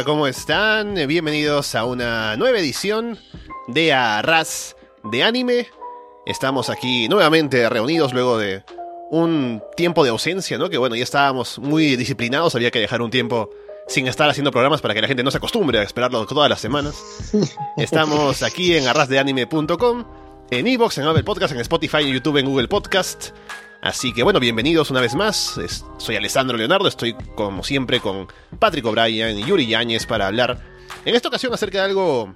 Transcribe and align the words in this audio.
Hola, 0.00 0.06
¿cómo 0.06 0.26
están? 0.26 0.94
Bienvenidos 0.94 1.74
a 1.74 1.84
una 1.84 2.34
nueva 2.38 2.58
edición 2.58 3.18
de 3.68 3.92
Arras 3.92 4.74
de 5.04 5.22
Anime. 5.22 5.68
Estamos 6.24 6.70
aquí 6.70 7.06
nuevamente 7.06 7.68
reunidos 7.68 8.14
luego 8.14 8.38
de 8.38 8.64
un 9.10 9.62
tiempo 9.76 10.02
de 10.02 10.08
ausencia, 10.08 10.56
¿no? 10.56 10.70
Que 10.70 10.78
bueno, 10.78 10.96
ya 10.96 11.02
estábamos 11.02 11.58
muy 11.58 11.96
disciplinados, 11.96 12.54
había 12.54 12.70
que 12.70 12.78
dejar 12.78 13.02
un 13.02 13.10
tiempo 13.10 13.50
sin 13.88 14.06
estar 14.06 14.30
haciendo 14.30 14.50
programas 14.50 14.80
para 14.80 14.94
que 14.94 15.02
la 15.02 15.06
gente 15.06 15.22
no 15.22 15.30
se 15.30 15.36
acostumbre 15.36 15.78
a 15.78 15.82
esperarlo 15.82 16.24
todas 16.24 16.48
las 16.48 16.62
semanas. 16.62 16.94
Estamos 17.76 18.42
aquí 18.42 18.74
en 18.74 18.88
arrasdeanime.com, 18.88 20.04
en 20.50 20.66
Evox, 20.66 20.96
en 20.96 21.08
Apple 21.08 21.24
Podcast, 21.24 21.52
en 21.52 21.60
Spotify, 21.60 22.04
en 22.04 22.14
YouTube, 22.14 22.38
en 22.38 22.46
Google 22.46 22.68
Podcast. 22.68 23.32
Así 23.82 24.12
que 24.12 24.22
bueno, 24.22 24.40
bienvenidos 24.40 24.90
una 24.90 25.00
vez 25.00 25.14
más. 25.14 25.58
Soy 25.96 26.16
Alessandro 26.16 26.56
Leonardo, 26.56 26.86
estoy 26.86 27.14
como 27.34 27.64
siempre 27.64 28.00
con 28.00 28.28
Patrick 28.58 28.84
O'Brien 28.84 29.38
y 29.38 29.44
Yuri 29.44 29.66
Yáñez 29.66 30.04
para 30.04 30.26
hablar 30.26 30.60
en 31.06 31.14
esta 31.14 31.28
ocasión 31.28 31.54
acerca 31.54 31.78
de 31.78 31.84
algo 31.84 32.34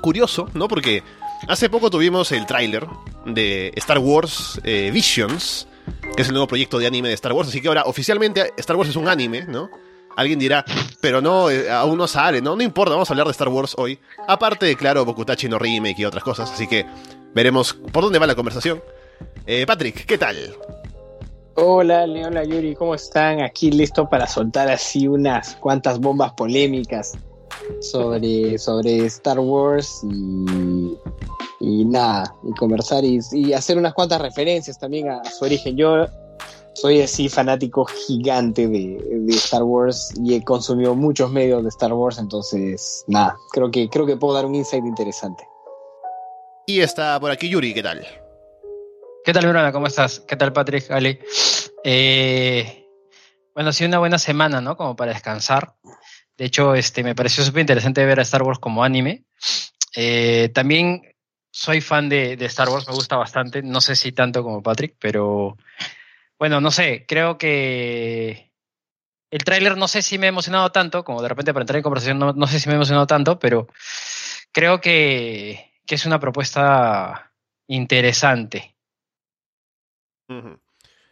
curioso, 0.00 0.48
¿no? 0.54 0.68
Porque 0.68 1.02
hace 1.48 1.68
poco 1.68 1.90
tuvimos 1.90 2.30
el 2.30 2.46
tráiler 2.46 2.86
de 3.26 3.72
Star 3.74 3.98
Wars 3.98 4.60
eh, 4.62 4.90
Visions, 4.92 5.66
que 6.14 6.22
es 6.22 6.28
el 6.28 6.34
nuevo 6.34 6.46
proyecto 6.46 6.78
de 6.78 6.86
anime 6.86 7.08
de 7.08 7.14
Star 7.14 7.32
Wars, 7.32 7.48
así 7.48 7.60
que 7.60 7.66
ahora 7.66 7.82
oficialmente 7.86 8.52
Star 8.56 8.76
Wars 8.76 8.90
es 8.90 8.96
un 8.96 9.08
anime, 9.08 9.46
¿no? 9.48 9.70
Alguien 10.16 10.38
dirá, 10.38 10.64
pero 11.00 11.20
no, 11.20 11.50
eh, 11.50 11.70
aún 11.70 11.98
no 11.98 12.06
sale, 12.06 12.40
¿no? 12.40 12.54
No 12.54 12.62
importa, 12.62 12.92
vamos 12.92 13.10
a 13.10 13.12
hablar 13.12 13.26
de 13.26 13.32
Star 13.32 13.48
Wars 13.48 13.74
hoy. 13.76 13.98
Aparte, 14.28 14.76
claro, 14.76 15.04
Bokutachi 15.04 15.48
no 15.48 15.58
Remake 15.58 15.98
y 15.98 16.04
otras 16.04 16.22
cosas, 16.22 16.52
así 16.52 16.68
que 16.68 16.86
veremos 17.34 17.74
por 17.92 18.04
dónde 18.04 18.20
va 18.20 18.28
la 18.28 18.36
conversación. 18.36 18.80
Eh, 19.46 19.64
Patrick, 19.66 20.04
¿qué 20.04 20.18
tal? 20.18 20.36
Hola, 21.54 22.06
Leona 22.06 22.44
Yuri, 22.44 22.74
¿cómo 22.74 22.94
están? 22.94 23.40
Aquí 23.40 23.70
listo 23.70 24.08
para 24.08 24.26
soltar 24.26 24.70
así 24.70 25.08
unas 25.08 25.56
cuantas 25.56 25.98
bombas 25.98 26.32
polémicas 26.34 27.14
sobre, 27.80 28.58
sobre 28.58 29.06
Star 29.06 29.40
Wars 29.40 30.02
y, 30.04 30.96
y 31.60 31.84
nada, 31.84 32.32
y 32.44 32.52
conversar 32.52 33.04
y, 33.04 33.18
y 33.32 33.52
hacer 33.54 33.76
unas 33.76 33.94
cuantas 33.94 34.20
referencias 34.20 34.78
también 34.78 35.08
a, 35.08 35.24
su 35.24 35.44
origen. 35.44 35.76
Yo 35.76 36.06
soy 36.74 37.00
así 37.00 37.28
fanático 37.28 37.86
gigante 37.86 38.68
de, 38.68 39.02
de 39.10 39.34
Star 39.34 39.64
Wars 39.64 40.12
y 40.22 40.34
he 40.34 40.44
consumido 40.44 40.94
muchos 40.94 41.32
medios 41.32 41.64
de 41.64 41.70
Star 41.70 41.92
Wars, 41.92 42.18
entonces 42.18 43.04
nada, 43.08 43.36
creo 43.50 43.70
que, 43.70 43.88
creo 43.88 44.06
que 44.06 44.16
puedo 44.16 44.34
dar 44.34 44.46
un 44.46 44.54
insight 44.54 44.84
interesante. 44.84 45.42
Y 46.66 46.80
está 46.80 47.18
por 47.18 47.30
aquí 47.30 47.48
Yuri, 47.48 47.74
¿qué 47.74 47.82
tal? 47.82 48.06
¿Qué 49.28 49.34
tal, 49.34 49.44
Verona? 49.44 49.72
¿Cómo 49.72 49.86
estás? 49.88 50.20
¿Qué 50.20 50.36
tal, 50.36 50.54
Patrick? 50.54 50.90
Ali. 50.90 51.18
Eh, 51.84 52.86
bueno, 53.52 53.68
ha 53.68 53.72
sido 53.74 53.88
una 53.88 53.98
buena 53.98 54.18
semana, 54.18 54.62
¿no? 54.62 54.74
Como 54.74 54.96
para 54.96 55.12
descansar. 55.12 55.74
De 56.38 56.46
hecho, 56.46 56.74
este, 56.74 57.04
me 57.04 57.14
pareció 57.14 57.44
súper 57.44 57.60
interesante 57.60 58.06
ver 58.06 58.20
a 58.20 58.22
Star 58.22 58.42
Wars 58.42 58.58
como 58.58 58.82
anime. 58.82 59.26
Eh, 59.94 60.48
también 60.54 61.14
soy 61.50 61.82
fan 61.82 62.08
de, 62.08 62.38
Star 62.46 62.70
Wars, 62.70 62.88
me 62.88 62.94
gusta 62.94 63.16
bastante. 63.16 63.60
No 63.60 63.82
sé 63.82 63.96
si 63.96 64.12
tanto 64.12 64.42
como 64.42 64.62
Patrick, 64.62 64.96
pero 64.98 65.58
bueno, 66.38 66.62
no 66.62 66.70
sé. 66.70 67.04
Creo 67.06 67.36
que 67.36 68.50
el 69.30 69.44
tráiler 69.44 69.76
no 69.76 69.88
sé 69.88 70.00
si 70.00 70.16
me 70.16 70.24
ha 70.24 70.30
emocionado 70.30 70.72
tanto, 70.72 71.04
como 71.04 71.20
de 71.20 71.28
repente 71.28 71.52
para 71.52 71.64
entrar 71.64 71.76
en 71.76 71.82
conversación 71.82 72.18
no, 72.18 72.32
no 72.32 72.46
sé 72.46 72.58
si 72.58 72.66
me 72.70 72.72
ha 72.72 72.76
emocionado 72.76 73.06
tanto, 73.06 73.38
pero 73.38 73.68
creo 74.52 74.80
que, 74.80 75.74
que 75.84 75.96
es 75.96 76.06
una 76.06 76.18
propuesta 76.18 77.30
interesante. 77.66 78.77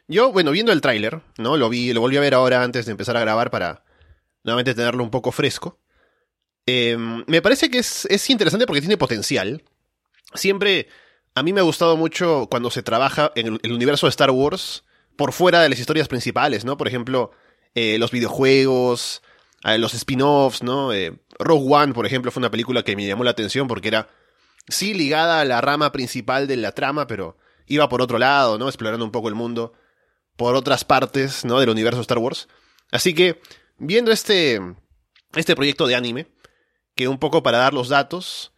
Yo, 0.08 0.32
bueno, 0.32 0.50
viendo 0.50 0.72
el 0.72 0.80
tráiler, 0.80 1.20
¿no? 1.38 1.56
Lo 1.56 1.68
vi, 1.68 1.92
lo 1.92 2.00
volví 2.00 2.16
a 2.16 2.20
ver 2.20 2.34
ahora 2.34 2.62
antes 2.62 2.86
de 2.86 2.92
empezar 2.92 3.16
a 3.16 3.20
grabar 3.20 3.50
para 3.50 3.84
nuevamente 4.44 4.74
tenerlo 4.74 5.02
un 5.02 5.10
poco 5.10 5.32
fresco. 5.32 5.80
Eh, 6.66 6.96
me 7.26 7.42
parece 7.42 7.70
que 7.70 7.78
es, 7.78 8.06
es 8.06 8.28
interesante 8.30 8.66
porque 8.66 8.80
tiene 8.80 8.96
potencial. 8.96 9.62
Siempre, 10.34 10.88
a 11.34 11.42
mí 11.42 11.52
me 11.52 11.60
ha 11.60 11.64
gustado 11.64 11.96
mucho 11.96 12.46
cuando 12.50 12.70
se 12.70 12.82
trabaja 12.82 13.32
en 13.34 13.46
el, 13.46 13.60
el 13.62 13.72
universo 13.72 14.06
de 14.06 14.10
Star 14.10 14.30
Wars 14.30 14.84
por 15.16 15.32
fuera 15.32 15.62
de 15.62 15.68
las 15.68 15.78
historias 15.78 16.08
principales, 16.08 16.64
¿no? 16.64 16.76
Por 16.76 16.88
ejemplo, 16.88 17.32
eh, 17.74 17.98
los 17.98 18.10
videojuegos, 18.10 19.22
eh, 19.64 19.78
los 19.78 19.94
spin-offs, 19.94 20.62
¿no? 20.62 20.92
Eh, 20.92 21.18
Rogue 21.38 21.74
One, 21.74 21.92
por 21.92 22.06
ejemplo, 22.06 22.30
fue 22.30 22.40
una 22.40 22.50
película 22.50 22.82
que 22.82 22.96
me 22.96 23.06
llamó 23.06 23.24
la 23.24 23.32
atención 23.32 23.68
porque 23.68 23.88
era, 23.88 24.08
sí, 24.68 24.94
ligada 24.94 25.40
a 25.40 25.44
la 25.44 25.60
rama 25.60 25.92
principal 25.92 26.46
de 26.46 26.56
la 26.56 26.72
trama, 26.72 27.06
pero 27.06 27.36
iba 27.66 27.88
por 27.88 28.02
otro 28.02 28.18
lado, 28.18 28.58
¿no? 28.58 28.68
Explorando 28.68 29.04
un 29.04 29.10
poco 29.10 29.28
el 29.28 29.34
mundo 29.34 29.72
por 30.36 30.54
otras 30.54 30.84
partes, 30.84 31.44
¿no? 31.44 31.60
Del 31.60 31.70
universo 31.70 32.00
Star 32.00 32.18
Wars. 32.18 32.48
Así 32.90 33.14
que, 33.14 33.40
viendo 33.78 34.12
este, 34.12 34.60
este 35.34 35.56
proyecto 35.56 35.86
de 35.86 35.96
anime, 35.96 36.28
que 36.94 37.08
un 37.08 37.18
poco 37.18 37.42
para 37.42 37.58
dar 37.58 37.74
los 37.74 37.88
datos, 37.88 38.52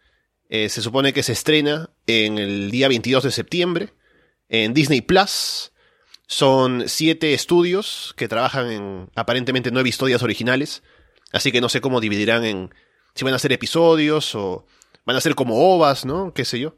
eh, 0.49 0.69
se 0.69 0.81
supone 0.81 1.13
que 1.13 1.23
se 1.23 1.33
estrena 1.33 1.89
en 2.07 2.37
el 2.37 2.71
día 2.71 2.87
22 2.87 3.23
de 3.23 3.31
septiembre 3.31 3.93
en 4.49 4.73
Disney 4.73 5.01
Plus. 5.01 5.71
Son 6.27 6.83
siete 6.87 7.33
estudios 7.33 8.13
que 8.17 8.27
trabajan 8.27 8.71
en 8.71 9.09
aparentemente 9.15 9.71
nueve 9.71 9.89
historias 9.89 10.21
originales. 10.21 10.83
Así 11.31 11.51
que 11.51 11.61
no 11.61 11.69
sé 11.69 11.81
cómo 11.81 12.01
dividirán 12.01 12.43
en 12.45 12.73
si 13.15 13.23
van 13.25 13.33
a 13.33 13.39
ser 13.39 13.51
episodios 13.51 14.35
o 14.35 14.65
van 15.05 15.15
a 15.15 15.21
ser 15.21 15.35
como 15.35 15.73
ovas, 15.73 16.05
¿no? 16.05 16.33
Qué 16.33 16.45
sé 16.45 16.59
yo. 16.59 16.75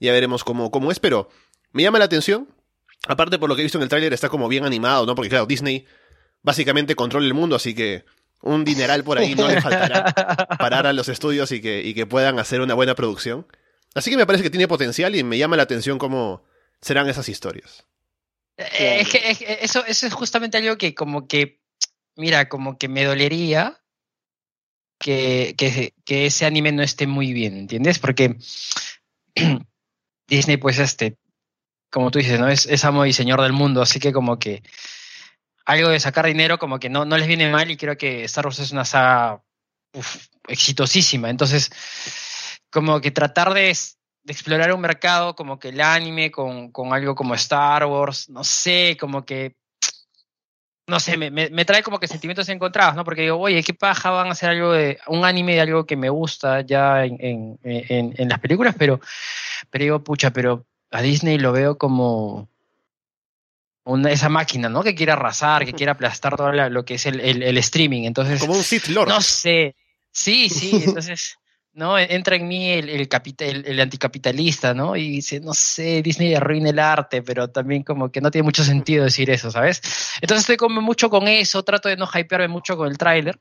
Ya 0.00 0.12
veremos 0.12 0.44
cómo, 0.44 0.70
cómo 0.70 0.90
es, 0.90 0.98
pero 0.98 1.28
me 1.72 1.82
llama 1.82 1.98
la 1.98 2.06
atención. 2.06 2.48
Aparte, 3.06 3.38
por 3.38 3.48
lo 3.48 3.56
que 3.56 3.62
he 3.62 3.64
visto 3.64 3.78
en 3.78 3.82
el 3.82 3.88
tráiler, 3.88 4.12
está 4.12 4.28
como 4.28 4.48
bien 4.48 4.64
animado, 4.64 5.06
¿no? 5.06 5.14
Porque 5.14 5.28
claro, 5.28 5.46
Disney 5.46 5.86
básicamente 6.42 6.94
controla 6.94 7.26
el 7.26 7.34
mundo, 7.34 7.56
así 7.56 7.74
que 7.74 8.04
un 8.42 8.64
dineral 8.64 9.04
por 9.04 9.18
ahí 9.18 9.34
no 9.34 9.48
le 9.48 9.60
faltará 9.60 10.04
parar 10.58 10.86
a 10.86 10.92
los 10.92 11.08
estudios 11.08 11.50
y 11.52 11.60
que, 11.60 11.82
y 11.82 11.94
que 11.94 12.06
puedan 12.06 12.38
hacer 12.38 12.60
una 12.60 12.74
buena 12.74 12.94
producción. 12.94 13.46
Así 13.94 14.10
que 14.10 14.16
me 14.16 14.26
parece 14.26 14.42
que 14.42 14.50
tiene 14.50 14.68
potencial 14.68 15.14
y 15.16 15.22
me 15.24 15.38
llama 15.38 15.56
la 15.56 15.64
atención 15.64 15.98
cómo 15.98 16.44
serán 16.80 17.08
esas 17.08 17.28
historias. 17.28 17.86
Eh, 18.56 18.98
Es 19.00 19.08
que, 19.08 19.30
es 19.30 19.38
que 19.38 19.58
eso, 19.62 19.84
eso 19.86 20.06
es 20.06 20.12
justamente 20.12 20.58
algo 20.58 20.76
que 20.76 20.94
como 20.94 21.26
que, 21.26 21.60
mira, 22.16 22.48
como 22.48 22.78
que 22.78 22.88
me 22.88 23.04
dolería 23.04 23.80
que, 24.98 25.54
que, 25.56 25.94
que 26.04 26.26
ese 26.26 26.46
anime 26.46 26.72
no 26.72 26.82
esté 26.82 27.06
muy 27.06 27.32
bien, 27.32 27.56
¿entiendes? 27.56 27.98
Porque 27.98 28.36
Disney, 30.28 30.56
pues, 30.56 30.78
este, 30.78 31.16
como 31.92 32.10
tú 32.10 32.18
dices, 32.18 32.40
¿no? 32.40 32.48
Es, 32.48 32.66
es 32.66 32.84
amo 32.84 33.04
y 33.04 33.12
señor 33.12 33.42
del 33.42 33.52
mundo, 33.52 33.82
así 33.82 34.00
que 34.00 34.12
como 34.12 34.38
que 34.38 34.62
algo 35.66 35.90
de 35.90 36.00
sacar 36.00 36.26
dinero 36.26 36.58
como 36.58 36.80
que 36.80 36.88
no, 36.88 37.04
no 37.04 37.16
les 37.18 37.28
viene 37.28 37.50
mal 37.50 37.70
y 37.70 37.76
creo 37.76 37.96
que 37.96 38.24
Star 38.24 38.46
Wars 38.46 38.58
es 38.58 38.72
una 38.72 38.84
saga 38.84 39.42
uf, 39.92 40.26
exitosísima. 40.48 41.28
Entonces, 41.28 41.70
como 42.70 43.00
que 43.00 43.10
tratar 43.10 43.52
de, 43.52 43.76
de 44.24 44.32
explorar 44.32 44.72
un 44.72 44.80
mercado 44.80 45.36
como 45.36 45.58
que 45.58 45.68
el 45.68 45.80
anime 45.82 46.30
con, 46.30 46.72
con 46.72 46.94
algo 46.94 47.14
como 47.14 47.34
Star 47.34 47.84
Wars, 47.84 48.30
no 48.30 48.42
sé, 48.42 48.96
como 48.98 49.24
que 49.24 49.54
no 50.88 50.98
sé, 50.98 51.16
me, 51.16 51.30
me, 51.30 51.48
me, 51.50 51.64
trae 51.64 51.82
como 51.82 52.00
que 52.00 52.08
sentimientos 52.08 52.48
encontrados, 52.48 52.96
¿no? 52.96 53.04
Porque 53.04 53.22
digo, 53.22 53.38
oye, 53.38 53.62
qué 53.62 53.72
paja 53.72 54.10
van 54.10 54.28
a 54.28 54.32
hacer 54.32 54.50
algo 54.50 54.72
de 54.72 54.98
un 55.06 55.24
anime 55.24 55.54
de 55.54 55.60
algo 55.60 55.86
que 55.86 55.96
me 55.96 56.10
gusta 56.10 56.62
ya 56.62 57.04
en, 57.04 57.16
en, 57.20 57.58
en, 57.62 58.14
en 58.16 58.28
las 58.28 58.40
películas, 58.40 58.74
pero, 58.76 59.00
pero 59.70 59.84
digo, 59.84 60.02
pucha, 60.02 60.32
pero 60.32 60.66
a 60.92 61.02
Disney 61.02 61.38
lo 61.38 61.52
veo 61.52 61.78
como 61.78 62.48
una, 63.84 64.12
esa 64.12 64.28
máquina, 64.28 64.68
¿no? 64.68 64.82
Que 64.82 64.94
quiere 64.94 65.12
arrasar, 65.12 65.64
que 65.64 65.72
quiere 65.72 65.90
aplastar 65.90 66.36
todo 66.36 66.52
la, 66.52 66.68
lo 66.68 66.84
que 66.84 66.94
es 66.94 67.06
el, 67.06 67.20
el, 67.20 67.42
el, 67.42 67.58
streaming. 67.58 68.04
Entonces, 68.04 68.40
como 68.40 68.54
un 68.54 68.62
Sith 68.62 68.86
Lord. 68.88 69.08
No 69.08 69.20
sé. 69.20 69.74
Sí, 70.10 70.48
sí, 70.48 70.70
entonces, 70.84 71.38
¿no? 71.72 71.98
Entra 71.98 72.36
en 72.36 72.46
mí 72.46 72.70
el, 72.70 72.90
el, 72.90 73.08
capital, 73.08 73.64
el, 73.66 73.80
anticapitalista, 73.80 74.74
¿no? 74.74 74.94
Y 74.94 75.08
dice, 75.08 75.40
no 75.40 75.54
sé, 75.54 76.02
Disney 76.02 76.34
arruina 76.34 76.70
el 76.70 76.78
arte, 76.78 77.22
pero 77.22 77.48
también 77.48 77.82
como 77.82 78.12
que 78.12 78.20
no 78.20 78.30
tiene 78.30 78.44
mucho 78.44 78.62
sentido 78.62 79.04
decir 79.04 79.30
eso, 79.30 79.50
¿sabes? 79.50 79.80
Entonces 80.20 80.42
estoy 80.42 80.58
como 80.58 80.80
mucho 80.80 81.10
con 81.10 81.26
eso, 81.26 81.64
trato 81.64 81.88
de 81.88 81.96
no 81.96 82.06
hypearme 82.06 82.48
mucho 82.48 82.76
con 82.76 82.88
el 82.88 82.98
tráiler, 82.98 83.38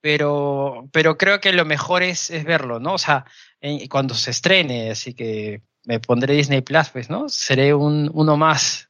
pero, 0.00 0.88
pero 0.92 1.18
creo 1.18 1.40
que 1.40 1.52
lo 1.52 1.64
mejor 1.64 2.02
es, 2.02 2.30
es 2.30 2.44
verlo, 2.44 2.78
¿no? 2.78 2.94
O 2.94 2.98
sea, 2.98 3.24
en, 3.60 3.88
cuando 3.88 4.14
se 4.14 4.30
estrene, 4.30 4.90
así 4.90 5.14
que 5.14 5.62
me 5.84 6.00
pondré 6.00 6.34
Disney 6.34 6.60
Plus, 6.60 6.88
pues, 6.90 7.10
¿no? 7.10 7.28
Seré 7.28 7.74
un, 7.74 8.10
uno 8.14 8.36
más 8.36 8.88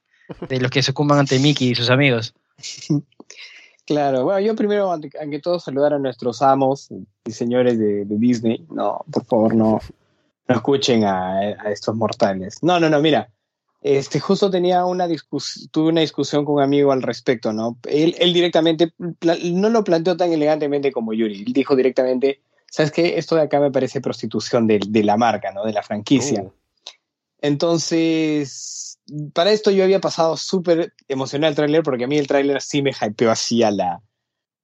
de 0.49 0.61
los 0.61 0.70
que 0.70 0.82
sucumban 0.82 1.19
ante 1.19 1.38
Mickey 1.38 1.70
y 1.70 1.75
sus 1.75 1.91
amigos. 1.91 2.35
Claro, 3.87 4.25
bueno, 4.25 4.41
yo 4.41 4.56
primero, 4.56 4.91
ante, 4.91 5.11
ante 5.20 5.41
todo, 5.41 5.61
saludar 5.61 5.93
a 5.93 5.99
nuestros 5.99 6.41
amos 6.41 6.88
y 7.26 7.32
señores 7.32 7.79
de, 7.79 8.06
de 8.06 8.17
Disney. 8.17 8.64
No, 8.70 9.05
por 9.12 9.26
favor, 9.26 9.55
no, 9.55 9.79
no 10.49 10.55
escuchen 10.55 11.05
a, 11.05 11.38
a, 11.38 11.70
estos 11.70 11.94
mortales. 11.94 12.62
No, 12.62 12.81
no, 12.81 12.88
no, 12.88 12.99
mira, 13.00 13.29
este, 13.82 14.20
justo 14.20 14.50
tenía 14.50 14.87
una 14.87 15.06
discusión, 15.06 15.69
tuve 15.70 15.91
una 15.91 16.00
discusión 16.00 16.46
con 16.46 16.55
un 16.55 16.62
amigo 16.62 16.93
al 16.93 17.02
respecto, 17.02 17.52
¿no? 17.52 17.76
Él, 17.87 18.17
él 18.19 18.32
directamente, 18.32 18.94
no 18.99 19.69
lo 19.69 19.85
planteó 19.85 20.17
tan 20.17 20.32
elegantemente 20.32 20.91
como 20.91 21.12
Yuri, 21.12 21.44
él 21.46 21.52
dijo 21.52 21.76
directamente, 21.76 22.41
¿sabes 22.70 22.91
qué? 22.91 23.19
Esto 23.19 23.37
de 23.37 23.43
acá 23.43 23.61
me 23.61 23.70
parece 23.70 24.00
prostitución 24.00 24.67
de, 24.67 24.81
de 24.88 25.05
la 25.05 25.19
marca, 25.19 25.52
¿no? 25.52 25.62
De 25.62 25.75
la 25.75 25.82
franquicia. 25.82 26.43
Uh. 26.43 26.52
Entonces, 27.44 28.99
para 29.35 29.52
esto 29.52 29.70
yo 29.70 29.85
había 29.85 30.00
pasado 30.00 30.38
súper 30.38 30.94
emocional 31.08 31.50
el 31.50 31.55
tráiler 31.56 31.82
porque 31.82 32.05
a 32.05 32.06
mí 32.06 32.17
el 32.17 32.26
tráiler 32.26 32.62
sí 32.62 32.81
me 32.81 32.93
hypeó 32.99 33.31
así 33.31 33.62
a 33.62 33.70
la, 33.70 34.02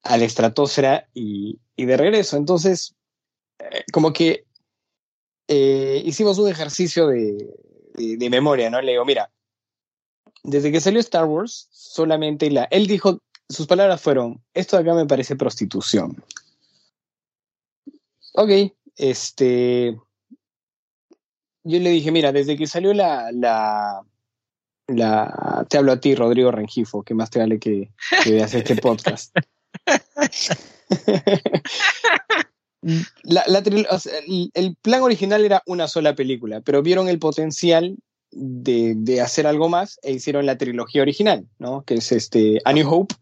a 0.03 0.17
estratosfera 0.17 1.07
y, 1.13 1.61
de 1.77 1.97
regreso. 1.99 2.39
Entonces, 2.39 2.97
eh, 3.59 3.85
como 3.93 4.15
que 4.15 4.47
eh, 5.47 6.01
hicimos 6.07 6.39
un 6.39 6.49
ejercicio 6.49 7.09
de, 7.09 7.53
de, 7.97 8.17
de 8.17 8.31
memoria, 8.31 8.71
¿no? 8.71 8.81
Le 8.81 8.93
digo, 8.93 9.05
mira, 9.05 9.31
desde 10.43 10.73
que 10.73 10.81
salió 10.81 11.01
Star 11.01 11.27
Wars, 11.27 11.69
solamente 11.71 12.51
la. 12.51 12.65
Él 12.71 12.87
dijo, 12.87 13.21
sus 13.47 13.67
palabras 13.67 14.01
fueron: 14.01 14.43
Esto 14.55 14.79
de 14.79 14.85
acá 14.85 14.95
me 14.95 15.05
parece 15.05 15.37
prostitución. 15.37 16.25
Ok, 18.33 18.73
este. 18.97 20.01
Yo 21.65 21.79
le 21.79 21.91
dije, 21.91 22.11
mira, 22.11 22.33
desde 22.33 22.57
que 22.57 22.67
salió 22.67 22.93
la. 22.95 23.31
la, 23.33 24.03
la 24.89 25.67
te 25.69 25.79
hablo 25.79 25.93
a 25.93 26.01
ti, 26.01 26.15
Rodrigo 26.15 26.51
Rengifo, 26.51 27.03
que 27.03 27.15
más 27.15 27.31
te 27.31 27.39
vale 27.39 27.59
que, 27.59 27.91
que 28.25 28.33
veas 28.33 28.55
este 28.55 28.77
podcast. 28.77 29.35
La, 33.25 33.45
la 33.47 33.63
tril- 33.63 33.87
o 33.91 33.99
sea, 33.99 34.19
el, 34.27 34.51
el 34.55 34.75
plan 34.77 35.03
original 35.03 35.45
era 35.45 35.63
una 35.67 35.87
sola 35.87 36.15
película, 36.15 36.63
pero 36.63 36.83
vieron 36.83 37.09
el 37.09 37.19
potencial 37.19 37.99
de, 38.31 38.95
de 38.97 39.21
hacer 39.21 39.47
algo 39.47 39.69
más 39.69 39.99
e 40.03 40.13
hicieron 40.13 40.47
la 40.47 40.57
trilogía 40.57 41.03
original, 41.03 41.47
¿no? 41.59 41.83
Que 41.85 41.95
es 41.95 42.11
este 42.11 42.59
A 42.65 42.73
New 42.73 42.89
Hope, 42.91 43.15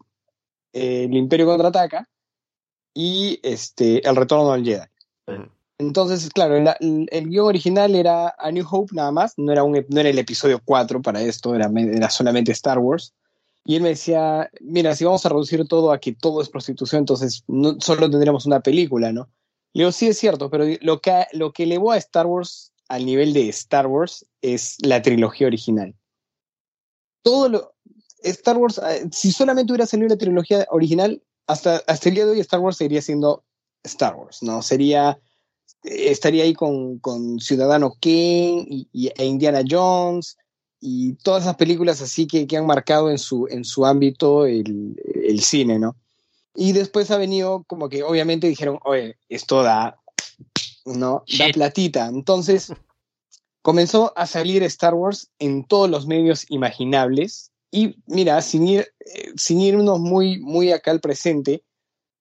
eh, 0.71 1.03
El 1.09 1.15
Imperio 1.17 1.45
contraataca 1.45 2.07
y 2.93 3.39
este 3.43 4.07
El 4.07 4.15
Retorno 4.15 4.51
al 4.53 4.63
Jedi. 4.63 4.87
Ujú. 5.27 5.49
Entonces, 5.79 6.29
claro, 6.29 6.57
el, 6.57 7.07
el, 7.09 7.29
guion 7.29 7.47
original 7.47 7.95
era 7.95 8.35
A 8.37 8.51
New 8.51 8.65
Hope 8.69 8.93
nada 8.93 9.11
más, 9.11 9.33
no 9.37 9.53
era, 9.53 9.63
un, 9.63 9.85
no 9.87 9.99
era 9.99 10.09
el 10.09 10.19
episodio 10.19 10.61
4 10.63 11.01
para 11.01 11.21
esto, 11.21 11.55
era, 11.55 11.71
era 11.73 12.09
solamente 12.09 12.51
Star 12.51 12.79
Wars. 12.79 13.13
Y 13.63 13.77
él 13.77 13.83
me 13.83 13.89
decía, 13.89 14.51
mira, 14.59 14.93
si 14.93 15.05
vamos 15.05 15.25
a 15.25 15.29
reducir 15.29 15.65
todo 15.67 15.93
a 15.93 15.99
que 15.99 16.13
todo 16.13 16.41
es 16.41 16.49
prostitución, 16.49 16.99
entonces 16.99 17.45
no, 17.47 17.79
solo 17.79 18.09
tendremos 18.09 18.45
una 18.45 18.59
película, 18.59 19.13
¿no? 19.13 19.29
Le 19.73 19.83
digo, 19.83 19.91
sí 19.93 20.07
es 20.07 20.17
cierto, 20.17 20.49
pero 20.49 20.65
lo 20.81 20.99
que, 20.99 21.25
lo 21.31 21.53
que 21.53 21.63
elevó 21.63 21.93
a 21.93 21.97
Star 21.97 22.25
Wars 22.25 22.73
al 22.89 23.05
nivel 23.05 23.31
de 23.31 23.47
Star 23.47 23.87
Wars 23.87 24.25
es 24.41 24.75
la 24.81 25.01
trilogía 25.01 25.47
original. 25.47 25.95
Todo 27.23 27.47
lo... 27.47 27.73
Star 28.23 28.57
Wars, 28.57 28.79
eh, 28.79 29.07
si 29.13 29.31
solamente 29.31 29.71
hubiera 29.71 29.85
salido 29.85 30.09
la 30.09 30.17
trilogía 30.17 30.67
original, 30.71 31.23
hasta, 31.47 31.81
hasta 31.87 32.09
el 32.09 32.15
día 32.15 32.25
de 32.25 32.31
hoy 32.31 32.39
Star 32.41 32.59
Wars 32.59 32.75
seguiría 32.75 33.01
siendo 33.01 33.45
Star 33.83 34.15
Wars, 34.15 34.43
¿no? 34.43 34.61
Sería 34.61 35.17
estaría 35.83 36.43
ahí 36.43 36.53
con, 36.53 36.99
con 36.99 37.39
Ciudadano 37.39 37.93
Kane 38.01 38.65
y, 38.69 38.87
y- 38.91 39.11
e 39.15 39.25
Indiana 39.25 39.61
Jones 39.67 40.37
y 40.81 41.13
todas 41.15 41.43
esas 41.43 41.55
películas 41.55 42.01
así 42.01 42.27
que, 42.27 42.47
que 42.47 42.57
han 42.57 42.65
marcado 42.65 43.09
en 43.09 43.17
su, 43.17 43.47
en 43.49 43.63
su 43.65 43.85
ámbito 43.85 44.45
el, 44.45 44.95
el 45.25 45.41
cine, 45.41 45.79
¿no? 45.79 45.95
Y 46.55 46.71
después 46.73 47.11
ha 47.11 47.17
venido 47.17 47.63
como 47.67 47.89
que 47.89 48.03
obviamente 48.03 48.47
dijeron, 48.47 48.79
oye, 48.83 49.17
esto 49.29 49.63
da, 49.63 49.97
¿no? 50.85 51.23
Da 51.37 51.49
platita. 51.53 52.07
Entonces 52.07 52.73
comenzó 53.61 54.13
a 54.17 54.25
salir 54.25 54.63
Star 54.63 54.93
Wars 54.93 55.29
en 55.39 55.63
todos 55.65 55.89
los 55.89 56.07
medios 56.07 56.45
imaginables 56.49 57.51
y 57.71 57.95
mira, 58.07 58.41
sin, 58.41 58.67
ir, 58.67 58.87
eh, 59.05 59.31
sin 59.37 59.61
irnos 59.61 59.99
muy, 59.99 60.39
muy 60.39 60.71
acá 60.71 60.91
al 60.91 60.99
presente, 60.99 61.63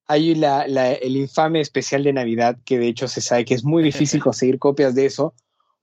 hay 0.08 0.34
la, 0.34 0.66
la- 0.66 0.92
el 0.92 1.16
infame 1.16 1.60
especial 1.60 2.02
de 2.02 2.12
Navidad, 2.12 2.56
que 2.64 2.78
de 2.78 2.88
hecho 2.88 3.06
se 3.08 3.20
sabe 3.20 3.44
que 3.44 3.54
es 3.54 3.62
muy 3.64 3.82
difícil 3.82 4.20
conseguir 4.22 4.58
copias 4.58 4.94
de 4.94 5.06
eso, 5.06 5.34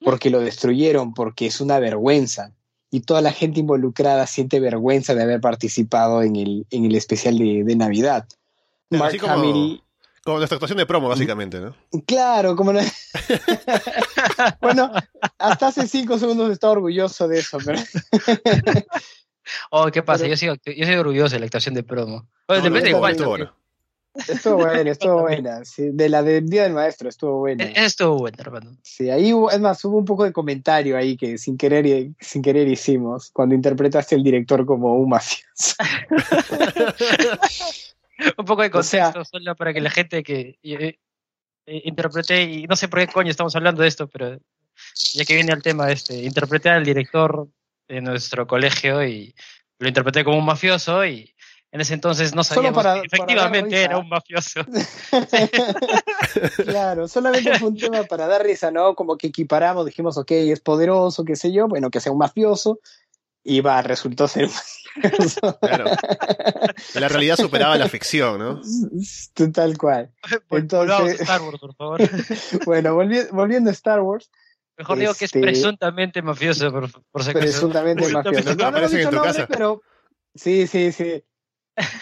porque 0.03 0.29
lo 0.29 0.39
destruyeron, 0.41 1.13
porque 1.13 1.45
es 1.47 1.61
una 1.61 1.79
vergüenza. 1.79 2.51
Y 2.91 3.01
toda 3.01 3.21
la 3.21 3.31
gente 3.31 3.59
involucrada 3.59 4.27
siente 4.27 4.59
vergüenza 4.59 5.15
de 5.15 5.23
haber 5.23 5.41
participado 5.41 6.21
en 6.23 6.35
el, 6.35 6.65
en 6.69 6.85
el 6.85 6.95
especial 6.95 7.37
de, 7.37 7.63
de 7.63 7.75
Navidad. 7.75 8.27
Pero 8.89 9.03
Mark 9.03 9.17
como- 9.19 9.33
Hamill, 9.33 9.83
Como 10.23 10.37
nuestra 10.37 10.55
actuación 10.55 10.77
de 10.77 10.85
promo, 10.85 11.07
básicamente, 11.09 11.59
¿no? 11.59 11.75
claro, 12.05 12.55
como 12.55 12.71
no. 12.73 12.79
bueno, 14.61 14.91
hasta 15.37 15.67
hace 15.67 15.87
cinco 15.87 16.17
segundos 16.17 16.51
estaba 16.51 16.73
orgulloso 16.73 17.27
de 17.27 17.39
eso, 17.39 17.57
pero 17.65 17.79
Oh, 19.71 19.87
¿qué 19.91 20.01
pasa? 20.01 20.23
Pero- 20.23 20.33
Yo, 20.33 20.37
sigo, 20.37 20.55
yo 20.65 20.85
soy 20.85 20.95
orgulloso 20.95 21.35
de 21.35 21.39
la 21.39 21.45
actuación 21.45 21.75
de 21.75 21.83
promo. 21.83 22.27
Bueno, 22.47 22.63
No, 22.63 22.69
depende 22.69 22.89
estuvo 22.89 23.05
también. 23.05 23.29
bueno. 23.29 23.53
Estuvo 24.27 24.55
buena, 24.57 24.91
estuvo 24.91 25.21
buena. 25.21 25.65
sí, 25.65 25.89
de 25.91 26.09
la 26.09 26.23
del 26.23 26.47
Día 26.49 26.63
del 26.63 26.73
Maestro 26.73 27.09
estuvo 27.09 27.39
buena. 27.39 27.63
E- 27.65 27.73
estuvo 27.85 28.17
bueno, 28.17 28.37
hermano. 28.39 28.77
Sí, 28.83 29.09
ahí 29.09 29.31
es 29.51 29.59
más, 29.59 29.83
hubo 29.85 29.97
un 29.97 30.05
poco 30.05 30.23
de 30.23 30.31
comentario 30.33 30.97
ahí 30.97 31.17
que 31.17 31.37
sin 31.37 31.57
querer, 31.57 32.09
sin 32.19 32.41
querer 32.41 32.67
hicimos 32.67 33.29
cuando 33.31 33.55
interpretaste 33.55 34.15
al 34.15 34.23
director 34.23 34.65
como 34.65 34.95
un 34.95 35.09
mafioso. 35.09 35.75
Un 38.37 38.45
poco 38.45 38.61
de 38.61 38.69
O 38.73 38.81
sea- 38.83 39.11
contexto 39.11 39.37
solo 39.37 39.55
para 39.55 39.73
que 39.73 39.81
la 39.81 39.89
gente 39.89 40.23
que 40.23 40.57
eh, 40.63 40.97
eh, 41.65 41.81
interprete, 41.85 42.43
y 42.43 42.63
no 42.65 42.75
sé 42.75 42.87
por 42.87 42.99
qué 42.99 43.07
coño 43.07 43.29
estamos 43.29 43.55
hablando 43.55 43.81
de 43.81 43.89
esto, 43.89 44.07
pero 44.07 44.39
ya 45.13 45.25
que 45.25 45.35
viene 45.35 45.51
al 45.51 45.61
tema 45.61 45.91
este, 45.91 46.23
interpreté 46.23 46.69
al 46.69 46.85
director 46.85 47.47
de 47.87 48.01
nuestro 48.01 48.47
colegio 48.47 49.05
y 49.05 49.35
lo 49.79 49.87
interpreté 49.89 50.23
como 50.23 50.37
un 50.37 50.45
mafioso 50.45 51.05
y 51.05 51.34
en 51.75 51.81
ese 51.81 51.93
entonces 51.93 52.33
no 52.33 52.41
sabíamos 52.45 52.81
para- 52.81 53.01
que 53.01 53.07
efectivamente 53.07 53.83
era 53.83 53.97
un 53.97 54.07
mafioso. 54.07 54.61
claro, 56.65 57.07
solamente 57.09 57.57
fue 57.59 57.67
un 57.67 57.77
tema 57.77 58.03
para 58.03 58.27
dar 58.27 58.43
risa, 58.45 58.71
¿no? 58.71 58.95
Como 58.95 59.17
que 59.17 59.27
equiparamos, 59.27 59.85
dijimos, 59.85 60.17
ok, 60.17 60.31
es 60.31 60.61
poderoso, 60.61 61.25
qué 61.25 61.35
sé 61.35 61.51
yo, 61.51 61.67
bueno, 61.67 61.89
que 61.89 61.99
sea 61.99 62.13
un 62.13 62.17
mafioso, 62.19 62.79
y 63.43 63.59
va, 63.59 63.81
resultó 63.81 64.27
ser 64.29 64.45
un 64.45 64.51
mafioso. 65.03 65.59
Claro. 65.59 65.85
La 66.95 67.09
realidad 67.09 67.35
superaba 67.35 67.77
la 67.77 67.89
ficción, 67.89 68.39
¿no? 68.39 68.61
Tal 69.53 69.77
cual. 69.77 70.11
Vol- 70.49 70.67
Volvamos 70.69 70.73
a 70.81 70.95
Entonces- 71.11 71.21
Star 71.21 71.41
Wars, 71.41 71.59
por 71.59 71.75
favor. 71.75 72.01
Bueno, 72.65 72.95
volvi- 72.95 73.29
volviendo 73.31 73.69
a 73.69 73.73
Star 73.73 73.99
Wars, 73.99 74.31
Mejor 74.77 74.97
digo 74.97 75.13
que 75.13 75.25
es 75.25 75.29
Este- 75.35 75.41
presuntamente 75.41 76.21
mafioso, 76.21 76.71
por, 76.71 76.89
por 77.11 77.23
si 77.23 77.31
acaso. 77.31 77.43
presuntamente 77.45 78.03
Presuntamente 78.03 78.41
mafioso. 78.43 78.55
No, 78.57 78.71
no 78.71 78.77
hemos 78.77 78.91
aparecen 78.91 78.99
en 78.99 78.99
dicho 78.99 79.09
tu 79.09 79.15
nombre, 79.17 79.33
casa. 79.33 79.47
pero 79.47 79.81
sí, 80.33 80.67
sí, 80.67 80.91
sí. 80.93 81.23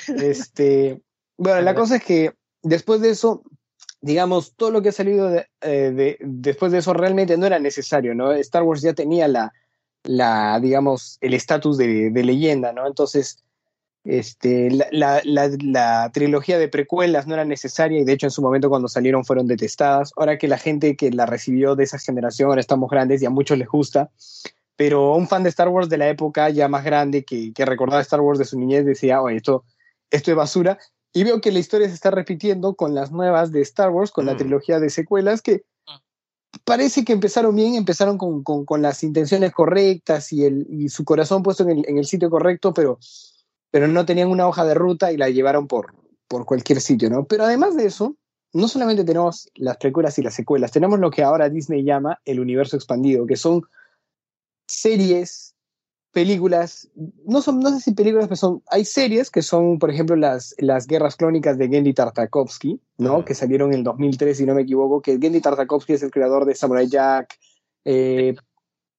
Este, 0.08 1.02
bueno, 1.38 1.62
la 1.62 1.76
cosa 1.76 1.96
es 1.98 2.04
que 2.04 2.34
después 2.62 3.02
de 3.02 3.10
eso, 3.10 3.44
digamos, 4.02 4.54
todo 4.56 4.72
lo 4.72 4.82
que 4.82 4.90
ha 4.90 4.94
salido 4.94 5.30
de, 5.30 5.48
eh, 5.62 5.92
de- 5.92 6.18
después 6.22 6.72
de 6.72 6.80
eso 6.80 6.94
realmente 6.94 7.38
no 7.38 7.46
era 7.46 7.60
necesario, 7.60 8.14
¿no? 8.16 8.32
Star 8.34 8.64
Wars 8.64 8.82
ya 8.82 8.94
tenía 8.94 9.28
la, 9.28 9.54
la 10.04 10.60
digamos, 10.60 11.18
el 11.22 11.34
estatus 11.34 11.78
de, 11.78 12.10
de 12.12 12.24
leyenda, 12.24 12.74
¿no? 12.74 12.86
Entonces, 12.88 13.44
este, 14.06 14.70
la, 14.70 14.88
la, 14.92 15.22
la, 15.24 15.50
la 15.62 16.12
trilogía 16.14 16.58
de 16.58 16.68
precuelas 16.68 17.26
no 17.26 17.36
era 17.36 17.46
necesaria 17.46 18.02
y 18.02 18.04
de 18.04 18.12
hecho 18.12 18.28
en 18.28 18.32
su 18.32 18.42
momento 18.42 18.70
cuando 18.70 18.90
salieron 18.90 19.24
fueron 19.24 19.48
detestadas. 19.48 20.12
Ahora 20.18 20.38
que 20.38 20.50
la 20.50 20.58
gente 20.58 20.98
que 20.98 21.10
la 21.12 21.26
recibió 21.26 21.76
de 21.76 21.86
esa 21.86 21.98
generación, 22.00 22.50
ahora 22.50 22.60
estamos 22.62 22.90
grandes 22.90 23.22
y 23.22 23.26
a 23.26 23.30
muchos 23.30 23.58
les 23.58 23.68
gusta, 23.70 24.12
pero 24.76 25.16
un 25.16 25.28
fan 25.28 25.44
de 25.44 25.50
Star 25.50 25.70
Wars 25.70 25.90
de 25.90 25.98
la 25.98 26.10
época 26.10 26.50
ya 26.50 26.68
más 26.68 26.84
grande 26.84 27.24
que, 27.24 27.54
que 27.54 27.66
recordaba 27.66 28.02
Star 28.02 28.22
Wars 28.22 28.40
de 28.40 28.46
su 28.46 28.58
niñez 28.60 28.86
decía, 28.86 29.22
oye, 29.22 29.38
esto, 29.38 29.64
esto 30.10 30.32
es 30.32 30.38
basura. 30.38 30.80
Y 31.14 31.24
veo 31.24 31.42
que 31.42 31.52
la 31.52 31.60
historia 31.60 31.88
se 31.88 31.94
está 31.94 32.10
repitiendo 32.10 32.74
con 32.74 32.96
las 32.96 33.12
nuevas 33.12 33.52
de 33.52 33.62
Star 33.62 33.92
Wars, 33.92 34.12
con 34.12 34.26
la 34.26 34.34
Mm. 34.34 34.38
trilogía 34.38 34.80
de 34.80 34.90
secuelas, 34.90 35.42
que 35.42 35.64
parece 36.66 37.04
que 37.04 37.14
empezaron 37.14 37.56
bien, 37.56 37.76
empezaron 37.76 38.18
con, 38.18 38.44
con, 38.44 38.66
con 38.66 38.82
las 38.82 39.04
intenciones 39.04 39.52
correctas 39.52 40.32
y, 40.34 40.46
el, 40.46 40.66
y 40.70 40.90
su 40.90 41.04
corazón 41.04 41.44
puesto 41.44 41.64
en 41.64 41.70
el, 41.72 41.86
en 41.88 41.98
el 41.98 42.06
sitio 42.06 42.30
correcto, 42.30 42.74
pero, 42.74 43.00
pero 43.72 43.88
no 43.88 44.06
tenían 44.06 44.30
una 44.30 44.48
hoja 44.48 44.64
de 44.66 44.74
ruta 44.74 45.12
y 45.12 45.18
la 45.18 45.30
llevaron 45.30 45.68
por, 45.68 45.94
por 46.28 46.46
cualquier 46.46 46.82
sitio, 46.82 47.10
¿no? 47.10 47.26
Pero 47.26 47.44
además 47.44 47.76
de 47.76 47.86
eso, 47.86 48.16
no 48.54 48.68
solamente 48.68 49.04
tenemos 49.04 49.50
las 49.56 49.78
precuelas 49.78 50.18
y 50.20 50.22
las 50.22 50.36
secuelas, 50.36 50.72
tenemos 50.72 51.00
lo 51.00 51.10
que 51.10 51.24
ahora 51.24 51.50
Disney 51.50 51.84
llama 51.84 52.20
el 52.26 52.40
universo 52.40 52.76
expandido, 52.76 53.26
que 53.26 53.36
son 53.36 53.64
series, 54.74 55.56
películas, 56.12 56.90
no 57.26 57.42
son, 57.42 57.60
no 57.60 57.72
sé 57.72 57.80
si 57.80 57.94
películas, 57.94 58.28
pero 58.28 58.36
son, 58.36 58.64
hay 58.68 58.86
series 58.86 59.32
que 59.32 59.42
son, 59.42 59.80
por 59.80 59.90
ejemplo, 59.90 60.16
las, 60.16 60.56
las 60.60 60.86
guerras 60.86 61.16
clónicas 61.16 61.58
de 61.58 61.68
Gendy 61.68 61.94
Tartakovsky, 61.94 62.80
¿no? 62.98 63.26
Que 63.26 63.34
salieron 63.34 63.72
en 63.74 63.80
el 63.80 63.84
2003, 63.84 64.38
si 64.38 64.46
no 64.46 64.54
me 64.54 64.62
equivoco, 64.62 65.02
que 65.02 65.18
Gendy 65.20 65.42
Tartakovsky 65.42 65.94
es 65.94 66.04
el 66.04 66.12
creador 66.12 66.46
de 66.46 66.56
Samurai 66.56 66.88
Jack, 66.88 67.38
eh, 67.86 68.36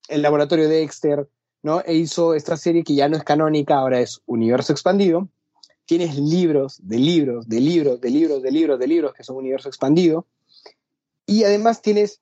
el 0.08 0.22
laboratorio 0.22 0.68
de 0.68 0.76
Dexter, 0.76 1.28
¿no? 1.62 1.82
E 1.86 1.94
hizo 1.94 2.34
esta 2.34 2.56
serie 2.56 2.84
que 2.84 2.94
ya 2.94 3.08
no 3.08 3.16
es 3.16 3.24
canónica, 3.24 3.76
ahora 3.76 4.00
es 4.00 4.20
universo 4.26 4.72
expandido. 4.72 5.28
Tienes 5.86 6.16
libros 6.18 6.78
de 6.82 6.98
libros, 6.98 7.48
de 7.48 7.60
libros, 7.60 8.00
de 8.00 8.10
libros, 8.10 8.42
de 8.42 8.50
libros, 8.50 8.78
de 8.78 8.86
libros 8.86 9.14
que 9.14 9.22
son 9.24 9.36
universo 9.36 9.68
expandido. 9.68 10.26
Y 11.26 11.44
además 11.44 11.80
tienes, 11.80 12.20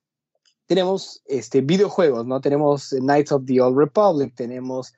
tenemos 0.75 1.21
este, 1.27 1.61
videojuegos, 1.61 2.25
¿no? 2.27 2.41
Tenemos 2.41 2.89
Knights 2.91 3.33
of 3.33 3.45
the 3.47 3.61
Old 3.61 3.77
Republic, 3.79 4.35
tenemos... 4.35 4.95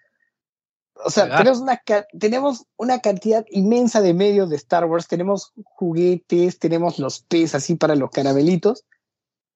O 1.04 1.10
sea, 1.10 1.36
tenemos 1.36 1.58
una, 1.58 1.82
tenemos 2.18 2.66
una 2.76 3.00
cantidad 3.00 3.44
inmensa 3.50 4.00
de 4.00 4.14
medios 4.14 4.48
de 4.48 4.54
Star 4.56 4.84
Wars, 4.84 5.08
tenemos 5.08 5.52
juguetes, 5.64 6.60
tenemos 6.60 7.00
los 7.00 7.20
P's 7.22 7.56
así 7.56 7.74
para 7.74 7.96
los 7.96 8.10
caramelitos, 8.10 8.84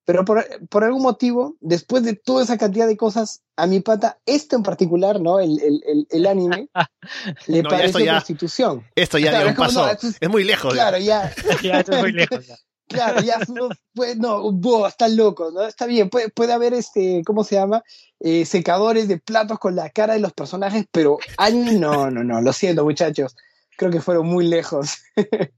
Pero 0.05 0.25
por, 0.25 0.45
por, 0.69 0.83
algún 0.83 1.03
motivo, 1.03 1.55
después 1.61 2.03
de 2.03 2.15
toda 2.15 2.43
esa 2.43 2.59
cantidad 2.59 2.89
de 2.89 2.97
cosas, 2.97 3.43
a 3.57 3.67
mi 3.69 3.79
pata, 3.81 4.19
esto 4.27 4.57
en 4.57 4.63
particular, 4.65 5.21
¿no? 5.21 5.39
El, 5.39 5.61
el, 5.61 6.07
el, 6.11 6.27
anime, 6.27 6.69
le 7.47 7.63
No, 7.63 7.69
parece 7.69 8.05
ya- 8.05 8.13
prostitución. 8.15 8.85
Esto 8.97 9.19
ya 9.19 9.31
Claro, 9.31 9.45
dio 9.45 9.51
un 9.53 9.57
paso. 9.59 9.87
no, 9.87 9.93
es- 9.93 10.17
es 10.21 10.29
muy 10.29 10.43
lejos. 10.45 10.73
Claro, 10.75 10.99
ya, 10.99 11.33
Ya, 11.63 11.81
esto 11.81 11.93
es 11.93 12.01
muy 12.01 12.13
lejos. 12.13 12.47
ya. 12.49 12.57
Claro, 12.89 13.21
ya, 13.21 13.39
no, 13.49 13.69
pues, 13.95 14.17
no, 14.17 14.53
vos, 14.53 14.89
están 14.89 15.17
locos, 15.17 15.53
¿no? 15.53 15.63
Está 15.63 15.87
bien, 15.87 16.11
puede, 16.11 16.29
puede 16.31 16.53
haber, 16.53 16.75
este, 16.75 17.23
¿cómo 17.25 17.45
se 17.45 17.57
llama? 17.57 17.83
Eh, 18.21 18.45
secadores 18.45 19.07
de 19.09 19.19
platos 19.19 19.59
con 19.59 19.77
la 19.77 19.91
cara 19.91 20.15
de 20.15 20.21
los 20.21 20.33
personajes, 20.33 20.87
pero 20.91 21.19
anime, 21.37 21.75
no, 21.75 22.11
no, 22.11 22.25
no, 22.25 22.41
lo 22.41 22.53
siento, 22.53 22.85
muchachos. 22.85 23.37
Creo 23.77 23.91
que 23.91 24.01
fueron 24.01 24.27
muy 24.27 24.47
lejos. 24.47 24.97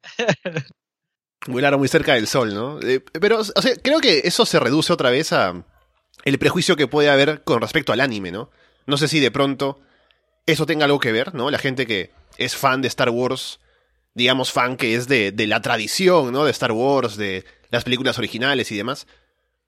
Largo, 1.47 1.79
muy 1.79 1.89
cerca 1.89 2.15
del 2.15 2.27
sol, 2.27 2.55
¿no? 2.55 2.79
Eh, 2.83 3.01
pero, 3.19 3.41
o 3.41 3.45
sea, 3.45 3.75
creo 3.83 4.01
que 4.01 4.23
eso 4.25 4.45
se 4.45 4.61
reduce 4.61 4.93
otra 4.93 5.11
vez 5.11 5.33
a 5.33 5.65
el 6.25 6.39
prejuicio 6.39 6.77
que 6.77 6.87
puede 6.87 7.09
haber 7.09 7.43
con 7.45 7.63
respecto 7.63 7.93
al 7.93 8.01
anime, 8.01 8.31
¿no? 8.31 8.51
No 8.87 8.99
sé 8.99 9.09
si 9.09 9.21
de 9.21 9.31
pronto 9.31 9.81
eso 10.47 10.67
tenga 10.67 10.85
algo 10.85 11.01
que 11.01 11.13
ver, 11.13 11.35
¿no? 11.35 11.51
La 11.51 11.59
gente 11.59 11.87
que 11.87 12.11
es 12.37 12.57
fan 12.57 12.83
de 12.83 12.89
Star 12.89 13.11
Wars, 13.11 13.61
digamos 14.21 14.53
fan 14.53 14.77
que 14.77 14.95
es 14.95 15.09
de, 15.09 15.33
de 15.33 15.47
la 15.47 15.61
tradición, 15.63 16.31
¿no? 16.33 16.45
De 16.45 16.51
Star 16.51 16.73
Wars, 16.73 17.17
de 17.17 17.45
las 17.71 17.85
películas 17.85 18.19
originales 18.19 18.71
y 18.71 18.77
demás, 18.77 19.07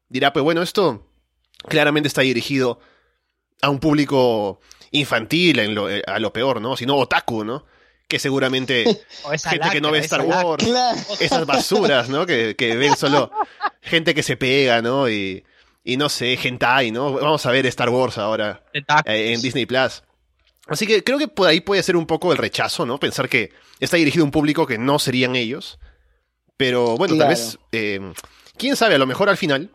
dirá, 0.09 0.33
pues 0.33 0.43
bueno, 0.45 0.61
esto 0.63 1.09
claramente 1.69 2.07
está 2.09 2.21
dirigido 2.21 2.79
a 3.63 3.71
un 3.71 3.79
público 3.81 4.61
infantil, 4.91 5.59
en 5.59 5.75
lo- 5.75 5.89
eh, 5.89 6.03
a 6.07 6.19
lo 6.19 6.33
peor, 6.33 6.61
¿no? 6.61 6.77
Sino 6.77 6.97
otaku, 6.97 7.45
¿no? 7.45 7.65
Que 8.09 8.19
seguramente 8.19 8.85
gente 9.51 9.71
que 9.71 9.81
no 9.81 9.91
ve 9.91 9.99
Star 10.01 10.23
lacra. 10.25 10.45
Wars, 10.47 10.65
esas 11.21 11.47
basuras, 11.47 12.09
¿no? 12.11 12.27
Que, 12.27 12.55
que 12.57 12.77
ven 12.77 12.95
solo 12.97 13.31
gente 13.81 14.15
que 14.15 14.23
se 14.23 14.37
pega, 14.37 14.83
¿no? 14.83 15.09
Y, 15.09 15.45
y 15.83 15.97
no 15.97 16.09
sé, 16.11 16.39
hentai, 16.43 16.91
¿no? 16.91 17.13
Vamos 17.15 17.47
a 17.47 17.51
ver 17.53 17.65
Star 17.67 17.89
Wars 17.89 18.19
ahora 18.19 18.65
eh, 19.07 19.33
en 19.33 19.41
Disney 19.41 19.65
Plus. 19.65 20.03
Así 20.69 20.87
que 20.87 21.03
creo 21.03 21.19
que 21.19 21.29
por 21.29 21.49
ahí 21.49 21.61
puede 21.61 21.83
ser 21.83 21.97
un 21.97 22.07
poco 22.07 22.33
el 22.33 22.39
rechazo, 22.39 22.87
¿no? 22.87 22.99
Pensar 22.99 23.29
que 23.29 23.53
está 23.81 23.97
dirigido 23.97 24.23
a 24.23 24.27
un 24.27 24.31
público 24.31 24.67
que 24.67 24.79
no 24.79 24.99
serían 24.99 25.35
ellos. 25.37 25.79
Pero 26.57 26.97
bueno, 26.97 27.15
Claro. 27.17 27.31
tal 27.35 27.37
vez, 27.37 27.59
eh, 27.73 28.13
quién 28.57 28.77
sabe, 28.77 28.95
a 28.95 28.99
lo 28.99 29.07
mejor 29.07 29.29
al 29.29 29.37
final 29.37 29.71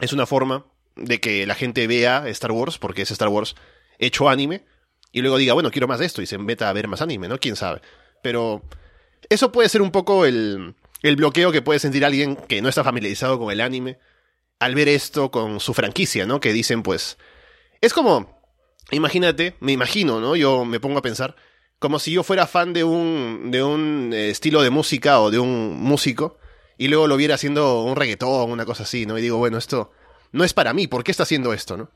es 0.00 0.12
una 0.12 0.26
forma 0.26 0.64
de 0.94 1.20
que 1.20 1.46
la 1.46 1.54
gente 1.54 1.86
vea 1.86 2.28
Star 2.28 2.52
Wars, 2.52 2.78
porque 2.78 3.02
es 3.02 3.10
Star 3.10 3.28
Wars 3.28 3.56
hecho 3.98 4.28
anime, 4.28 4.64
y 5.10 5.20
luego 5.22 5.38
diga, 5.38 5.54
bueno, 5.54 5.70
quiero 5.70 5.88
más 5.88 5.98
de 5.98 6.06
esto, 6.06 6.22
y 6.22 6.26
se 6.26 6.38
meta 6.38 6.68
a 6.68 6.72
ver 6.72 6.86
más 6.86 7.02
anime, 7.02 7.28
¿no? 7.28 7.38
Quién 7.38 7.56
sabe. 7.56 7.80
Pero 8.22 8.62
eso 9.28 9.50
puede 9.52 9.68
ser 9.68 9.82
un 9.82 9.90
poco 9.90 10.24
el, 10.26 10.74
el 11.02 11.16
bloqueo 11.16 11.50
que 11.50 11.62
puede 11.62 11.80
sentir 11.80 12.04
alguien 12.04 12.36
que 12.36 12.62
no 12.62 12.68
está 12.68 12.84
familiarizado 12.84 13.38
con 13.38 13.50
el 13.50 13.60
anime 13.60 13.98
al 14.60 14.74
ver 14.76 14.88
esto 14.88 15.30
con 15.32 15.58
su 15.58 15.74
franquicia, 15.74 16.26
¿no? 16.26 16.38
Que 16.40 16.52
dicen, 16.52 16.82
pues, 16.84 17.18
es 17.80 17.92
como, 17.92 18.41
imagínate, 18.96 19.56
me 19.60 19.72
imagino, 19.72 20.20
¿no? 20.20 20.36
Yo 20.36 20.64
me 20.64 20.80
pongo 20.80 20.98
a 20.98 21.02
pensar, 21.02 21.34
como 21.78 21.98
si 21.98 22.12
yo 22.12 22.22
fuera 22.22 22.46
fan 22.46 22.72
de 22.72 22.84
un, 22.84 23.50
de 23.50 23.62
un 23.62 24.12
eh, 24.12 24.30
estilo 24.30 24.62
de 24.62 24.70
música 24.70 25.20
o 25.20 25.30
de 25.30 25.38
un 25.38 25.80
músico, 25.80 26.38
y 26.78 26.88
luego 26.88 27.06
lo 27.06 27.16
viera 27.16 27.34
haciendo 27.34 27.82
un 27.82 27.96
reggaetón, 27.96 28.50
una 28.50 28.64
cosa 28.64 28.84
así, 28.84 29.06
¿no? 29.06 29.18
Y 29.18 29.22
digo, 29.22 29.38
bueno, 29.38 29.58
esto 29.58 29.90
no 30.32 30.44
es 30.44 30.54
para 30.54 30.72
mí, 30.72 30.86
¿por 30.86 31.04
qué 31.04 31.10
está 31.10 31.24
haciendo 31.24 31.52
esto, 31.52 31.76
no? 31.76 31.90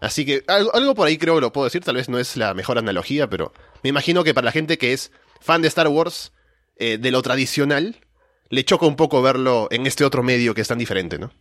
Así 0.00 0.24
que 0.24 0.42
algo, 0.48 0.74
algo 0.74 0.94
por 0.94 1.06
ahí 1.06 1.16
creo 1.16 1.36
que 1.36 1.42
lo 1.42 1.52
puedo 1.52 1.64
decir, 1.64 1.84
tal 1.84 1.94
vez 1.94 2.08
no 2.08 2.18
es 2.18 2.36
la 2.36 2.54
mejor 2.54 2.76
analogía, 2.76 3.28
pero 3.28 3.52
me 3.82 3.90
imagino 3.90 4.24
que 4.24 4.34
para 4.34 4.46
la 4.46 4.52
gente 4.52 4.78
que 4.78 4.92
es 4.92 5.12
fan 5.40 5.62
de 5.62 5.68
Star 5.68 5.88
Wars, 5.88 6.32
eh, 6.76 6.98
de 6.98 7.10
lo 7.12 7.22
tradicional, 7.22 8.00
le 8.48 8.64
choca 8.64 8.86
un 8.86 8.96
poco 8.96 9.22
verlo 9.22 9.68
en 9.70 9.86
este 9.86 10.04
otro 10.04 10.22
medio 10.22 10.54
que 10.54 10.60
es 10.60 10.68
tan 10.68 10.78
diferente, 10.78 11.18
¿no? 11.18 11.32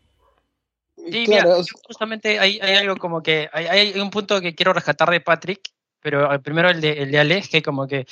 Sí, 1.12 1.25
claro, 1.25 1.50
mira, 1.50 1.63
justamente 1.84 2.39
hay, 2.39 2.60
hay 2.62 2.75
algo 2.75 2.96
como 2.98 3.22
que 3.22 3.50
hay, 3.51 3.65
hay 3.65 4.00
un 4.00 4.10
punto 4.10 4.39
que 4.39 4.56
quiero 4.56 4.74
rescatar 4.74 5.10
de 5.10 5.22
Patrick, 5.22 5.62
pero 6.01 6.34
eh, 6.34 6.39
primero 6.39 6.70
el 6.70 6.82
de, 6.82 6.94
el 6.94 7.12
de 7.12 7.20
Alex, 7.20 7.50
que 7.50 7.62
como 7.62 7.88
que 7.88 8.06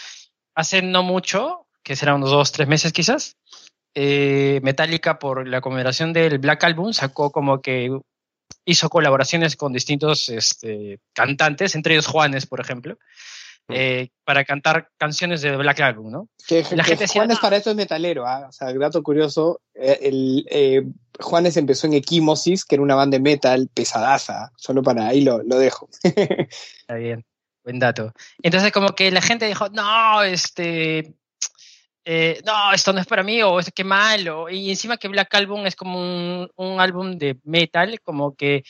hace 0.55 0.81
no 0.81 1.03
mucho, 1.03 1.67
que 1.83 1.95
será 1.95 2.15
unos 2.15 2.29
dos, 2.29 2.51
tres 2.51 2.67
meses 2.67 2.91
quizás, 2.91 3.37
eh, 3.95 4.59
Metallica 4.61 5.17
por 5.17 5.47
la 5.47 5.61
conmemoración 5.61 6.13
del 6.13 6.37
Black 6.37 6.63
Album 6.63 6.93
sacó 6.93 7.31
como 7.31 7.61
que 7.61 7.89
hizo 8.65 8.89
colaboraciones 8.89 9.55
con 9.55 9.73
distintos 9.73 10.29
este, 10.29 10.99
cantantes, 11.13 11.75
entre 11.75 11.95
ellos 11.95 12.07
Juanes, 12.07 12.45
por 12.45 12.59
ejemplo. 12.59 12.97
Eh, 13.69 14.09
para 14.23 14.43
cantar 14.45 14.89
canciones 14.97 15.41
de 15.41 15.55
Black 15.55 15.79
Album, 15.81 16.11
¿no? 16.11 16.29
Que, 16.47 16.63
La 16.71 16.83
que 16.83 16.89
gente 16.89 17.03
decía, 17.05 17.21
Juanes 17.21 17.37
"No". 17.37 17.41
para 17.41 17.57
eso 17.57 17.69
es 17.69 17.75
metalero, 17.75 18.25
¿ah? 18.27 18.47
O 18.49 18.51
sea, 18.51 18.73
dato 18.73 19.03
curioso, 19.03 19.61
eh, 19.73 19.99
el, 20.03 20.45
eh, 20.49 20.83
Juanes 21.19 21.57
empezó 21.57 21.87
en 21.87 21.93
Equimosis, 21.93 22.65
que 22.65 22.75
era 22.75 22.83
una 22.83 22.95
banda 22.95 23.17
de 23.17 23.23
metal 23.23 23.69
pesadaza, 23.73 24.51
solo 24.57 24.83
para 24.83 25.07
ahí 25.07 25.21
lo, 25.21 25.43
lo 25.43 25.57
dejo. 25.57 25.89
Está 26.03 26.95
bien, 26.95 27.25
buen 27.63 27.79
dato. 27.79 28.13
Entonces 28.41 28.71
como 28.71 28.89
que 28.95 29.11
la 29.11 29.21
gente 29.21 29.45
dijo, 29.45 29.69
no, 29.69 30.23
este, 30.23 31.15
eh, 32.05 32.41
no, 32.45 32.73
esto 32.73 32.93
no 32.93 32.99
es 32.99 33.07
para 33.07 33.23
mí, 33.23 33.41
o 33.43 33.59
es 33.59 33.71
que 33.71 33.83
malo. 33.83 34.49
Y 34.49 34.69
encima 34.69 34.97
que 34.97 35.07
Black 35.07 35.33
Album 35.35 35.65
es 35.67 35.75
como 35.75 35.99
un, 35.99 36.49
un 36.55 36.79
álbum 36.79 37.17
de 37.17 37.37
metal, 37.43 37.99
como 38.01 38.35
que 38.35 38.63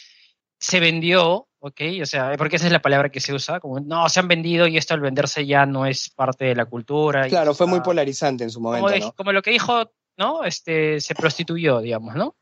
se 0.59 0.79
vendió, 0.79 1.48
¿ok? 1.59 1.81
O 2.01 2.05
sea, 2.05 2.33
porque 2.37 2.55
esa 2.55 2.65
es 2.67 2.71
la 2.71 2.81
palabra 2.81 3.09
que 3.09 3.19
se 3.19 3.33
usa, 3.33 3.59
como, 3.59 3.79
no, 3.79 4.07
se 4.09 4.19
han 4.19 4.27
vendido 4.27 4.67
y 4.67 4.77
esto 4.77 4.93
al 4.93 5.01
venderse 5.01 5.45
ya 5.45 5.65
no 5.65 5.85
es 5.85 6.09
parte 6.09 6.45
de 6.45 6.55
la 6.55 6.65
cultura. 6.65 7.27
y 7.27 7.29
Claro, 7.29 7.53
fue 7.53 7.67
muy 7.67 7.81
polarizante 7.81 8.43
en 8.43 8.49
su 8.49 8.59
como, 8.59 8.69
momento, 8.69 8.89
de- 8.91 8.99
¿no? 8.99 9.13
como 9.13 9.31
lo 9.31 9.41
que 9.41 9.51
dijo, 9.51 9.91
¿no? 10.17 10.43
Este, 10.43 10.99
se 11.01 11.15
prostituyó, 11.15 11.79
digamos, 11.81 12.15
¿no? 12.15 12.35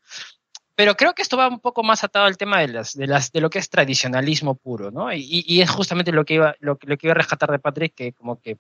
Pero 0.76 0.96
creo 0.96 1.14
que 1.14 1.24
esto 1.24 1.38
va 1.38 1.48
un 1.48 1.60
poco 1.60 1.82
más 1.82 2.04
atado 2.04 2.26
al 2.26 2.38
tema 2.38 2.60
de 2.62 2.68
las, 2.68 2.94
de 2.94 3.08
las, 3.08 3.32
de 3.32 3.42
lo 3.42 3.50
que 3.50 3.58
es 3.58 3.68
tradicionalismo 3.70 4.54
puro, 4.56 4.92
¿no? 4.92 5.12
Y, 5.12 5.44
y 5.48 5.62
es 5.62 5.70
justamente 5.72 6.12
lo 6.12 6.24
que 6.24 6.36
iba, 6.36 6.56
lo, 6.60 6.78
lo 6.84 6.98
que 6.98 7.08
iba 7.08 7.14
a 7.14 7.18
rescatar 7.18 7.50
de 7.50 7.58
Patrick, 7.58 7.96
que 7.96 8.14
como 8.14 8.40
que 8.40 8.58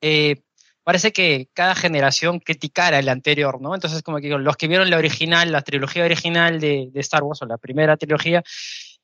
eh, 0.00 0.42
parece 0.82 1.12
que 1.12 1.48
cada 1.54 1.76
generación 1.76 2.40
criticara 2.40 2.98
el 2.98 3.08
anterior, 3.08 3.60
¿no? 3.60 3.74
Entonces, 3.74 4.02
como 4.02 4.18
que 4.18 4.28
los 4.30 4.56
que 4.56 4.66
vieron 4.66 4.90
la 4.90 4.98
original, 4.98 5.52
la 5.52 5.62
trilogía 5.62 6.04
original 6.04 6.58
de, 6.60 6.88
de 6.92 7.00
Star 7.00 7.22
Wars, 7.22 7.40
o 7.42 7.46
la 7.46 7.58
primera 7.58 7.96
trilogía, 7.96 8.42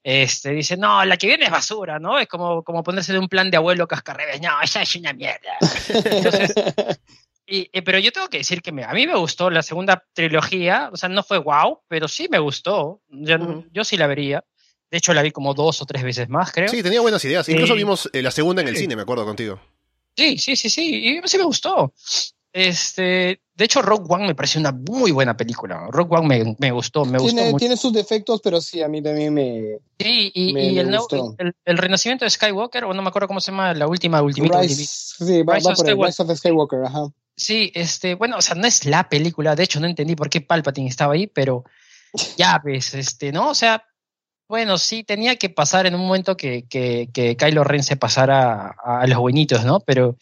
este, 0.02 0.50
dicen, 0.52 0.80
no, 0.80 1.04
la 1.04 1.16
que 1.16 1.26
viene 1.26 1.44
es 1.46 1.50
basura, 1.50 1.98
¿no? 1.98 2.18
Es 2.18 2.28
como, 2.28 2.62
como 2.62 2.82
ponerse 2.82 3.12
de 3.12 3.18
un 3.18 3.28
plan 3.28 3.50
de 3.50 3.56
abuelo 3.56 3.86
cascarrebes, 3.88 4.40
no, 4.40 4.60
esa 4.62 4.82
es 4.82 4.94
una 4.96 5.12
mierda. 5.12 5.58
Entonces, 6.04 6.54
y, 7.46 7.68
eh, 7.72 7.82
pero 7.82 7.98
yo 7.98 8.12
tengo 8.12 8.28
que 8.28 8.38
decir 8.38 8.60
que 8.62 8.72
me- 8.72 8.84
a 8.84 8.92
mí 8.92 9.06
me 9.06 9.16
gustó 9.16 9.50
la 9.50 9.62
segunda 9.62 10.04
trilogía, 10.12 10.90
o 10.92 10.96
sea, 10.96 11.08
no 11.08 11.22
fue 11.22 11.38
wow, 11.38 11.80
pero 11.88 12.06
sí 12.08 12.28
me 12.30 12.38
gustó. 12.38 13.00
Yo, 13.08 13.64
yo 13.72 13.84
sí 13.84 13.96
la 13.96 14.06
vería. 14.06 14.44
De 14.90 14.98
hecho, 14.98 15.12
la 15.12 15.22
vi 15.22 15.30
como 15.32 15.52
dos 15.52 15.82
o 15.82 15.86
tres 15.86 16.02
veces 16.02 16.28
más, 16.30 16.50
creo. 16.52 16.68
Sí, 16.68 16.82
tenía 16.82 17.00
buenas 17.02 17.22
ideas. 17.24 17.46
Incluso 17.48 17.74
Eh, 17.74 17.76
vimos 17.76 18.08
eh, 18.12 18.22
la 18.22 18.30
segunda 18.30 18.62
en 18.62 18.68
el 18.68 18.74
sí. 18.74 18.82
cine, 18.82 18.96
me 18.96 19.02
acuerdo 19.02 19.24
contigo. 19.26 19.60
Sí, 20.16 20.38
sí, 20.38 20.56
sí, 20.56 20.70
sí, 20.70 21.20
y 21.22 21.28
sí 21.28 21.36
me 21.38 21.44
gustó. 21.44 21.92
Este, 22.52 23.40
de 23.54 23.64
hecho, 23.64 23.82
Rogue 23.82 24.06
One 24.08 24.26
me 24.26 24.34
pareció 24.34 24.60
una 24.60 24.72
muy 24.72 25.10
buena 25.12 25.36
película. 25.36 25.86
Rogue 25.90 26.16
One 26.16 26.26
me, 26.26 26.56
me 26.58 26.70
gustó, 26.70 27.04
me 27.04 27.18
gustó 27.18 27.34
tiene, 27.34 27.50
mucho. 27.50 27.58
tiene 27.60 27.76
sus 27.76 27.92
defectos, 27.92 28.40
pero 28.42 28.60
sí, 28.60 28.82
a 28.82 28.88
mí 28.88 29.02
también 29.02 29.34
me... 29.34 29.78
Sí, 29.98 30.30
y, 30.34 30.52
me- 30.52 30.64
y 30.64 30.74
me 30.74 30.80
el, 30.80 30.96
gustó. 30.96 31.34
el, 31.38 31.54
el 31.64 31.78
renacimiento 31.78 32.24
de 32.24 32.30
Skywalker, 32.30 32.84
o 32.84 32.94
no 32.94 33.02
me 33.02 33.08
acuerdo 33.08 33.28
cómo 33.28 33.40
se 33.40 33.50
llama, 33.50 33.74
la 33.74 33.86
última, 33.86 34.22
ultimita, 34.22 34.60
Rise, 34.62 34.86
sí, 34.86 35.42
va, 35.42 35.56
Rise 35.56 35.66
va 35.68 35.72
of 35.72 35.78
por 35.78 35.90
el. 35.90 35.98
Rise 36.02 36.22
of 36.22 36.36
Skywalker, 36.36 36.84
ajá. 36.84 37.08
Sí, 37.36 37.70
este, 37.74 38.14
bueno, 38.14 38.38
o 38.38 38.42
sea, 38.42 38.56
no 38.56 38.66
es 38.66 38.84
la 38.84 39.08
película, 39.08 39.54
de 39.54 39.62
hecho 39.62 39.78
no 39.78 39.86
entendí 39.86 40.16
por 40.16 40.28
qué 40.30 40.40
Palpatine 40.40 40.88
estaba 40.88 41.14
ahí, 41.14 41.26
pero 41.28 41.64
ya 42.36 42.60
ves, 42.64 42.94
este, 42.94 43.30
¿no? 43.30 43.50
O 43.50 43.54
sea, 43.54 43.84
bueno, 44.48 44.78
sí, 44.78 45.04
tenía 45.04 45.36
que 45.36 45.50
pasar 45.50 45.86
en 45.86 45.94
un 45.94 46.00
momento 46.00 46.36
que, 46.36 46.64
que, 46.66 47.10
que 47.12 47.36
Kylo 47.36 47.62
Ren 47.62 47.82
se 47.82 47.96
pasara 47.96 48.74
a, 48.82 49.00
a 49.02 49.06
los 49.06 49.18
buenitos, 49.18 49.64
¿no? 49.64 49.78
Pero, 49.80 50.16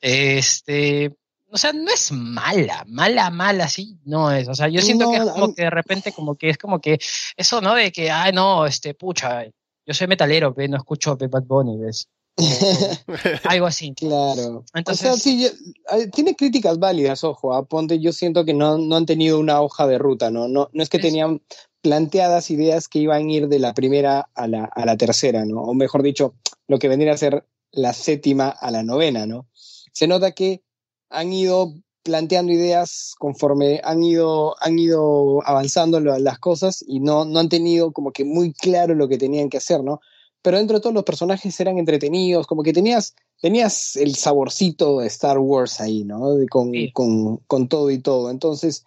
este, 0.00 1.14
o 1.50 1.58
sea, 1.58 1.72
no 1.72 1.90
es 1.90 2.12
mala, 2.12 2.84
mala, 2.86 3.30
mala, 3.30 3.68
sí, 3.68 3.98
no 4.04 4.30
es. 4.30 4.48
O 4.48 4.54
sea, 4.54 4.68
yo 4.68 4.80
siento 4.80 5.10
que 5.10 5.16
es 5.16 5.24
No, 5.24 5.32
como 5.32 5.54
que 5.54 5.62
de 5.62 5.70
repente, 5.70 6.12
como 6.12 6.34
que 6.36 6.50
es 6.50 6.58
como 6.58 6.80
que 6.80 6.98
eso, 7.36 7.60
¿no? 7.60 7.74
De 7.74 7.90
que, 7.92 8.10
ay, 8.10 8.32
no, 8.32 8.66
este, 8.66 8.94
pucha, 8.94 9.44
yo 9.44 9.94
soy 9.94 10.06
metalero, 10.06 10.54
no 10.56 10.76
escucho 10.76 11.16
Bad 11.16 11.44
Bunny, 11.44 11.78
¿ves? 11.78 12.08
Algo 13.44 13.66
así. 13.66 13.92
Claro. 13.94 14.64
Entonces- 14.74 15.10
o 15.10 15.12
sea, 15.12 15.16
sí, 15.20 15.42
yo- 15.42 16.10
tiene 16.12 16.36
críticas 16.36 16.78
válidas, 16.78 17.24
ojo, 17.24 17.54
a 17.54 17.64
Ponte, 17.64 17.98
yo 18.00 18.12
siento 18.12 18.44
que 18.44 18.54
no, 18.54 18.78
no 18.78 18.96
han 18.96 19.06
tenido 19.06 19.38
una 19.38 19.60
hoja 19.60 19.86
de 19.86 19.98
ruta, 19.98 20.30
¿no? 20.30 20.48
No, 20.48 20.68
no 20.72 20.82
es 20.82 20.88
que 20.88 20.98
tenían 20.98 21.42
planteadas 21.82 22.50
ideas 22.50 22.88
que 22.88 22.98
iban 23.00 23.26
a 23.26 23.32
ir 23.32 23.48
de 23.48 23.58
la 23.58 23.74
primera 23.74 24.28
a 24.34 24.46
la, 24.46 24.64
a 24.64 24.84
la 24.86 24.96
tercera, 24.96 25.44
¿no? 25.44 25.62
O 25.62 25.74
mejor 25.74 26.02
dicho, 26.02 26.34
lo 26.68 26.78
que 26.78 26.88
vendría 26.88 27.12
a 27.14 27.16
ser 27.18 27.44
la 27.72 27.92
séptima 27.92 28.48
a 28.48 28.70
la 28.70 28.82
novena, 28.82 29.26
¿no? 29.26 29.46
Se 29.54 30.06
nota 30.06 30.32
que 30.32 30.62
han 31.10 31.32
ido 31.32 31.74
planteando 32.02 32.52
ideas 32.52 33.14
conforme 33.18 33.80
han 33.84 34.02
ido, 34.02 34.54
han 34.62 34.78
ido 34.78 35.46
avanzando 35.46 36.00
las 36.00 36.38
cosas 36.38 36.82
y 36.86 37.00
no, 37.00 37.24
no 37.26 37.40
han 37.40 37.48
tenido 37.50 37.92
como 37.92 38.12
que 38.12 38.24
muy 38.24 38.52
claro 38.54 38.94
lo 38.94 39.06
que 39.08 39.18
tenían 39.18 39.50
que 39.50 39.58
hacer, 39.58 39.84
¿no? 39.84 40.00
Pero 40.42 40.56
dentro 40.56 40.76
de 40.78 40.80
todos 40.80 40.94
los 40.94 41.04
personajes 41.04 41.60
eran 41.60 41.76
entretenidos, 41.78 42.46
como 42.46 42.62
que 42.62 42.72
tenías, 42.72 43.14
tenías 43.42 43.96
el 43.96 44.14
saborcito 44.14 45.00
de 45.00 45.06
Star 45.08 45.38
Wars 45.38 45.80
ahí, 45.82 46.04
¿no? 46.04 46.34
De- 46.34 46.48
con, 46.48 46.72
Sí. 46.72 46.90
con, 46.92 47.36
con 47.46 47.68
todo 47.68 47.90
y 47.90 47.98
todo. 47.98 48.30
Entonces, 48.30 48.84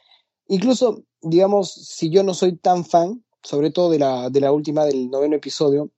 incluso, 0.47 1.03
digamos, 1.21 1.71
si 1.71 2.09
yo 2.09 2.23
no 2.23 2.33
soy 2.33 2.55
tan 2.57 2.83
fan, 2.83 3.23
sobre 3.43 3.69
todo 3.69 3.91
de 3.91 3.99
la, 3.99 4.31
de 4.31 4.39
la 4.39 4.51
última, 4.51 4.85
del 4.85 5.11
noveno 5.11 5.35
episodio, 5.35 5.91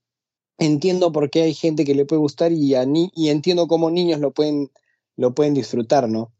entiendo 0.57 1.11
por 1.13 1.29
qué 1.29 1.43
hay 1.43 1.53
gente 1.53 1.85
que 1.85 1.95
le 1.95 2.05
puede 2.05 2.19
gustar 2.19 2.51
y, 2.51 2.75
a 2.75 2.85
ni, 2.85 3.09
y 3.15 3.29
entiendo 3.29 3.67
cómo 3.67 3.89
niños 3.89 4.19
lo 4.19 4.31
pueden, 4.31 4.71
lo 5.17 5.33
pueden 5.33 5.53
disfrutar, 5.53 6.09
¿no? 6.09 6.31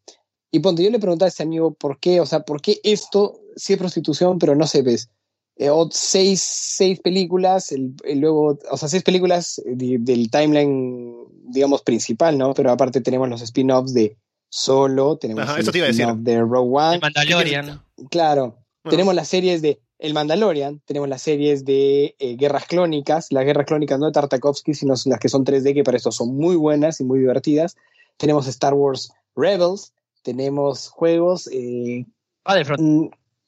Y 0.52 0.60
ponte, 0.60 0.84
yo 0.84 0.90
le 0.90 1.00
preguntaba 1.00 1.28
a 1.28 1.30
ese 1.30 1.44
amigo 1.44 1.74
por 1.74 2.00
qué, 2.00 2.22
o 2.22 2.26
sea, 2.26 2.42
por 2.42 2.62
qué 2.62 2.80
esto 2.84 3.40
sí 3.56 3.74
es 3.74 3.80
prostitución, 3.80 4.40
pero 4.40 4.56
no 4.56 4.68
se 4.68 4.82
ves. 4.82 5.10
Eh, 5.58 5.70
seis, 5.92 6.42
seis 6.42 7.00
películas, 7.00 7.72
el, 7.72 7.94
el 8.04 8.20
luego, 8.20 8.60
o 8.70 8.78
sea, 8.78 8.90
seis 8.90 9.04
películas 9.04 9.62
de, 9.66 9.98
del 10.00 10.30
timeline, 10.30 11.14
digamos, 11.48 11.82
principal, 11.82 12.38
¿no? 12.38 12.54
Pero 12.54 12.72
aparte 12.72 13.02
tenemos 13.02 13.30
los 13.30 13.42
spin-offs 13.42 13.94
de 13.94 14.18
Solo, 14.50 15.18
tenemos 15.18 15.44
Ajá, 15.44 15.60
el 15.60 15.68
spin-off 15.68 16.18
de 16.20 16.40
Rogue 16.40 16.70
One. 16.72 16.96
El 16.96 17.02
Mandalorian. 17.02 17.82
Claro, 18.10 18.58
Bueno. 18.84 18.92
tenemos 18.92 19.16
las 19.16 19.28
series 19.28 19.62
de 19.62 19.80
El 20.00 20.14
Mandalorian, 20.14 20.82
tenemos 20.86 21.10
las 21.10 21.22
series 21.22 21.66
de 21.66 22.16
eh, 22.20 22.36
Guerras 22.38 22.66
Clónicas, 22.66 23.32
las 23.32 23.46
Guerras 23.46 23.66
Clónicas 23.66 24.00
no 24.00 24.06
de 24.08 24.12
Tartakovsky, 24.12 24.74
sino 24.74 24.94
las 25.06 25.20
que 25.20 25.30
son 25.30 25.46
3D, 25.46 25.74
que 25.74 25.84
para 25.84 25.98
esto 25.98 26.12
son 26.12 26.36
muy 26.36 26.56
buenas 26.56 27.00
y 27.00 27.06
muy 27.06 27.20
divertidas. 27.20 27.76
Tenemos 28.18 28.48
Star 28.48 28.74
Wars 28.74 29.12
Rebels, 29.36 29.94
tenemos 30.24 30.88
juegos, 30.90 31.48
eh, 31.52 32.06
Battlefront. 32.44 32.82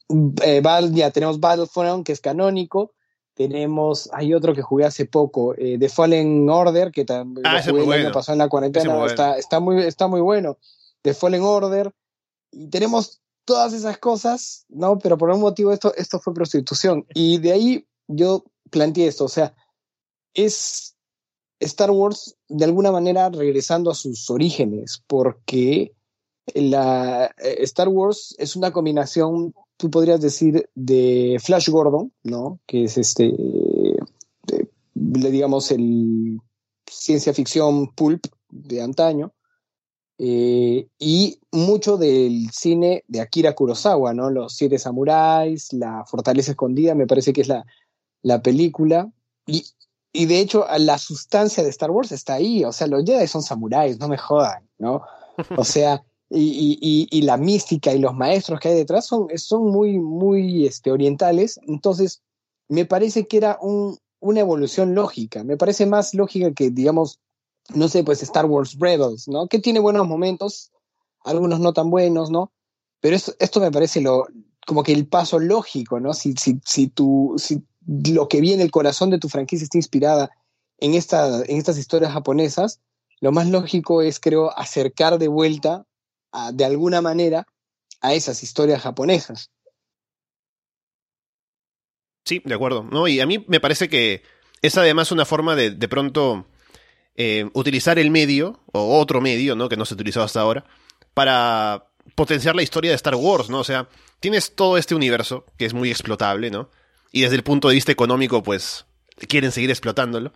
mm, 0.08 0.34
eh, 0.42 0.62
ya 0.92 1.10
tenemos 1.10 1.40
Battlefront, 1.40 2.04
que 2.06 2.12
es 2.12 2.20
canónico. 2.20 2.92
Tenemos, 3.34 4.10
hay 4.12 4.34
otro 4.34 4.52
que 4.54 4.62
jugué 4.62 4.84
hace 4.84 5.04
poco, 5.06 5.54
eh, 5.56 5.76
The 5.78 5.88
Fallen 5.88 6.48
Order, 6.50 6.90
que 6.90 7.04
también 7.04 7.46
Ah, 7.46 7.60
jugué 7.62 7.82
el 7.84 7.92
año 7.92 8.02
bueno. 8.02 8.12
pasado 8.12 8.34
en 8.34 8.38
la 8.38 8.48
cuarentena. 8.48 8.90
bueno. 8.94 9.06
está, 9.06 9.38
está, 9.38 9.60
muy, 9.60 9.82
está 9.84 10.08
muy 10.08 10.20
bueno. 10.20 10.58
The 11.02 11.14
Fallen 11.14 11.42
Order. 11.42 11.92
Y 12.50 12.68
tenemos 12.68 13.20
todas 13.44 13.72
esas 13.72 13.98
cosas, 13.98 14.66
¿no? 14.68 14.98
Pero 14.98 15.16
por 15.16 15.30
un 15.30 15.40
motivo 15.40 15.72
esto, 15.72 15.94
esto 15.94 16.18
fue 16.18 16.34
prostitución. 16.34 17.06
Y 17.14 17.38
de 17.38 17.52
ahí 17.52 17.86
yo 18.08 18.44
planteé 18.70 19.06
esto, 19.06 19.24
o 19.24 19.28
sea, 19.28 19.54
es 20.34 20.96
Star 21.60 21.90
Wars 21.90 22.36
de 22.48 22.64
alguna 22.64 22.92
manera 22.92 23.30
regresando 23.30 23.90
a 23.90 23.94
sus 23.94 24.30
orígenes, 24.30 25.02
porque 25.06 25.92
la 26.54 27.26
eh, 27.38 27.56
Star 27.60 27.88
Wars 27.88 28.34
es 28.38 28.56
una 28.56 28.72
combinación, 28.72 29.54
tú 29.76 29.90
podrías 29.90 30.20
decir, 30.20 30.68
de 30.74 31.38
Flash 31.42 31.68
Gordon, 31.68 32.12
¿no? 32.22 32.60
Que 32.66 32.84
es 32.84 32.96
este, 32.98 33.34
digamos, 34.94 35.70
el 35.70 36.40
ciencia 36.90 37.34
ficción 37.34 37.94
pulp 37.94 38.26
de 38.50 38.80
antaño, 38.80 39.32
eh, 40.20 40.88
y 40.98 41.38
mucho 41.52 41.96
del 41.96 42.50
cine 42.50 43.04
de 43.06 43.20
Akira 43.20 43.54
Kurosawa, 43.54 44.12
¿no? 44.14 44.30
Los 44.30 44.56
Siete 44.56 44.78
Samuráis, 44.78 45.72
La 45.72 46.04
Fortaleza 46.06 46.52
Escondida, 46.52 46.94
me 46.96 47.06
parece 47.06 47.32
que 47.32 47.42
es 47.42 47.48
la, 47.48 47.64
la 48.22 48.42
película. 48.42 49.12
Y, 49.46 49.64
y 50.18 50.26
de 50.26 50.40
hecho, 50.40 50.66
la 50.78 50.98
sustancia 50.98 51.62
de 51.62 51.70
Star 51.70 51.92
Wars 51.92 52.10
está 52.10 52.34
ahí. 52.34 52.64
O 52.64 52.72
sea, 52.72 52.88
los 52.88 53.04
Jedi 53.04 53.28
son 53.28 53.40
samuráis, 53.42 54.00
no 54.00 54.08
me 54.08 54.18
jodan, 54.18 54.68
¿no? 54.76 55.02
O 55.56 55.62
sea, 55.64 56.04
y, 56.28 56.42
y- 56.42 56.78
y- 56.80 57.08
y 57.18 57.22
la 57.22 57.36
mística 57.36 57.94
y 57.94 58.00
los 58.00 58.14
maestros 58.14 58.58
que 58.58 58.70
hay 58.70 58.74
detrás 58.74 59.06
son, 59.06 59.28
son 59.36 59.70
muy, 59.70 60.00
muy 60.00 60.66
este, 60.66 60.90
orientales. 60.90 61.60
Entonces, 61.68 62.20
me 62.68 62.84
parece 62.84 63.28
que 63.28 63.36
era 63.36 63.58
un, 63.62 63.96
una 64.18 64.40
evolución 64.40 64.92
lógica. 64.96 65.44
Me 65.44 65.56
parece 65.56 65.86
más 65.86 66.12
lógica 66.14 66.52
que, 66.52 66.70
digamos, 66.70 67.20
no 67.72 67.86
sé, 67.86 68.02
pues 68.02 68.20
Star 68.24 68.46
Wars 68.46 68.76
Rebels, 68.76 69.28
¿no? 69.28 69.46
Que 69.46 69.60
tiene 69.60 69.78
buenos 69.78 70.08
momentos, 70.08 70.72
algunos 71.22 71.60
no 71.60 71.72
tan 71.72 71.90
buenos, 71.90 72.28
¿no? 72.30 72.50
Pero 73.00 73.14
esto, 73.14 73.34
esto 73.38 73.60
me 73.60 73.70
parece 73.70 74.00
lo, 74.00 74.26
como 74.66 74.82
que 74.82 74.92
el 74.92 75.06
paso 75.06 75.38
lógico, 75.38 76.00
¿no? 76.00 76.12
Si, 76.12 76.32
si, 76.32 76.58
si, 76.64 76.88
tu, 76.88 77.34
si 77.38 77.62
lo 77.88 78.28
que 78.28 78.40
viene 78.40 78.62
el 78.62 78.70
corazón 78.70 79.10
de 79.10 79.18
tu 79.18 79.28
franquicia 79.28 79.64
está 79.64 79.78
inspirada 79.78 80.30
en, 80.78 80.94
esta, 80.94 81.42
en 81.44 81.56
estas 81.56 81.78
historias 81.78 82.12
japonesas, 82.12 82.80
lo 83.20 83.32
más 83.32 83.48
lógico 83.48 84.02
es, 84.02 84.20
creo, 84.20 84.56
acercar 84.56 85.18
de 85.18 85.28
vuelta, 85.28 85.86
de 86.52 86.64
alguna 86.64 87.00
manera, 87.00 87.46
a 88.00 88.14
esas 88.14 88.42
historias 88.42 88.82
japonesas. 88.82 89.50
Sí, 92.24 92.42
de 92.44 92.54
acuerdo. 92.54 92.84
¿no? 92.84 93.08
Y 93.08 93.20
a 93.20 93.26
mí 93.26 93.44
me 93.48 93.58
parece 93.58 93.88
que 93.88 94.22
es 94.60 94.76
además 94.76 95.10
una 95.10 95.24
forma 95.24 95.56
de, 95.56 95.70
de 95.70 95.88
pronto, 95.88 96.46
eh, 97.16 97.48
utilizar 97.54 97.98
el 97.98 98.10
medio, 98.10 98.60
o 98.72 98.98
otro 98.98 99.20
medio, 99.20 99.56
¿no? 99.56 99.68
Que 99.68 99.76
no 99.76 99.84
se 99.84 99.94
ha 99.94 99.96
utilizado 99.96 100.26
hasta 100.26 100.40
ahora, 100.40 100.64
para 101.14 101.88
potenciar 102.14 102.54
la 102.54 102.62
historia 102.62 102.90
de 102.90 102.96
Star 102.96 103.14
Wars, 103.14 103.48
¿no? 103.48 103.60
O 103.60 103.64
sea, 103.64 103.88
tienes 104.20 104.54
todo 104.54 104.76
este 104.76 104.94
universo 104.94 105.46
que 105.56 105.64
es 105.64 105.74
muy 105.74 105.90
explotable, 105.90 106.50
¿no? 106.50 106.70
Y 107.12 107.22
desde 107.22 107.36
el 107.36 107.42
punto 107.42 107.68
de 107.68 107.74
vista 107.74 107.92
económico, 107.92 108.42
pues, 108.42 108.86
quieren 109.28 109.52
seguir 109.52 109.70
explotándolo. 109.70 110.32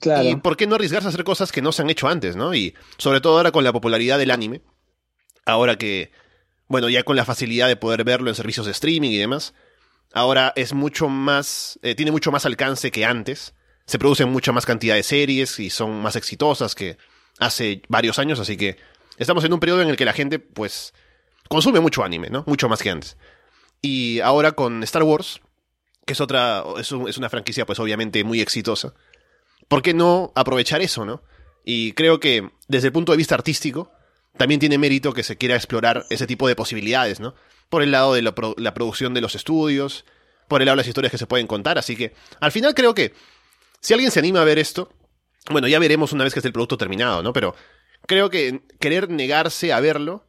Claro. 0.00 0.28
¿Y 0.28 0.36
por 0.36 0.56
qué 0.56 0.66
no 0.66 0.74
arriesgarse 0.74 1.06
a 1.06 1.10
hacer 1.10 1.24
cosas 1.24 1.52
que 1.52 1.62
no 1.62 1.72
se 1.72 1.82
han 1.82 1.90
hecho 1.90 2.08
antes, 2.08 2.34
¿no? 2.34 2.54
Y 2.54 2.74
sobre 2.98 3.20
todo 3.20 3.36
ahora 3.36 3.52
con 3.52 3.64
la 3.64 3.72
popularidad 3.72 4.18
del 4.18 4.32
anime, 4.32 4.62
ahora 5.44 5.76
que, 5.76 6.10
bueno, 6.66 6.88
ya 6.88 7.04
con 7.04 7.16
la 7.16 7.24
facilidad 7.24 7.68
de 7.68 7.76
poder 7.76 8.02
verlo 8.04 8.28
en 8.28 8.34
servicios 8.34 8.66
de 8.66 8.72
streaming 8.72 9.10
y 9.10 9.18
demás, 9.18 9.54
ahora 10.12 10.52
es 10.56 10.72
mucho 10.72 11.08
más, 11.08 11.78
eh, 11.82 11.94
tiene 11.94 12.10
mucho 12.10 12.32
más 12.32 12.46
alcance 12.46 12.90
que 12.90 13.04
antes, 13.04 13.54
se 13.86 13.98
producen 13.98 14.28
mucha 14.28 14.50
más 14.50 14.66
cantidad 14.66 14.96
de 14.96 15.04
series 15.04 15.60
y 15.60 15.70
son 15.70 16.02
más 16.02 16.16
exitosas 16.16 16.74
que 16.74 16.98
hace 17.38 17.82
varios 17.88 18.18
años, 18.18 18.40
así 18.40 18.56
que 18.56 18.76
estamos 19.18 19.44
en 19.44 19.52
un 19.52 19.60
periodo 19.60 19.82
en 19.82 19.88
el 19.88 19.96
que 19.96 20.04
la 20.04 20.12
gente, 20.12 20.40
pues, 20.40 20.94
consume 21.48 21.78
mucho 21.78 22.02
anime, 22.02 22.28
¿no? 22.28 22.42
Mucho 22.46 22.68
más 22.68 22.82
que 22.82 22.90
antes. 22.90 23.16
Y 23.82 24.18
ahora 24.20 24.52
con 24.52 24.82
Star 24.82 25.04
Wars, 25.04 25.40
que 26.06 26.14
es 26.14 26.20
otra, 26.22 26.64
es, 26.78 26.90
un- 26.92 27.08
es 27.08 27.18
una 27.18 27.28
franquicia, 27.28 27.66
pues, 27.66 27.78
obviamente 27.78 28.24
muy 28.24 28.40
exitosa, 28.40 28.94
¿por 29.68 29.82
qué 29.82 29.92
no 29.92 30.32
aprovechar 30.34 30.80
eso, 30.80 31.04
no? 31.04 31.22
Y 31.64 31.92
creo 31.92 32.20
que 32.20 32.50
desde 32.68 32.86
el 32.88 32.92
punto 32.92 33.12
de 33.12 33.18
vista 33.18 33.34
artístico, 33.34 33.90
también 34.38 34.60
tiene 34.60 34.78
mérito 34.78 35.12
que 35.12 35.22
se 35.22 35.36
quiera 35.36 35.56
explorar 35.56 36.04
ese 36.10 36.26
tipo 36.26 36.46
de 36.48 36.54
posibilidades, 36.56 37.20
¿no? 37.20 37.34
Por 37.68 37.82
el 37.82 37.90
lado 37.90 38.14
de 38.14 38.22
la, 38.22 38.34
la 38.56 38.74
producción 38.74 39.12
de 39.14 39.20
los 39.20 39.34
estudios, 39.34 40.04
por 40.46 40.62
el 40.62 40.66
lado 40.66 40.76
de 40.76 40.82
las 40.82 40.88
historias 40.88 41.10
que 41.10 41.18
se 41.18 41.26
pueden 41.26 41.46
contar, 41.48 41.76
así 41.78 41.96
que 41.96 42.14
al 42.40 42.52
final 42.52 42.74
creo 42.74 42.94
que 42.94 43.12
si 43.80 43.92
alguien 43.94 44.10
se 44.12 44.20
anima 44.20 44.40
a 44.42 44.44
ver 44.44 44.58
esto, 44.58 44.90
bueno, 45.50 45.66
ya 45.68 45.78
veremos 45.78 46.12
una 46.12 46.22
vez 46.24 46.32
que 46.32 46.38
esté 46.40 46.48
el 46.48 46.52
producto 46.52 46.76
terminado, 46.78 47.22
¿no? 47.22 47.32
Pero 47.32 47.54
creo 48.06 48.30
que 48.30 48.62
querer 48.78 49.10
negarse 49.10 49.72
a 49.72 49.80
verlo 49.80 50.24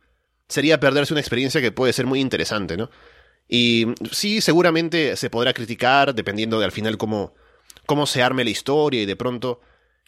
sería 0.47 0.79
perderse 0.79 1.13
una 1.13 1.21
experiencia 1.21 1.61
que 1.61 1.71
puede 1.71 1.93
ser 1.93 2.05
muy 2.07 2.19
interesante, 2.19 2.77
¿no? 2.77 2.89
Y 3.47 3.85
sí, 4.11 4.41
seguramente 4.41 5.15
se 5.15 5.29
podrá 5.29 5.53
criticar 5.53 6.13
dependiendo 6.13 6.59
de 6.59 6.65
al 6.65 6.71
final 6.71 6.97
cómo, 6.97 7.33
cómo 7.85 8.05
se 8.05 8.21
arme 8.21 8.43
la 8.43 8.49
historia 8.49 9.01
y 9.01 9.05
de 9.05 9.15
pronto 9.15 9.61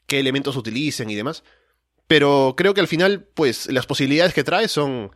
qué 0.05 0.19
elementos 0.19 0.57
utilicen 0.57 1.09
y 1.09 1.15
demás. 1.15 1.43
Pero 2.07 2.55
creo 2.57 2.73
que 2.73 2.81
al 2.81 2.87
final, 2.87 3.27
pues, 3.33 3.71
las 3.71 3.85
posibilidades 3.85 4.33
que 4.33 4.43
trae 4.43 4.67
son 4.67 5.11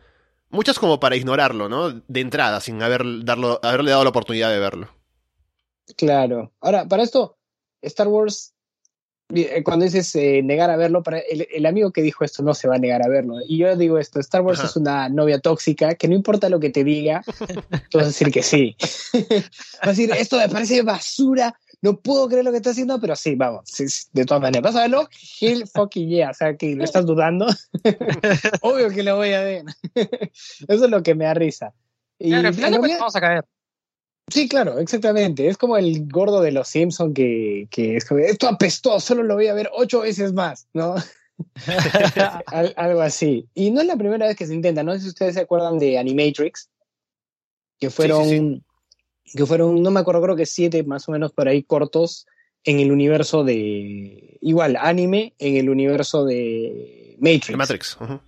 muchas 0.48 0.78
como 0.78 1.00
para 1.00 1.16
ignorarlo, 1.16 1.68
¿no? 1.68 1.90
De 1.90 2.20
entrada, 2.20 2.60
sin 2.60 2.82
haber, 2.82 3.02
darlo, 3.24 3.60
haberle 3.62 3.90
dado 3.90 4.04
la 4.04 4.10
oportunidad 4.10 4.50
de 4.50 4.60
verlo. 4.60 4.88
Claro. 5.96 6.52
Ahora, 6.60 6.86
para 6.86 7.02
esto, 7.02 7.36
Star 7.82 8.08
Wars, 8.08 8.53
cuando 9.64 9.84
dices 9.84 10.14
eh, 10.16 10.42
negar 10.42 10.70
a 10.70 10.76
verlo, 10.76 11.02
para 11.02 11.18
el, 11.18 11.46
el 11.52 11.66
amigo 11.66 11.90
que 11.92 12.02
dijo 12.02 12.24
esto 12.24 12.42
no 12.42 12.54
se 12.54 12.68
va 12.68 12.76
a 12.76 12.78
negar 12.78 13.02
a 13.04 13.08
verlo. 13.08 13.36
Y 13.46 13.58
yo 13.58 13.74
digo 13.76 13.98
esto, 13.98 14.20
Star 14.20 14.42
Wars 14.42 14.58
Ajá. 14.60 14.68
es 14.68 14.76
una 14.76 15.08
novia 15.08 15.38
tóxica 15.40 15.94
que 15.94 16.08
no 16.08 16.14
importa 16.14 16.48
lo 16.48 16.60
que 16.60 16.70
te 16.70 16.84
diga, 16.84 17.22
tú 17.90 17.98
vas 17.98 18.04
a 18.04 18.08
decir 18.08 18.30
que 18.30 18.42
sí. 18.42 18.76
vas 19.12 19.80
a 19.82 19.88
decir, 19.90 20.10
esto 20.12 20.36
me 20.38 20.48
parece 20.48 20.82
basura, 20.82 21.58
no 21.80 21.98
puedo 22.00 22.28
creer 22.28 22.44
lo 22.44 22.50
que 22.50 22.58
está 22.58 22.70
haciendo, 22.70 23.00
pero 23.00 23.16
sí, 23.16 23.34
vamos, 23.34 23.62
sí, 23.64 23.88
sí, 23.88 24.06
de 24.12 24.24
todas 24.24 24.42
maneras. 24.42 24.62
¿Vas 24.62 24.76
a 24.76 24.82
verlo? 24.82 25.08
Hell 25.40 25.66
fucking 25.66 26.08
yeah. 26.08 26.30
O 26.30 26.34
sea, 26.34 26.56
que 26.56 26.74
lo 26.76 26.84
estás 26.84 27.04
dudando. 27.04 27.46
Obvio 28.62 28.88
que 28.90 29.02
lo 29.02 29.16
voy 29.16 29.32
a 29.32 29.40
ver. 29.42 29.64
Eso 29.94 30.84
es 30.84 30.90
lo 30.90 31.02
que 31.02 31.14
me 31.14 31.24
da 31.24 31.34
risa. 31.34 31.72
Y 32.18 32.28
Claro, 32.28 32.48
al 32.48 32.54
en 32.54 32.60
realidad- 32.60 32.98
vamos 33.00 33.16
a 33.16 33.20
caer. 33.20 33.44
Sí, 34.32 34.48
claro, 34.48 34.78
exactamente. 34.78 35.46
Es 35.48 35.58
como 35.58 35.76
el 35.76 36.08
gordo 36.08 36.40
de 36.40 36.52
los 36.52 36.68
Simpson 36.68 37.12
que, 37.12 37.68
que 37.70 37.96
es 37.96 38.04
como, 38.04 38.20
esto 38.20 38.48
apestó, 38.48 38.98
solo 38.98 39.22
lo 39.22 39.34
voy 39.34 39.48
a 39.48 39.54
ver 39.54 39.68
ocho 39.72 40.00
veces 40.00 40.32
más, 40.32 40.66
¿no? 40.72 40.94
Al- 42.46 42.74
algo 42.76 43.00
así. 43.00 43.46
Y 43.54 43.70
no 43.70 43.80
es 43.80 43.86
la 43.86 43.96
primera 43.96 44.26
vez 44.26 44.36
que 44.36 44.46
se 44.46 44.54
intenta, 44.54 44.82
no 44.82 44.92
sé 44.94 45.00
si 45.00 45.08
ustedes 45.08 45.34
se 45.34 45.40
acuerdan 45.40 45.78
de 45.78 45.98
Animatrix, 45.98 46.70
que 47.78 47.90
fueron, 47.90 48.24
sí, 49.26 49.36
que 49.36 49.44
fueron, 49.46 49.82
no 49.82 49.90
me 49.90 50.00
acuerdo, 50.00 50.22
creo 50.22 50.36
que 50.36 50.46
siete 50.46 50.82
más 50.84 51.08
o 51.08 51.12
menos 51.12 51.32
por 51.32 51.48
ahí 51.48 51.62
cortos 51.62 52.26
en 52.64 52.80
el 52.80 52.92
universo 52.92 53.44
de, 53.44 54.38
igual, 54.40 54.76
anime 54.80 55.34
en 55.38 55.56
el 55.56 55.68
universo 55.68 56.24
de 56.24 57.16
Matrix. 57.18 57.56
Matrix. 57.56 57.96
ujú. 58.00 58.20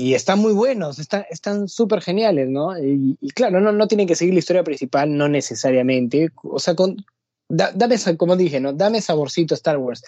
Y 0.00 0.14
están 0.14 0.38
muy 0.38 0.52
buenos, 0.52 1.00
están 1.00 1.24
están 1.28 1.66
súper 1.66 2.00
geniales, 2.00 2.48
¿no? 2.48 2.78
Y, 2.78 3.16
claro, 3.34 3.60
no, 3.60 3.72
no 3.72 3.88
tienen 3.88 4.06
que 4.06 4.14
seguir 4.14 4.32
la 4.32 4.38
historia 4.38 4.62
principal, 4.62 5.16
no 5.16 5.28
necesariamente. 5.28 6.30
O 6.44 6.60
sea, 6.60 6.76
con, 6.76 7.04
da- 7.48 7.72
dame, 7.74 7.96
como 8.16 8.36
dije, 8.36 8.60
¿no? 8.60 8.72
Dame 8.72 9.00
saborcito 9.00 9.54
Star 9.54 9.76
Wars. 9.76 10.04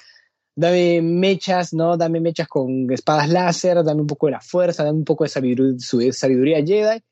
Dame 0.54 1.02
mechas, 1.02 1.74
¿no? 1.74 1.96
Dame 1.96 2.20
mechas 2.20 2.46
con 2.46 2.88
espadas 2.92 3.28
láser, 3.30 3.82
dame 3.82 4.02
un 4.02 4.06
poco 4.06 4.26
de 4.26 4.32
la 4.32 4.40
fuerza, 4.40 4.84
dame 4.84 4.98
un 4.98 5.04
poco 5.04 5.24
de 5.24 5.30
sabiduría, 5.30 6.12
sabiduría 6.12 6.64
Jedi. 6.64 7.02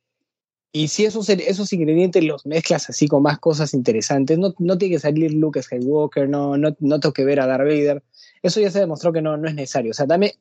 Y 0.70 0.86
si 0.86 1.04
esos, 1.04 1.28
esos 1.28 1.72
ingredientes 1.72 2.22
los 2.22 2.46
mezclas 2.46 2.88
así 2.88 3.08
con 3.08 3.24
más 3.24 3.40
cosas 3.40 3.74
interesantes, 3.74 4.38
no, 4.38 4.54
no 4.60 4.78
tiene 4.78 4.94
que 4.94 5.00
salir 5.00 5.34
Luke 5.34 5.60
Skywalker, 5.60 6.28
no, 6.28 6.56
no, 6.56 6.76
no 6.78 7.00
tengo 7.00 7.12
que 7.12 7.24
ver 7.24 7.40
a 7.40 7.48
Darth 7.48 7.66
Vader. 7.66 8.04
Eso 8.40 8.60
ya 8.60 8.70
se 8.70 8.78
demostró 8.78 9.12
que 9.12 9.20
no, 9.20 9.36
no 9.36 9.48
es 9.48 9.54
necesario. 9.56 9.90
O 9.90 9.94
sea, 9.94 10.06
dame 10.06 10.36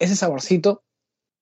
ese 0.00 0.16
saborcito 0.16 0.82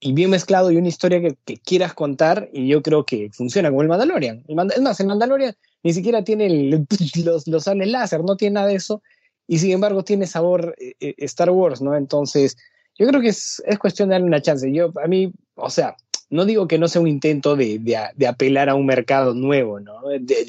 y 0.01 0.13
bien 0.15 0.31
mezclado 0.31 0.71
y 0.71 0.77
una 0.77 0.89
historia 0.89 1.21
que, 1.21 1.37
que 1.45 1.59
quieras 1.59 1.93
contar 1.93 2.49
y 2.53 2.67
yo 2.69 2.83
creo 2.83 3.05
que 3.05 3.31
funciona 3.33 3.69
como 3.69 3.83
el 3.83 3.89
Mandalorian. 3.89 4.43
El 4.49 4.57
Mand 4.57 4.73
es 4.73 4.81
más, 4.81 4.99
el 4.99 5.07
Mandalorian 5.07 5.55
ni 5.83 5.93
siquiera 5.93 6.25
tiene 6.25 6.47
el, 6.47 6.87
los, 7.25 7.47
los 7.47 7.65
sables 7.65 7.89
láser, 7.89 8.25
no 8.25 8.37
tiene 8.37 8.55
nada 8.55 8.69
de 8.69 8.77
eso 8.77 9.03
y 9.47 9.59
sin 9.59 9.73
embargo 9.73 10.03
tiene 10.03 10.27
sabor 10.27 10.75
eh, 10.79 10.95
eh, 11.01 11.15
Star 11.19 11.51
Wars, 11.51 11.83
¿no? 11.83 11.95
Entonces, 11.95 12.57
yo 12.99 13.07
creo 13.07 13.21
que 13.21 13.29
es, 13.29 13.63
es, 13.67 13.79
cuestión 13.79 14.09
de 14.09 14.15
darle 14.15 14.27
una 14.27 14.41
chance. 14.41 14.73
Yo, 14.73 14.93
a 15.03 15.07
mí, 15.07 15.33
o 15.55 15.71
sea, 15.71 15.97
no 16.31 16.45
digo 16.45 16.67
que 16.67 16.79
no 16.79 16.89
sea 16.89 17.03
un 17.03 17.09
intento 17.09 17.57
de, 17.57 17.79
de, 17.79 17.99
de 18.15 18.27
apelar 18.27 18.69
a 18.69 18.75
un 18.75 18.87
mercado 18.87 19.35
nuevo, 19.35 19.81
¿no? 19.81 20.09
De, 20.09 20.47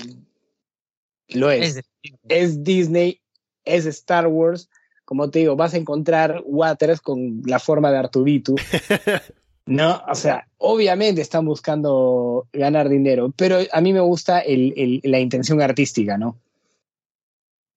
lo 1.30 1.50
es. 1.50 1.78
Es, 1.78 1.86
es 2.30 2.64
Disney, 2.64 3.22
es 3.66 3.86
Star 3.86 4.28
Wars, 4.28 4.70
como 5.04 5.30
te 5.30 5.40
digo, 5.40 5.56
vas 5.58 5.74
a 5.74 5.78
encontrar 5.78 6.42
Waters 6.46 7.02
con 7.02 7.42
la 7.46 7.60
forma 7.60 7.92
de 7.92 7.98
Artubitu. 7.98 8.56
No, 9.72 10.04
o 10.06 10.16
sea, 10.16 10.46
obviamente 10.58 11.22
están 11.22 11.46
buscando 11.46 12.46
ganar 12.52 12.90
dinero, 12.90 13.34
pero 13.34 13.60
a 13.72 13.80
mí 13.80 13.94
me 13.94 14.02
gusta 14.02 14.42
el, 14.42 15.00
la 15.02 15.18
intención 15.18 15.62
artística, 15.62 16.18
¿no? 16.18 16.38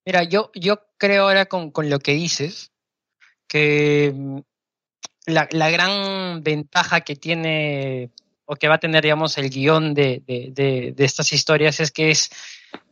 Mira, 0.04 0.24
yo, 0.24 0.50
yo 0.56 0.80
creo 0.98 1.22
ahora 1.22 1.46
con, 1.46 1.70
con 1.70 1.88
lo 1.88 2.00
que 2.00 2.14
dices 2.14 2.72
que 3.46 4.12
la, 5.26 5.48
la, 5.52 5.70
gran 5.70 6.42
ventaja 6.42 7.02
que 7.02 7.14
tiene 7.14 8.10
o 8.44 8.56
que 8.56 8.66
va 8.66 8.74
a 8.74 8.80
tener, 8.80 9.04
digamos, 9.04 9.38
el 9.38 9.48
guion 9.48 9.94
de, 9.94 10.20
de, 10.26 10.50
de, 10.50 10.94
de 10.96 11.04
estas 11.04 11.32
historias 11.32 11.78
es 11.78 11.92
que 11.92 12.10
es 12.10 12.28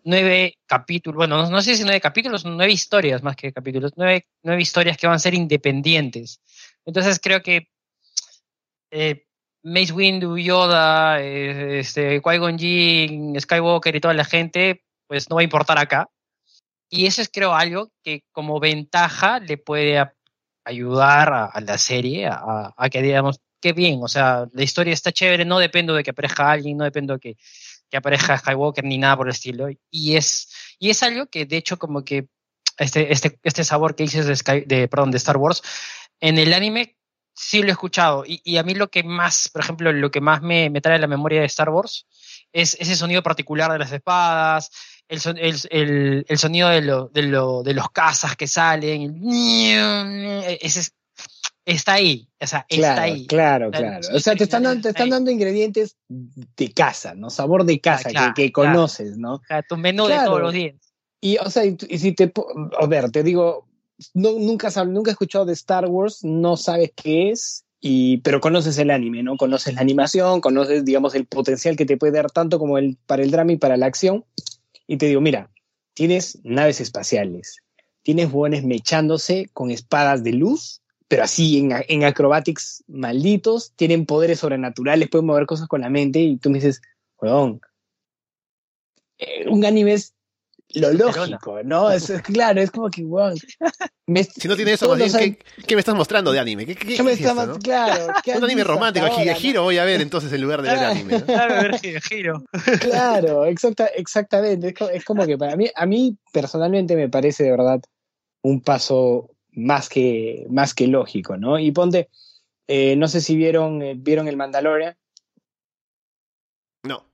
nueve 0.04 0.58
capítulos, 0.66 1.16
bueno, 1.16 1.50
no, 1.50 1.60
sé 1.60 1.74
si 1.74 1.82
nueve 1.82 2.00
capítulos, 2.00 2.44
nueve 2.44 2.72
historias 2.72 3.20
más 3.24 3.34
que 3.34 3.52
capítulos, 3.52 3.94
nueve, 3.96 4.28
nueve 4.44 4.62
historias 4.62 4.96
que 4.96 5.08
van 5.08 5.16
a 5.16 5.18
ser 5.18 5.34
independientes. 5.34 6.40
Entonces 6.86 7.18
creo 7.20 7.42
que 7.42 7.71
eh, 8.92 9.24
Mace 9.64 9.92
Windu, 9.92 10.36
Yoda, 10.36 11.20
eh, 11.20 11.80
este, 11.80 12.20
Qui-Gon 12.20 12.58
Jinn, 12.58 13.40
Skywalker 13.40 13.96
y 13.96 14.00
toda 14.00 14.14
la 14.14 14.24
gente, 14.24 14.84
pues 15.08 15.30
no 15.30 15.36
va 15.36 15.40
a 15.40 15.44
importar 15.44 15.78
acá. 15.78 16.10
Y 16.90 17.06
eso 17.06 17.22
es 17.22 17.30
creo 17.32 17.54
algo 17.54 17.90
que 18.04 18.22
como 18.32 18.60
ventaja 18.60 19.40
le 19.40 19.56
puede 19.56 20.04
ayudar 20.64 21.32
a, 21.32 21.60
la 21.60 21.78
serie 21.78 22.26
a, 22.26 22.74
a, 22.76 22.90
que 22.90 23.02
digamos, 23.02 23.40
qué 23.60 23.72
bien, 23.72 24.00
o 24.02 24.08
sea, 24.08 24.46
la 24.52 24.62
historia 24.62 24.92
está 24.92 25.10
chévere, 25.10 25.44
no 25.44 25.58
dependo 25.58 25.94
de 25.94 26.02
que 26.02 26.10
aparezca 26.10 26.50
alguien, 26.50 26.76
no 26.76 26.84
dependo 26.84 27.14
de 27.14 27.20
que, 27.20 27.36
que 27.90 27.96
aparezca 27.96 28.38
Skywalker 28.38 28.84
ni 28.84 28.98
nada 28.98 29.16
por 29.16 29.26
el 29.26 29.32
estilo. 29.32 29.68
Y 29.90 30.16
es, 30.16 30.48
y 30.78 30.90
es 30.90 31.02
algo 31.02 31.26
que 31.26 31.46
de 31.46 31.56
hecho 31.56 31.78
como 31.78 32.04
que 32.04 32.28
este, 32.78 33.12
este, 33.12 33.38
este 33.42 33.64
sabor 33.64 33.94
que 33.94 34.04
dices 34.04 34.26
de, 34.26 34.36
Sky, 34.36 34.60
de, 34.62 34.88
perdón, 34.88 35.12
de 35.12 35.18
Star 35.18 35.36
Wars, 35.36 35.62
en 36.20 36.38
el 36.38 36.52
anime 36.52 36.96
sí 37.34 37.62
lo 37.62 37.68
he 37.68 37.72
escuchado. 37.72 38.24
Y, 38.26 38.40
y, 38.44 38.56
a 38.56 38.62
mí 38.62 38.74
lo 38.74 38.88
que 38.88 39.02
más, 39.02 39.48
por 39.52 39.62
ejemplo, 39.62 39.92
lo 39.92 40.10
que 40.10 40.20
más 40.20 40.42
me, 40.42 40.70
me 40.70 40.80
trae 40.80 40.96
a 40.96 41.00
la 41.00 41.06
memoria 41.06 41.40
de 41.40 41.46
Star 41.46 41.70
Wars 41.70 42.06
es 42.52 42.76
ese 42.78 42.96
sonido 42.96 43.22
particular 43.22 43.72
de 43.72 43.78
las 43.78 43.92
espadas, 43.92 44.70
el, 45.08 45.20
son, 45.20 45.38
el, 45.38 45.56
el, 45.70 46.24
el, 46.28 46.38
sonido 46.38 46.68
de, 46.68 46.82
lo, 46.82 47.08
de, 47.08 47.22
lo, 47.22 47.62
de 47.62 47.74
los 47.74 47.90
cazas 47.90 48.36
que 48.36 48.46
salen, 48.46 49.20
ese 50.60 50.90
está 51.64 51.94
ahí, 51.94 52.28
o 52.40 52.46
sea, 52.46 52.66
claro, 52.68 52.92
está 52.92 53.02
ahí. 53.02 53.26
Claro, 53.26 53.70
claro. 53.70 54.06
O 54.14 54.18
sea, 54.18 54.34
te 54.34 54.44
están, 54.44 54.64
dando, 54.64 54.82
te 54.82 54.88
están 54.88 55.10
dando 55.10 55.30
ingredientes 55.30 55.96
de 56.08 56.72
casa, 56.72 57.14
¿no? 57.14 57.30
Sabor 57.30 57.64
de 57.64 57.80
casa, 57.80 58.10
claro, 58.10 58.34
que, 58.34 58.44
que 58.44 58.52
claro. 58.52 58.72
conoces, 58.72 59.16
¿no? 59.16 59.34
O 59.34 59.42
sea, 59.46 59.62
tu 59.62 59.76
menú 59.76 60.06
de 60.06 60.16
todos 60.16 60.40
los 60.40 60.52
días. 60.52 60.76
Y, 61.20 61.38
o 61.38 61.48
sea, 61.50 61.64
y, 61.64 61.76
y 61.88 61.98
si 61.98 62.12
te, 62.12 62.32
a 62.80 62.86
ver, 62.86 63.10
te 63.10 63.22
digo, 63.22 63.68
no, 64.14 64.32
nunca, 64.32 64.70
nunca 64.84 65.10
he 65.10 65.12
escuchado 65.12 65.44
de 65.44 65.52
Star 65.52 65.86
Wars, 65.86 66.24
no 66.24 66.56
sabes 66.56 66.92
qué 66.94 67.30
es, 67.30 67.64
y, 67.80 68.18
pero 68.18 68.40
conoces 68.40 68.78
el 68.78 68.90
anime, 68.90 69.22
¿no? 69.22 69.36
Conoces 69.36 69.74
la 69.74 69.80
animación, 69.80 70.40
conoces, 70.40 70.84
digamos, 70.84 71.14
el 71.14 71.26
potencial 71.26 71.76
que 71.76 71.84
te 71.84 71.96
puede 71.96 72.12
dar 72.12 72.30
tanto 72.30 72.58
como 72.58 72.78
el, 72.78 72.96
para 73.06 73.22
el 73.22 73.30
drama 73.30 73.52
y 73.52 73.56
para 73.56 73.76
la 73.76 73.86
acción. 73.86 74.24
Y 74.86 74.98
te 74.98 75.06
digo, 75.06 75.20
mira, 75.20 75.50
tienes 75.94 76.38
naves 76.44 76.80
espaciales, 76.80 77.56
tienes 78.02 78.30
buenos 78.30 78.62
mechándose 78.62 79.50
con 79.52 79.70
espadas 79.70 80.22
de 80.22 80.32
luz, 80.32 80.80
pero 81.08 81.24
así 81.24 81.58
en, 81.58 81.72
en 81.88 82.04
acrobatics 82.04 82.84
malditos, 82.86 83.72
tienen 83.74 84.06
poderes 84.06 84.38
sobrenaturales, 84.38 85.08
pueden 85.08 85.26
mover 85.26 85.46
cosas 85.46 85.66
con 85.66 85.80
la 85.80 85.90
mente, 85.90 86.20
y 86.20 86.36
tú 86.36 86.50
me 86.50 86.58
dices, 86.58 86.82
weón, 87.20 87.60
eh, 89.18 89.48
un 89.48 89.64
anime 89.64 89.94
es 89.94 90.14
lo 90.74 90.92
lógico, 90.92 91.62
¿no? 91.62 91.90
Es, 91.90 92.08
es, 92.08 92.22
claro, 92.22 92.60
es 92.60 92.70
como 92.70 92.90
que, 92.90 93.02
wow. 93.02 93.34
Me, 94.06 94.24
si 94.24 94.48
no 94.48 94.56
tiene 94.56 94.72
eso, 94.72 94.88
más 94.88 94.98
bien, 94.98 95.12
¿qué, 95.12 95.64
¿qué, 95.66 95.74
me 95.74 95.80
estás 95.80 95.94
mostrando 95.94 96.32
de 96.32 96.40
anime? 96.40 96.66
¿Qué, 96.66 96.74
qué, 96.74 96.96
qué 96.96 97.02
me 97.02 97.12
es 97.12 97.20
esto, 97.20 97.46
no? 97.46 97.58
Claro. 97.58 98.08
Un 98.36 98.44
anime 98.44 98.64
romántico, 98.64 99.06
Giro 99.36 99.60
¿no? 99.60 99.64
voy 99.64 99.78
a 99.78 99.84
ver 99.84 100.00
entonces 100.00 100.32
en 100.32 100.40
lugar 100.40 100.62
de 100.62 100.70
ver 100.70 100.78
anime. 100.78 101.18
¿no? 101.18 101.26
Claro, 101.26 101.78
Giro. 102.08 102.44
Claro, 102.80 103.44
exacta, 103.44 103.86
exactamente. 103.86 104.68
Es 104.68 104.74
como, 104.74 104.90
es 104.90 105.04
como, 105.04 105.26
que 105.26 105.36
para 105.36 105.56
mí, 105.56 105.70
a 105.74 105.86
mí 105.86 106.16
personalmente 106.32 106.96
me 106.96 107.08
parece 107.08 107.44
de 107.44 107.50
verdad 107.50 107.80
un 108.42 108.60
paso 108.60 109.30
más 109.52 109.88
que, 109.88 110.46
más 110.50 110.74
que 110.74 110.86
lógico, 110.86 111.36
¿no? 111.36 111.58
Y 111.58 111.70
ponte, 111.72 112.08
eh, 112.66 112.96
no 112.96 113.08
sé 113.08 113.20
si 113.20 113.36
vieron, 113.36 113.82
eh, 113.82 113.94
vieron 113.96 114.26
el 114.26 114.36
Mandalorian. 114.36 114.96
No. 116.82 117.04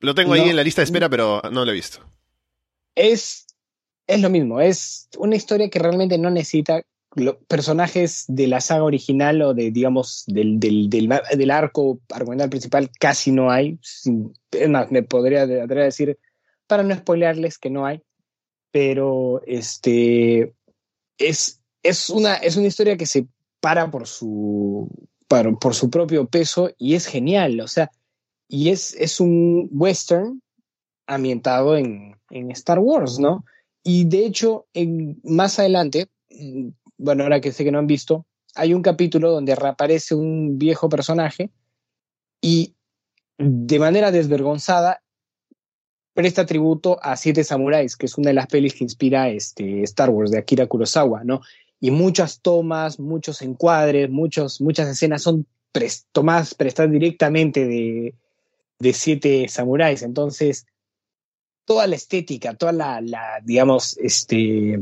Lo 0.00 0.14
tengo 0.14 0.36
no. 0.36 0.42
ahí 0.42 0.50
en 0.50 0.56
la 0.56 0.62
lista 0.62 0.82
de 0.82 0.84
espera, 0.84 1.08
pero 1.08 1.40
no 1.50 1.64
lo 1.64 1.70
he 1.70 1.74
visto 1.74 2.13
es, 2.94 3.46
es 4.06 4.20
lo 4.20 4.30
mismo, 4.30 4.60
es 4.60 5.08
una 5.18 5.36
historia 5.36 5.70
que 5.70 5.78
realmente 5.78 6.18
no 6.18 6.30
necesita 6.30 6.82
personajes 7.48 8.24
de 8.26 8.48
la 8.48 8.60
saga 8.60 8.84
original 8.84 9.40
o 9.42 9.54
de, 9.54 9.70
digamos, 9.70 10.24
del, 10.26 10.58
del, 10.58 10.90
del, 10.90 11.12
del 11.36 11.50
arco 11.50 12.00
argumental 12.12 12.50
principal 12.50 12.90
casi 12.98 13.30
no 13.30 13.50
hay. 13.50 13.78
Es 14.50 14.68
más, 14.68 14.90
me 14.90 15.02
podría 15.02 15.46
decir, 15.46 16.18
para 16.66 16.82
no 16.82 16.94
spoilearles 16.94 17.58
que 17.58 17.70
no 17.70 17.86
hay, 17.86 18.02
pero 18.72 19.42
este 19.46 20.54
es, 21.18 21.60
es, 21.82 22.10
una, 22.10 22.34
es 22.36 22.56
una 22.56 22.66
historia 22.66 22.96
que 22.96 23.06
se 23.06 23.26
para 23.60 23.90
por 23.90 24.06
su, 24.06 24.90
para, 25.28 25.52
por 25.52 25.74
su 25.74 25.88
propio 25.90 26.26
peso 26.26 26.70
y 26.76 26.94
es 26.94 27.06
genial, 27.06 27.60
o 27.60 27.68
sea, 27.68 27.90
y 28.48 28.70
es, 28.70 28.94
es 28.94 29.20
un 29.20 29.68
western 29.72 30.42
ambientado 31.06 31.76
en, 31.76 32.16
en 32.30 32.50
Star 32.50 32.78
Wars, 32.78 33.18
¿no? 33.18 33.44
Y 33.82 34.04
de 34.06 34.26
hecho, 34.26 34.66
en, 34.72 35.20
más 35.22 35.58
adelante, 35.58 36.08
mm, 36.30 36.68
bueno, 36.98 37.24
ahora 37.24 37.40
que 37.40 37.52
sé 37.52 37.64
que 37.64 37.72
no 37.72 37.78
han 37.78 37.86
visto, 37.86 38.26
hay 38.54 38.72
un 38.72 38.82
capítulo 38.82 39.30
donde 39.30 39.54
reaparece 39.54 40.14
un 40.14 40.58
viejo 40.58 40.88
personaje 40.88 41.50
y 42.40 42.74
de 43.38 43.78
manera 43.78 44.10
desvergonzada 44.10 45.02
presta 46.14 46.46
tributo 46.46 46.98
a 47.02 47.16
Siete 47.16 47.42
Samuráis, 47.42 47.96
que 47.96 48.06
es 48.06 48.16
una 48.16 48.28
de 48.28 48.34
las 48.34 48.46
pelis 48.46 48.74
que 48.74 48.84
inspira 48.84 49.28
este 49.28 49.82
Star 49.82 50.10
Wars 50.10 50.30
de 50.30 50.38
Akira 50.38 50.66
Kurosawa, 50.66 51.24
¿no? 51.24 51.40
Y 51.80 51.90
muchas 51.90 52.40
tomas, 52.40 53.00
muchos 53.00 53.42
encuadres, 53.42 54.08
muchos, 54.08 54.60
muchas 54.60 54.88
escenas 54.88 55.22
son 55.22 55.46
tomadas, 56.12 56.54
prestadas 56.54 56.92
directamente 56.92 57.66
de, 57.66 58.14
de 58.78 58.92
Siete 58.92 59.48
Samuráis. 59.48 60.02
Entonces, 60.02 60.66
toda 61.64 61.86
la 61.86 61.96
estética, 61.96 62.54
toda 62.54 62.72
la, 62.72 63.02
digamos, 63.42 63.96
este, 63.98 64.80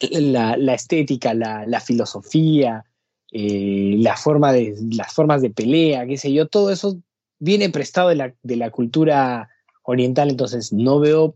la, 0.00 0.56
la 0.56 0.74
estética, 0.74 1.34
la, 1.34 1.66
la 1.66 1.80
filosofía, 1.80 2.84
eh, 3.30 3.96
la 3.98 4.16
forma 4.16 4.52
de, 4.52 4.74
las 4.92 5.12
formas 5.12 5.42
de 5.42 5.50
pelea, 5.50 6.06
qué 6.06 6.16
sé 6.16 6.32
yo, 6.32 6.46
todo 6.46 6.70
eso 6.70 6.98
viene 7.38 7.70
prestado 7.70 8.08
de 8.08 8.16
la, 8.16 8.34
de 8.42 8.56
la 8.56 8.70
cultura 8.70 9.50
oriental, 9.82 10.30
entonces 10.30 10.72
no 10.72 10.98
veo 10.98 11.34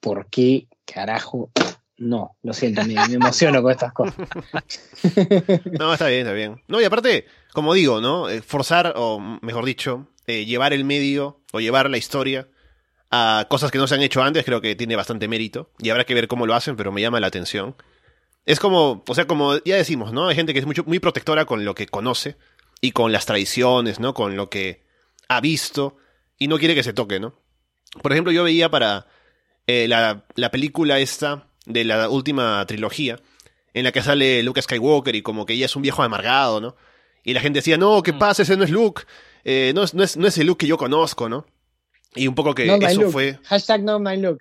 por 0.00 0.26
qué 0.26 0.68
carajo. 0.84 1.50
No, 1.96 2.34
lo 2.42 2.54
siento, 2.54 2.82
me, 2.84 2.94
me 2.94 3.14
emociono 3.14 3.62
con 3.62 3.72
estas 3.72 3.92
cosas. 3.92 4.16
no, 5.78 5.92
está 5.92 6.08
bien, 6.08 6.20
está 6.20 6.32
bien. 6.32 6.62
No, 6.66 6.80
y 6.80 6.84
aparte, 6.84 7.26
como 7.52 7.74
digo, 7.74 8.00
¿no? 8.00 8.26
Forzar, 8.42 8.94
o 8.96 9.20
mejor 9.42 9.66
dicho, 9.66 10.06
eh, 10.26 10.46
llevar 10.46 10.72
el 10.72 10.84
medio 10.84 11.40
o 11.52 11.60
llevar 11.60 11.90
la 11.90 11.98
historia 11.98 12.48
a 13.10 13.46
cosas 13.48 13.70
que 13.70 13.78
no 13.78 13.86
se 13.86 13.94
han 13.96 14.02
hecho 14.02 14.22
antes, 14.22 14.44
creo 14.44 14.60
que 14.60 14.76
tiene 14.76 14.96
bastante 14.96 15.28
mérito. 15.28 15.70
Y 15.78 15.90
habrá 15.90 16.04
que 16.04 16.14
ver 16.14 16.28
cómo 16.28 16.46
lo 16.46 16.54
hacen, 16.54 16.76
pero 16.76 16.92
me 16.92 17.00
llama 17.00 17.20
la 17.20 17.26
atención. 17.26 17.74
Es 18.46 18.60
como, 18.60 19.04
o 19.06 19.14
sea, 19.14 19.26
como 19.26 19.58
ya 19.64 19.76
decimos, 19.76 20.12
¿no? 20.12 20.28
Hay 20.28 20.36
gente 20.36 20.52
que 20.52 20.60
es 20.60 20.66
mucho, 20.66 20.84
muy 20.84 20.98
protectora 20.98 21.44
con 21.44 21.64
lo 21.64 21.74
que 21.74 21.86
conoce 21.86 22.36
y 22.80 22.92
con 22.92 23.12
las 23.12 23.26
tradiciones, 23.26 24.00
¿no? 24.00 24.14
Con 24.14 24.36
lo 24.36 24.48
que 24.48 24.84
ha 25.28 25.40
visto 25.40 25.96
y 26.38 26.48
no 26.48 26.58
quiere 26.58 26.74
que 26.74 26.82
se 26.82 26.92
toque, 26.92 27.20
¿no? 27.20 27.34
Por 28.02 28.12
ejemplo, 28.12 28.32
yo 28.32 28.44
veía 28.44 28.70
para 28.70 29.06
eh, 29.66 29.86
la, 29.88 30.24
la 30.36 30.50
película 30.50 30.98
esta 30.98 31.48
de 31.66 31.84
la 31.84 32.08
última 32.08 32.64
trilogía, 32.66 33.18
en 33.74 33.84
la 33.84 33.92
que 33.92 34.02
sale 34.02 34.42
Luke 34.42 34.62
Skywalker 34.62 35.14
y 35.14 35.22
como 35.22 35.44
que 35.46 35.52
ella 35.52 35.66
es 35.66 35.76
un 35.76 35.82
viejo 35.82 36.02
amargado, 36.02 36.60
¿no? 36.60 36.76
Y 37.22 37.34
la 37.34 37.40
gente 37.40 37.58
decía, 37.58 37.76
no, 37.76 38.02
¿qué 38.02 38.12
pasa? 38.12 38.42
Ese 38.42 38.56
no 38.56 38.64
es 38.64 38.70
Luke. 38.70 39.02
eh, 39.44 39.72
no, 39.74 39.82
es, 39.82 39.94
no, 39.94 40.02
es, 40.02 40.16
no 40.16 40.26
es 40.26 40.38
el 40.38 40.46
look 40.46 40.58
que 40.58 40.66
yo 40.66 40.78
conozco, 40.78 41.28
¿no? 41.28 41.46
Y 42.14 42.26
un 42.26 42.34
poco 42.34 42.54
que 42.54 42.66
No 42.66 42.74
eso 42.86 43.10
fue... 43.10 43.38
Hashtag 43.44 43.82
no 43.82 44.00
my 44.00 44.16
look. 44.16 44.40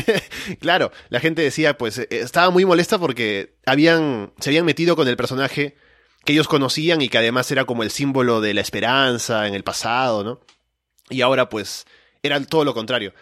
Claro, 0.60 0.90
la 1.10 1.20
gente 1.20 1.42
decía, 1.42 1.78
pues, 1.78 1.98
eh, 1.98 2.08
estaba 2.10 2.50
muy 2.50 2.64
molesta 2.64 2.98
porque 2.98 3.54
habían, 3.66 4.32
se 4.40 4.50
habían 4.50 4.64
metido 4.64 4.96
con 4.96 5.06
el 5.06 5.16
personaje 5.16 5.76
que 6.24 6.32
ellos 6.32 6.48
conocían 6.48 7.02
y 7.02 7.08
que 7.08 7.18
además 7.18 7.50
era 7.50 7.66
como 7.66 7.82
el 7.82 7.90
símbolo 7.90 8.40
de 8.40 8.54
la 8.54 8.62
esperanza 8.62 9.46
en 9.46 9.54
el 9.54 9.62
pasado, 9.62 10.24
¿no? 10.24 10.40
Y 11.08 11.20
ahora, 11.20 11.48
pues, 11.48 11.86
era 12.22 12.42
todo 12.44 12.64
lo 12.64 12.74
contrario. 12.74 13.14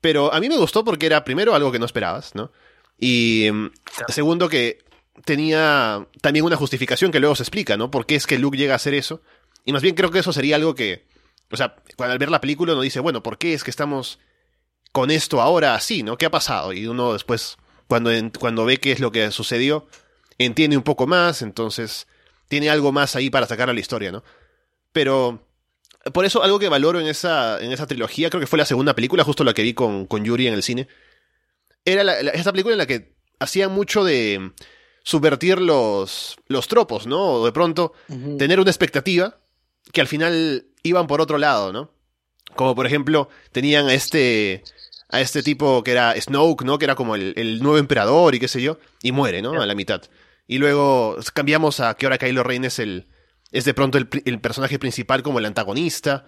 Pero 0.00 0.32
a 0.32 0.40
mí 0.40 0.48
me 0.48 0.56
gustó 0.56 0.84
porque 0.84 1.06
era, 1.06 1.24
primero, 1.24 1.54
algo 1.54 1.72
que 1.72 1.78
no 1.78 1.86
esperabas, 1.86 2.34
¿no? 2.34 2.50
Y 2.98 3.48
mm, 3.52 3.70
segundo, 4.08 4.48
que 4.48 4.84
tenía 5.24 6.06
también 6.20 6.44
una 6.44 6.56
justificación 6.56 7.12
que 7.12 7.20
luego 7.20 7.34
se 7.36 7.42
explica, 7.42 7.76
¿no? 7.76 7.90
¿Por 7.90 8.06
qué 8.06 8.14
es 8.14 8.26
que 8.26 8.38
Luke 8.38 8.56
llega 8.56 8.72
a 8.72 8.76
hacer 8.76 8.94
eso? 8.94 9.20
Y 9.64 9.72
más 9.72 9.82
bien 9.82 9.94
creo 9.94 10.10
que 10.10 10.20
eso 10.20 10.32
sería 10.32 10.56
algo 10.56 10.74
que, 10.74 11.06
o 11.50 11.56
sea, 11.56 11.76
cuando 11.96 12.12
al 12.12 12.18
ver 12.18 12.30
la 12.30 12.40
película 12.40 12.72
uno 12.72 12.82
dice, 12.82 13.00
bueno, 13.00 13.22
¿por 13.22 13.38
qué 13.38 13.54
es 13.54 13.64
que 13.64 13.70
estamos 13.70 14.18
con 14.92 15.10
esto 15.10 15.40
ahora 15.40 15.74
así, 15.74 16.02
¿no? 16.02 16.16
¿Qué 16.16 16.26
ha 16.26 16.30
pasado? 16.30 16.72
Y 16.72 16.86
uno 16.86 17.12
después, 17.12 17.56
cuando, 17.88 18.10
cuando 18.38 18.64
ve 18.64 18.78
qué 18.78 18.92
es 18.92 19.00
lo 19.00 19.10
que 19.12 19.30
sucedió, 19.30 19.86
entiende 20.38 20.76
un 20.76 20.82
poco 20.82 21.06
más, 21.06 21.42
entonces 21.42 22.06
tiene 22.48 22.70
algo 22.70 22.92
más 22.92 23.16
ahí 23.16 23.30
para 23.30 23.46
sacar 23.46 23.70
a 23.70 23.72
la 23.74 23.80
historia, 23.80 24.12
¿no? 24.12 24.22
Pero 24.92 25.46
por 26.12 26.24
eso 26.24 26.42
algo 26.42 26.58
que 26.58 26.68
valoro 26.68 27.00
en 27.00 27.06
esa, 27.06 27.60
en 27.60 27.72
esa 27.72 27.86
trilogía, 27.86 28.30
creo 28.30 28.40
que 28.40 28.46
fue 28.46 28.58
la 28.58 28.64
segunda 28.66 28.94
película, 28.94 29.24
justo 29.24 29.42
la 29.42 29.54
que 29.54 29.62
vi 29.62 29.74
con, 29.74 30.06
con 30.06 30.24
Yuri 30.24 30.46
en 30.46 30.54
el 30.54 30.62
cine, 30.62 30.86
era 31.84 32.04
la, 32.04 32.22
la- 32.22 32.30
esta 32.32 32.52
película 32.52 32.74
en 32.74 32.78
la 32.78 32.86
que 32.86 33.14
hacían 33.40 33.72
mucho 33.72 34.04
de 34.04 34.52
subvertir 35.02 35.60
los, 35.60 36.36
los 36.46 36.68
tropos, 36.68 37.06
¿no? 37.06 37.20
O 37.34 37.44
de 37.46 37.52
pronto 37.52 37.92
tener 38.38 38.60
una 38.60 38.70
expectativa 38.70 39.38
que 39.92 40.00
al 40.00 40.06
final 40.08 40.66
iban 40.84 41.08
por 41.08 41.20
otro 41.20 41.38
lado, 41.38 41.72
¿no? 41.72 41.90
Como 42.54 42.76
por 42.76 42.86
ejemplo, 42.86 43.28
tenían 43.50 43.88
a 43.88 43.94
este 43.94 44.62
a 45.08 45.20
este 45.20 45.42
tipo 45.42 45.82
que 45.82 45.92
era 45.92 46.14
Snoke, 46.20 46.64
¿no? 46.64 46.78
Que 46.78 46.84
era 46.84 46.94
como 46.94 47.16
el, 47.16 47.32
el 47.36 47.60
nuevo 47.62 47.78
emperador 47.78 48.34
y 48.34 48.40
qué 48.40 48.48
sé 48.48 48.62
yo, 48.62 48.78
y 49.02 49.10
muere, 49.12 49.42
¿no? 49.42 49.60
A 49.60 49.66
la 49.66 49.74
mitad. 49.74 50.02
Y 50.46 50.58
luego 50.58 51.16
cambiamos 51.32 51.80
a 51.80 51.94
que 51.94 52.06
ahora 52.06 52.18
Kylo 52.18 52.42
Ren 52.44 52.64
es 52.64 52.78
el 52.78 53.08
es 53.50 53.64
de 53.64 53.74
pronto 53.74 53.98
el, 53.98 54.08
personaje 54.40 54.78
principal 54.78 55.22
como 55.22 55.38
el 55.38 55.46
antagonista 55.46 56.26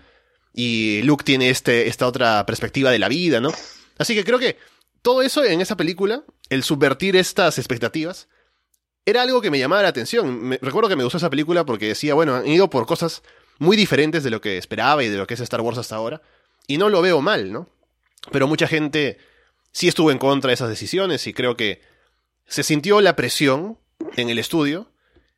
y 0.52 1.02
Luke 1.02 1.24
tiene 1.24 1.50
este 1.50 1.88
esta 1.88 2.06
otra 2.06 2.46
perspectiva 2.46 2.90
de 2.90 2.98
la 2.98 3.08
vida, 3.08 3.40
¿no? 3.40 3.52
Así 3.98 4.14
que 4.14 4.24
creo 4.24 4.38
que 4.38 4.56
todo 5.02 5.22
eso 5.22 5.44
en 5.44 5.60
esa 5.60 5.76
película, 5.76 6.24
el 6.48 6.62
subvertir 6.62 7.14
estas 7.16 7.58
expectativas, 7.58 8.28
era 9.04 9.22
algo 9.22 9.40
que 9.40 9.50
me 9.50 9.58
llamaba 9.58 9.82
la 9.82 9.88
atención. 9.88 10.40
Me- 10.42 10.58
recuerdo 10.62 10.88
que 10.88 10.96
me 10.96 11.04
gustó 11.04 11.18
esa 11.18 11.30
película 11.30 11.64
porque 11.64 11.88
decía, 11.88 12.14
bueno, 12.14 12.34
han 12.34 12.46
ido 12.46 12.70
por 12.70 12.86
cosas 12.86 13.22
muy 13.58 13.76
diferentes 13.76 14.22
de 14.24 14.30
lo 14.30 14.40
que 14.40 14.58
esperaba 14.58 15.02
y 15.04 15.08
de 15.08 15.16
lo 15.16 15.26
que 15.26 15.34
es 15.34 15.40
Star 15.40 15.60
Wars 15.60 15.78
hasta 15.78 15.96
ahora. 15.96 16.22
Y 16.66 16.78
no 16.78 16.88
lo 16.88 17.02
veo 17.02 17.20
mal, 17.20 17.52
¿no? 17.52 17.68
Pero 18.32 18.46
mucha 18.48 18.66
gente 18.66 19.18
sí 19.72 19.88
estuvo 19.88 20.10
en 20.10 20.18
contra 20.18 20.48
de 20.48 20.54
esas 20.54 20.68
decisiones 20.68 21.26
y 21.26 21.32
creo 21.32 21.56
que 21.56 21.80
se 22.46 22.62
sintió 22.62 23.00
la 23.00 23.16
presión 23.16 23.78
en 24.16 24.30
el 24.30 24.38
estudio 24.38 24.90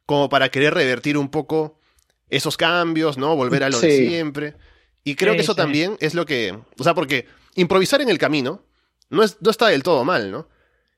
como 0.07 0.28
para 0.28 0.48
querer 0.50 0.74
revertir 0.74 1.18
un 1.18 1.31
poco 1.31 1.78
esos 2.31 2.57
cambios, 2.57 3.18
¿no? 3.18 3.37
Volver 3.37 3.64
a 3.64 3.70
lo 3.70 3.81
de 3.81 4.09
siempre. 4.09 4.54
Y 5.04 5.14
creo 5.16 5.33
Sí, 5.33 5.38
que 5.38 5.42
eso 5.42 5.52
sí. 5.52 5.57
también 5.57 5.96
es 6.00 6.14
lo 6.14 6.26
que... 6.26 6.59
O 6.78 6.85
sea, 6.85 6.94
porque 6.94 7.26
improvisar 7.54 8.00
en 8.00 8.09
el 8.09 8.18
camino 8.18 8.64
no, 9.11 9.22
es, 9.22 9.37
no 9.40 9.50
está 9.50 9.68
del 9.68 9.83
todo 9.83 10.04
mal, 10.04 10.31
¿no? 10.31 10.48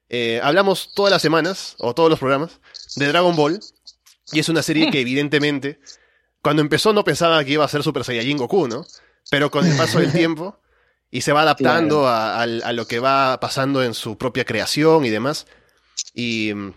Eh, 0.08 0.40
hablamos 0.42 0.92
todas 0.94 1.12
las 1.12 1.22
semanas, 1.22 1.76
o 1.78 1.94
todos 1.94 2.10
los 2.10 2.18
programas, 2.18 2.60
de 2.96 3.06
Dragon 3.06 3.36
Ball, 3.36 3.60
y 4.32 4.40
es 4.40 4.48
una 4.48 4.62
serie 4.62 4.90
que 4.90 5.00
evidentemente, 5.00 5.78
cuando 6.42 6.62
empezó 6.62 6.92
no 6.92 7.04
pensaba 7.04 7.44
que 7.44 7.52
iba 7.52 7.64
a 7.64 7.68
ser 7.68 7.82
Super 7.82 8.04
Saiyajin 8.04 8.38
Goku, 8.38 8.68
¿no? 8.68 8.86
Pero 9.30 9.50
con 9.50 9.66
el 9.66 9.76
paso 9.76 9.98
del 10.00 10.12
tiempo, 10.12 10.58
y 11.10 11.20
se 11.22 11.32
va 11.32 11.42
adaptando 11.42 12.06
a, 12.08 12.46
lo 12.72 12.86
que 12.86 12.98
va 13.00 13.38
pasando 13.40 13.82
en 13.82 13.94
su 13.94 14.16
propia 14.16 14.44
creación 14.44 15.04
y 15.04 15.10
demás, 15.10 15.46
y 16.14 16.52
mm, 16.54 16.72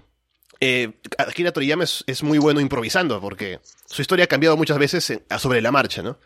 eh, 0.60 0.93
Akira 1.17 1.52
Toriyama 1.52 1.84
es, 1.84 2.04
es 2.08 2.23
muy 2.23 2.38
bueno 2.39 2.60
improvisando, 2.60 3.19
porque 3.21 3.60
su 3.86 4.02
historia 4.02 4.26
ha 4.26 4.28
cambiado 4.28 4.58
muchas 4.58 4.78
veces 4.78 5.10
en- 5.10 5.23
a- 5.30 5.39
sobre 5.39 5.62
la 5.62 5.71
marcha, 5.71 6.02
¿no? 6.04 6.19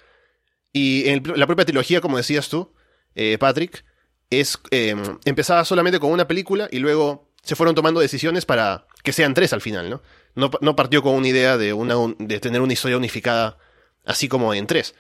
Y 0.74 1.08
en 1.10 1.24
el- 1.26 1.40
la 1.40 1.48
propia 1.48 1.66
trilogía, 1.66 2.02
como 2.02 2.18
decías 2.18 2.50
tú, 2.50 2.74
eh, 3.16 3.38
Patrick, 3.40 3.84
es 4.30 4.60
eh, 4.72 4.96
empezaba 5.26 5.64
solamente 5.66 6.00
con 6.00 6.12
una 6.12 6.28
película 6.28 6.68
y 6.72 6.80
luego 6.80 7.27
se 7.48 7.56
fueron 7.56 7.74
tomando 7.76 8.00
decisiones 8.00 8.46
para 8.46 8.86
que 9.04 9.14
sean 9.14 9.34
tres 9.34 9.54
al 9.54 9.62
final, 9.62 9.90
¿no? 9.90 10.02
No, 10.36 10.52
no 10.62 10.76
partió 10.76 11.02
con 11.02 11.14
una 11.16 11.28
idea 11.28 11.58
de, 11.58 11.74
una, 11.74 11.98
un- 11.98 12.16
de 12.20 12.40
tener 12.40 12.62
una 12.62 12.74
historia 12.74 12.98
unificada 12.98 13.58
así 14.06 14.28
como 14.28 14.54
en 14.54 14.68
tres. 14.68 14.94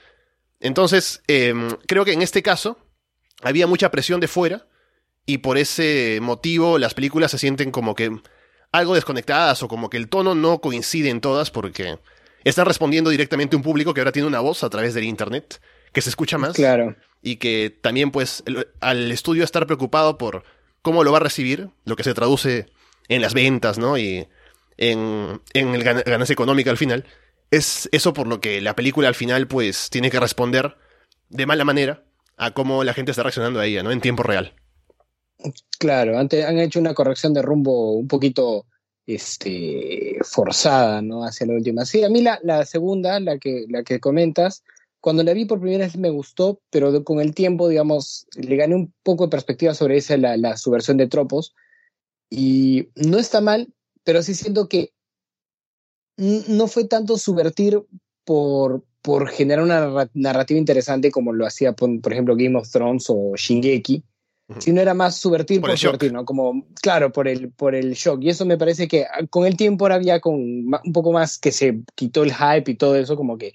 Entonces, 0.59 1.21
eh, 1.27 1.53
creo 1.87 2.05
que 2.05 2.13
en 2.13 2.21
este 2.21 2.41
caso 2.41 2.79
había 3.43 3.67
mucha 3.67 3.91
presión 3.91 4.19
de 4.19 4.27
fuera 4.27 4.67
y 5.25 5.39
por 5.39 5.57
ese 5.57 6.19
motivo 6.21 6.79
las 6.79 6.93
películas 6.93 7.31
se 7.31 7.37
sienten 7.37 7.69
como 7.71 7.93
que 7.93 8.11
algo 8.71 8.95
desconectadas 8.95 9.61
o 9.63 9.67
como 9.67 9.89
que 9.89 9.97
el 9.97 10.09
tono 10.09 10.33
no 10.35 10.59
coincide 10.59 11.09
en 11.09 11.21
todas 11.21 11.51
porque 11.51 11.99
están 12.43 12.65
respondiendo 12.65 13.09
directamente 13.09 13.55
a 13.55 13.57
un 13.57 13.63
público 13.63 13.93
que 13.93 14.01
ahora 14.01 14.11
tiene 14.11 14.27
una 14.27 14.39
voz 14.39 14.63
a 14.63 14.69
través 14.69 14.93
del 14.93 15.03
internet 15.03 15.61
que 15.93 16.01
se 16.01 16.09
escucha 16.09 16.37
más 16.37 16.55
Claro. 16.55 16.95
y 17.21 17.35
que 17.37 17.69
también 17.81 18.11
pues 18.11 18.41
el- 18.45 18.67
al 18.79 19.11
estudio 19.11 19.43
estar 19.43 19.65
preocupado 19.67 20.17
por 20.17 20.43
cómo 20.81 21.03
lo 21.03 21.11
va 21.11 21.17
a 21.17 21.21
recibir, 21.21 21.69
lo 21.85 21.95
que 21.95 22.03
se 22.03 22.13
traduce 22.13 22.67
en 23.07 23.21
las 23.21 23.33
ventas, 23.33 23.77
¿no? 23.77 23.97
Y 23.97 24.27
en, 24.77 25.41
en 25.53 25.75
el 25.75 25.83
gan- 25.83 26.03
ganancia 26.05 26.33
económica 26.33 26.71
al 26.71 26.77
final, 26.77 27.05
es 27.51 27.89
eso 27.91 28.13
por 28.13 28.27
lo 28.27 28.41
que 28.41 28.61
la 28.61 28.75
película 28.75 29.07
al 29.07 29.15
final 29.15 29.47
pues 29.47 29.89
tiene 29.89 30.11
que 30.11 30.19
responder 30.19 30.77
de 31.29 31.45
mala 31.45 31.63
manera 31.65 32.03
a 32.37 32.51
cómo 32.51 32.83
la 32.83 32.93
gente 32.93 33.11
está 33.11 33.23
reaccionando 33.23 33.59
a 33.59 33.65
ella, 33.65 33.83
¿no? 33.83 33.91
En 33.91 34.01
tiempo 34.01 34.23
real. 34.23 34.53
Claro, 35.79 36.17
antes 36.17 36.45
han 36.45 36.59
hecho 36.59 36.79
una 36.79 36.93
corrección 36.93 37.33
de 37.33 37.41
rumbo 37.41 37.93
un 37.93 38.07
poquito 38.07 38.65
este, 39.05 40.17
forzada, 40.23 41.01
¿no? 41.01 41.23
Hacia 41.23 41.47
la 41.47 41.53
última. 41.53 41.85
Sí, 41.85 42.03
a 42.03 42.09
mí 42.09 42.21
la, 42.21 42.39
la 42.43 42.65
segunda, 42.65 43.19
la 43.19 43.37
que, 43.37 43.65
la 43.69 43.83
que 43.83 43.99
comentas, 43.99 44.63
cuando 45.01 45.23
la 45.23 45.33
vi 45.33 45.45
por 45.45 45.59
primera 45.59 45.85
vez 45.85 45.97
me 45.97 46.09
gustó, 46.09 46.61
pero 46.69 47.03
con 47.03 47.19
el 47.19 47.33
tiempo, 47.33 47.67
digamos, 47.69 48.27
le 48.35 48.55
gané 48.55 48.75
un 48.75 48.93
poco 49.03 49.25
de 49.25 49.29
perspectiva 49.31 49.73
sobre 49.73 49.97
esa, 49.97 50.17
la, 50.17 50.37
la 50.37 50.57
subversión 50.57 50.97
de 50.97 51.07
tropos. 51.07 51.55
Y 52.29 52.89
no 52.95 53.17
está 53.17 53.39
mal, 53.41 53.73
pero 54.03 54.21
sí 54.21 54.33
siento 54.33 54.67
que 54.67 54.91
no 56.17 56.67
fue 56.67 56.85
tanto 56.85 57.17
subvertir 57.17 57.81
por, 58.25 58.83
por 59.01 59.29
generar 59.29 59.63
una 59.63 59.79
narra- 59.79 60.09
narrativa 60.13 60.59
interesante 60.59 61.11
como 61.11 61.31
lo 61.31 61.45
hacía, 61.45 61.73
por, 61.73 62.01
por 62.01 62.11
ejemplo, 62.11 62.35
Game 62.35 62.57
of 62.57 62.69
Thrones 62.69 63.05
o 63.09 63.33
Shingeki, 63.35 64.03
Ujú. 64.49 64.61
sino 64.61 64.81
era 64.81 64.93
más 64.93 65.17
subvertir 65.17 65.59
Por 65.61 65.69
por, 65.69 65.77
subvertir, 65.77 66.13
¿no? 66.13 66.25
Como, 66.25 66.65
claro, 66.81 67.11
por 67.11 67.27
el, 67.27 67.51
por 67.51 67.75
el 67.75 67.93
shock. 67.93 68.23
Y 68.23 68.29
eso 68.29 68.45
me 68.45 68.57
parece 68.57 68.87
que 68.87 69.03
ah, 69.03 69.25
con 69.29 69.45
el 69.45 69.57
tiempo 69.57 69.85
ahora 69.85 69.95
había 69.95 70.19
con 70.21 70.35
un 70.35 70.93
poco 70.93 71.11
más 71.11 71.37
que 71.37 71.51
se 71.51 71.81
quitó 71.95 72.23
el 72.23 72.33
hype 72.33 72.71
y 72.71 72.75
todo 72.75 72.95
eso, 72.95 73.15
como 73.15 73.37
que, 73.37 73.53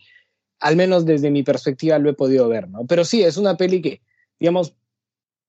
al 0.62 0.77
menos 0.77 1.05
desde 1.05 1.31
mi 1.31 1.42
perspectiva, 1.42 1.98
lo 1.98 2.09
he 2.11 2.14
podido 2.14 2.48
ver, 2.48 2.68
¿no? 2.68 2.87
Pero 2.87 3.05
sí, 3.05 3.22
es 3.22 3.37
una 3.37 3.57
peli 3.57 3.83
que, 3.83 4.01
digamos, 4.40 4.75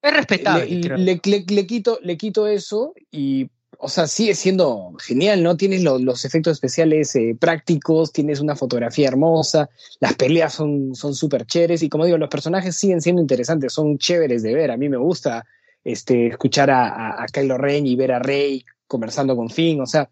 Es 0.01 0.13
respetable. 0.13 0.65
le, 0.67 0.97
le- 0.97 1.21
le- 1.23 1.45
le 1.47 1.65
quito, 1.67 1.99
le 2.01 2.17
quito 2.17 2.45
eso 2.47 2.93
y, 3.11 3.49
o 3.77 3.87
sea, 3.89 4.07
sigue 4.07 4.35
siendo 4.35 4.93
genial, 4.99 5.41
¿no? 5.43 5.55
Tienes 5.55 5.81
lo- 5.83 5.97
los 5.99 6.25
efectos 6.25 6.53
especiales 6.53 7.15
eh, 7.15 7.35
prácticos, 7.39 8.11
tienes 8.11 8.39
una 8.41 8.55
fotografía 8.55 9.07
hermosa, 9.07 9.69
las 10.01 10.15
peleas 10.15 10.53
son 10.53 10.93
son 10.95 11.13
súper 11.15 11.45
chéveres 11.45 11.83
y 11.83 11.89
como 11.89 12.05
digo, 12.05 12.17
los 12.17 12.29
personajes 12.29 12.75
siguen 12.75 13.01
siendo 13.01 13.21
interesantes, 13.21 13.71
son 13.73 13.97
chéveres 13.97 14.43
de 14.43 14.53
ver. 14.53 14.71
A 14.71 14.77
mí 14.77 14.89
me 14.89 14.97
gusta 14.97 15.45
este, 15.83 16.27
escuchar 16.27 16.69
a, 16.71 16.87
a, 16.87 17.23
a 17.23 17.25
Kylo 17.27 17.57
Ren 17.57 17.85
y 17.87 17.95
ver 17.95 18.11
a 18.11 18.19
Rey 18.19 18.65
conversando 18.87 19.35
con 19.35 19.49
Finn, 19.49 19.79
o 19.81 19.85
sea, 19.85 20.09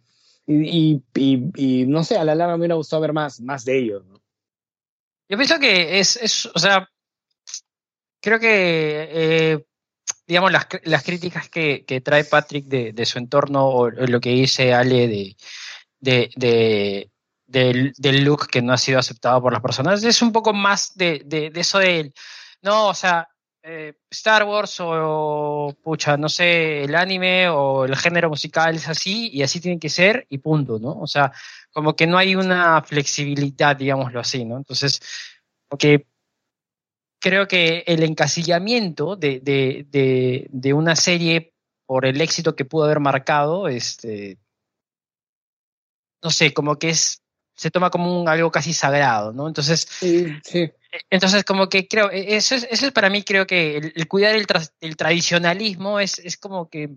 y, 0.48 0.56
y, 0.56 1.04
y- 1.16 1.82
y 1.82 1.86
no 1.86 2.04
sé, 2.04 2.18
a 2.18 2.24
la 2.24 2.34
larga 2.36 2.56
me 2.56 2.62
hubiera 2.62 2.76
gustado 2.76 3.02
ver 3.02 3.14
más, 3.14 3.40
más 3.42 3.64
de 3.66 3.78
ellos, 3.78 4.04
¿no? 4.06 4.11
Yo 5.32 5.38
pienso 5.38 5.60
que 5.60 5.98
es, 6.02 6.18
es 6.18 6.46
o 6.48 6.60
sea, 6.60 6.86
creo 8.22 8.38
que, 8.38 9.08
eh, 9.10 9.66
digamos, 10.28 10.52
las, 10.52 10.68
las 10.84 11.04
críticas 11.04 11.48
que, 11.48 11.86
que 11.86 12.02
trae 12.02 12.26
Patrick 12.26 12.66
de, 12.66 12.92
de 12.92 13.06
su 13.06 13.18
entorno 13.18 13.66
o, 13.66 13.90
lo 13.90 14.20
que 14.20 14.32
dice 14.32 14.74
Ale 14.74 15.08
de, 15.08 15.38
de, 16.02 16.30
de- 16.36 17.12
del, 17.48 18.24
look 18.26 18.48
que 18.48 18.62
no 18.62 18.74
ha 18.74 18.78
sido 18.78 19.00
aceptado 19.00 19.42
por 19.42 19.54
las 19.54 19.62
personas, 19.62 20.04
es 20.04 20.22
un 20.22 20.34
poco 20.34 20.52
más 20.54 20.96
de, 20.96 21.22
de, 21.26 21.50
de 21.50 21.60
eso 21.62 21.80
del, 21.80 22.14
no, 22.62 22.88
o 22.90 22.94
sea, 22.94 23.30
eh, 23.64 23.94
Star 24.10 24.44
Wars 24.44 24.78
o, 24.80 25.74
pucha, 25.82 26.18
no 26.18 26.28
sé, 26.30 26.84
el 26.84 26.96
anime 26.96 27.48
o 27.50 27.86
el 27.86 27.96
género 27.96 28.28
musical 28.30 28.76
es 28.76 28.88
así 28.90 29.30
y 29.32 29.44
así 29.44 29.62
tiene 29.62 29.80
que 29.80 29.90
ser 29.90 30.26
y 30.30 30.40
punto, 30.40 30.78
¿no? 30.80 30.94
O 31.00 31.08
sea, 31.08 31.32
como 31.72 31.96
que 31.96 32.08
no 32.08 32.18
hay 32.18 32.36
una 32.36 32.82
flexibilidad, 32.82 33.76
digámoslo 33.76 34.20
así, 34.20 34.46
¿no? 34.46 34.58
Entonces, 34.58 35.00
porque 35.68 36.08
creo 37.20 37.48
que 37.48 37.84
el 37.88 38.04
encasillamiento 38.04 39.16
de, 39.16 39.40
de, 39.40 39.86
de, 39.90 40.48
de 40.50 40.74
una 40.74 40.96
serie 40.96 41.54
por 41.86 42.06
el 42.06 42.20
éxito 42.20 42.56
que 42.56 42.66
pudo 42.66 42.86
haber 42.86 43.00
marcado, 43.00 43.68
este, 43.68 44.38
no 46.24 46.30
sé, 46.30 46.54
como 46.54 46.78
que 46.78 46.90
es, 46.90 47.22
se 47.56 47.72
toma 47.72 47.90
como 47.90 48.22
un, 48.22 48.28
algo 48.28 48.52
casi 48.52 48.74
sagrado, 48.74 49.34
¿no? 49.34 49.48
Entonces, 49.48 49.88
Sí, 49.90 50.28
sí. 50.44 50.72
Entonces, 51.10 51.44
como 51.46 51.70
que 51.70 51.88
creo, 51.88 52.12
e, 52.12 52.36
eso 52.36 52.56
es, 52.56 52.68
eso 52.70 52.86
es 52.86 52.92
para 52.92 53.10
mí, 53.10 53.24
creo 53.24 53.48
que 53.48 53.78
el, 53.78 54.08
cuidar 54.08 54.36
el, 54.36 54.46
el 54.82 54.98
tradicionalismo 54.98 56.00
es, 56.00 56.20
es, 56.20 56.38
como 56.38 56.70
que, 56.70 56.90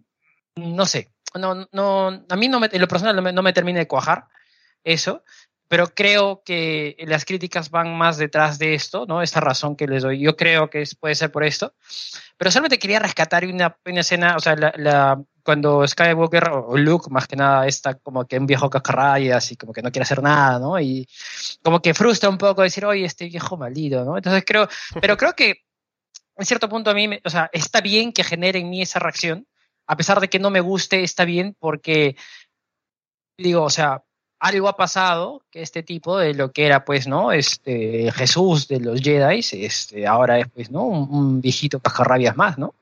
no 0.57 0.87
sé, 0.87 1.11
no, 1.35 1.69
no, 1.73 2.25
a 2.29 2.37
mí 2.37 2.49
no 2.49 2.61
me, 2.61 2.69
en 2.73 2.81
lo 2.81 2.89
personal 2.89 3.15
no 3.15 3.23
me, 3.23 3.33
no 3.33 3.43
me 3.43 3.53
termina 3.53 3.79
de 3.79 3.89
cuajar 3.89 4.27
eso, 4.85 5.25
pero 5.69 5.89
creo 5.89 6.43
que 6.45 6.97
las 7.07 7.25
críticas 7.25 7.71
van 7.71 7.97
más 7.97 8.19
detrás 8.19 8.59
de 8.59 8.75
esto, 8.75 9.07
¿no? 9.07 9.23
Esta 9.23 9.41
razón 9.41 9.77
que 9.77 9.87
les 9.87 10.03
doy. 10.03 10.21
Yo 10.21 10.37
creo 10.37 10.71
que 10.71 10.85
puede 11.01 11.15
ser 11.15 11.33
por 11.33 11.43
esto. 11.43 11.75
Pero 12.37 12.51
solamente 12.51 12.79
quería 12.79 12.99
rescatar 12.99 13.45
una, 13.47 13.77
una 13.85 14.01
escena, 14.01 14.37
o 14.37 14.41
sea, 14.41 14.55
la, 14.57 15.21
cuando 15.43 15.87
Skywalker 15.87 16.49
o 16.51 16.77
Luke, 16.77 17.09
más 17.11 17.27
que 17.27 17.37
nada, 17.37 17.67
está 17.67 17.95
como 17.95 18.27
que 18.27 18.39
un 18.39 18.47
viejo 18.47 18.71
cascarrayas 18.71 19.53
y 19.53 19.57
como 19.57 19.73
que 19.73 19.83
no 19.83 19.91
quiere 19.91 20.05
hacer 20.05 20.23
nada, 20.23 20.59
¿no? 20.59 20.79
Y 20.79 21.09
como 21.63 21.81
que 21.81 21.95
frustra 21.95 22.29
un 22.29 22.39
poco 22.39 22.63
decir, 22.63 22.85
oye, 22.85 23.05
este 23.05 23.27
viejo 23.27 23.57
maldito, 23.57 24.05
¿no? 24.05 24.17
Entonces 24.17 24.45
creo, 24.47 24.69
pero 25.01 25.17
creo 25.17 25.35
que 25.35 25.63
en 26.37 26.47
cierto 26.47 26.69
punto 26.69 26.91
a 26.91 26.95
mí, 26.95 27.09
o 27.25 27.31
sea, 27.31 27.51
está 27.53 27.81
bien 27.81 28.13
que 28.13 28.25
genere 28.25 28.59
en 28.59 28.71
mí 28.71 28.83
esa 28.83 28.99
reacción, 28.99 29.47
a 29.87 29.97
pesar 29.97 30.21
de 30.21 30.29
que 30.29 30.39
no 30.39 30.51
me 30.51 30.61
guste, 30.61 31.03
está 31.03 31.25
bien 31.25 31.57
porque, 31.59 32.17
digo, 33.37 33.63
o 33.63 33.71
sea, 33.71 34.03
algo 34.39 34.69
ha 34.69 34.77
pasado 34.77 35.43
que 35.51 35.63
este 35.63 35.83
tipo 35.83 36.19
de 36.19 36.35
lo 36.35 36.53
que 36.53 36.67
era 36.67 36.85
pues 36.85 37.07
no 37.07 37.33
este 37.33 38.13
Jesús 38.13 38.69
de 38.69 38.81
los 38.81 39.01
Jedi 39.01 39.41
este 39.53 40.07
ahora 40.07 40.39
es 40.39 40.47
pues 40.53 40.71
no 40.71 40.83
un, 40.83 41.41
viejito 41.41 41.81
cascarrabias 41.81 42.37
más 42.37 42.59
no 42.59 42.75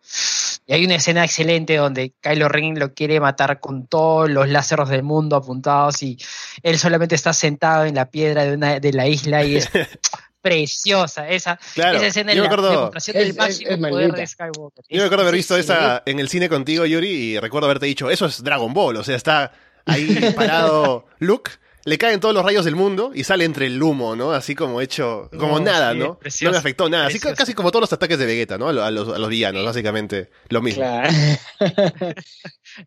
y 0.67 0.73
hay 0.73 0.85
una 0.85 0.97
escena 0.97 1.25
excelente 1.25 1.77
donde 1.77 2.13
Kylo 2.21 2.49
Ren 2.49 2.79
lo 2.79 2.95
quiere 2.95 3.21
matar 3.21 3.61
con 3.61 3.87
todos 3.87 4.31
los 4.31 4.49
láseres 4.49 4.89
del 4.89 5.03
mundo 5.03 5.37
apuntados 5.37 6.03
y 6.03 6.19
él 6.63 6.79
solamente 6.79 7.15
está 7.15 7.33
sentado 7.33 7.85
en 7.85 7.95
la 7.95 8.07
piedra 8.07 8.45
de 8.45 8.55
una 8.55 8.81
de 8.81 8.93
la 8.93 9.07
isla 9.07 9.45
y 9.45 9.57
es 9.57 9.71
preciosa 10.43 11.29
esa, 11.29 11.59
esa 11.77 12.07
escena 12.07 12.35
yo 12.35 12.45
la 12.45 12.57
demostración 12.57 13.17
del 13.17 13.35
máximo 13.35 13.89
poder 13.89 14.13
de 14.13 14.27
Skywalker. 14.27 14.85
Yo 14.89 14.99
me 14.99 15.05
acuerdo 15.05 15.23
haber 15.23 15.37
visto 15.37 15.57
esa 15.57 16.03
en 16.05 16.19
el 16.19 16.29
cine 16.29 16.49
contigo, 16.49 16.85
Yuri, 16.85 17.09
y 17.09 17.39
recuerdo 17.39 17.67
haberte 17.67 17.87
dicho, 17.87 18.11
eso 18.11 18.27
es 18.27 18.43
Dragon 18.43 18.75
Ball, 18.75 18.97
o 18.97 19.05
sea, 19.05 19.15
está 19.15 19.53
ahí 19.87 20.33
parado 20.37 21.07
Luke, 21.19 21.53
le 21.85 21.99
caen 21.99 22.21
todos 22.21 22.35
los 22.35 22.45
rayos 22.45 22.65
del 22.65 22.77
mundo 22.77 23.11
y 23.15 23.25
sale 23.25 23.45
entre 23.45 23.67
el 23.67 23.83
humo, 23.83 24.15
¿no? 24.15 24.33
Así 24.33 24.55
como 24.55 24.81
hecho, 24.81 25.29
como 25.37 25.59
nada, 25.59 25.95
¿no? 25.95 26.19
no 26.43 26.51
le 26.51 26.57
afectó 26.57 26.89
nada. 26.89 27.07
Así 27.07 27.19
casi 27.19 27.55
como 27.55 27.71
todos 27.71 27.83
los 27.83 27.93
ataques 27.93 28.19
de 28.19 28.27
Vegeta, 28.27 28.57
¿no? 28.57 28.69
A 28.69 28.91
los, 28.91 29.09
a 29.09 29.19
los 29.19 29.29
villanos, 29.29 29.65
básicamente. 29.65 30.31
Lo 30.49 30.63
mismo. 30.63 30.83
Claro. 30.83 31.11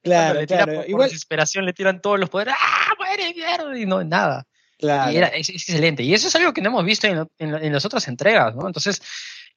claro, 0.03 0.45
claro. 0.47 0.75
Por, 0.75 0.89
Igual... 0.89 1.09
desesperación 1.09 1.65
le 1.65 1.73
tiran 1.73 2.01
todos 2.01 2.19
los 2.19 2.29
poderes. 2.29 2.53
¡Ah, 2.57 2.93
muere 2.97 3.33
mierda! 3.33 3.77
Y 3.77 3.85
no, 3.85 4.03
nada. 4.03 4.47
Claro. 4.79 5.11
Y 5.11 5.17
era, 5.17 5.27
es, 5.27 5.49
excelente. 5.49 6.03
Y 6.03 6.13
eso 6.13 6.29
es 6.29 6.35
algo 6.35 6.53
que 6.53 6.61
no 6.61 6.69
hemos 6.69 6.85
visto 6.85 7.07
en, 7.07 7.27
en 7.37 7.73
las 7.73 7.85
otras 7.85 8.07
entregas, 8.07 8.55
¿no? 8.55 8.65
Entonces, 8.65 9.01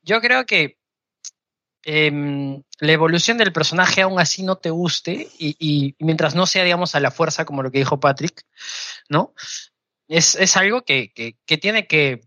yo 0.02 0.20
creo 0.20 0.46
que 0.46 0.78
Em, 1.90 2.62
la 2.80 2.92
evolución 2.92 3.38
del 3.38 3.50
personaje 3.50 4.02
aún 4.02 4.20
así 4.20 4.42
no 4.42 4.56
te 4.56 4.68
guste 4.68 5.26
y, 5.38 5.96
mientras 5.98 6.34
no 6.34 6.44
sea, 6.44 6.62
digamos, 6.62 6.94
a 6.94 7.00
la 7.00 7.10
fuerza, 7.10 7.46
como 7.46 7.62
lo 7.62 7.70
que 7.70 7.78
dijo 7.78 7.98
Patrick, 7.98 8.42
¿no? 9.08 9.32
Es, 10.06 10.34
es 10.34 10.58
algo 10.58 10.82
que, 10.82 11.14
que, 11.14 11.56
tiene 11.56 11.86
que 11.86 12.20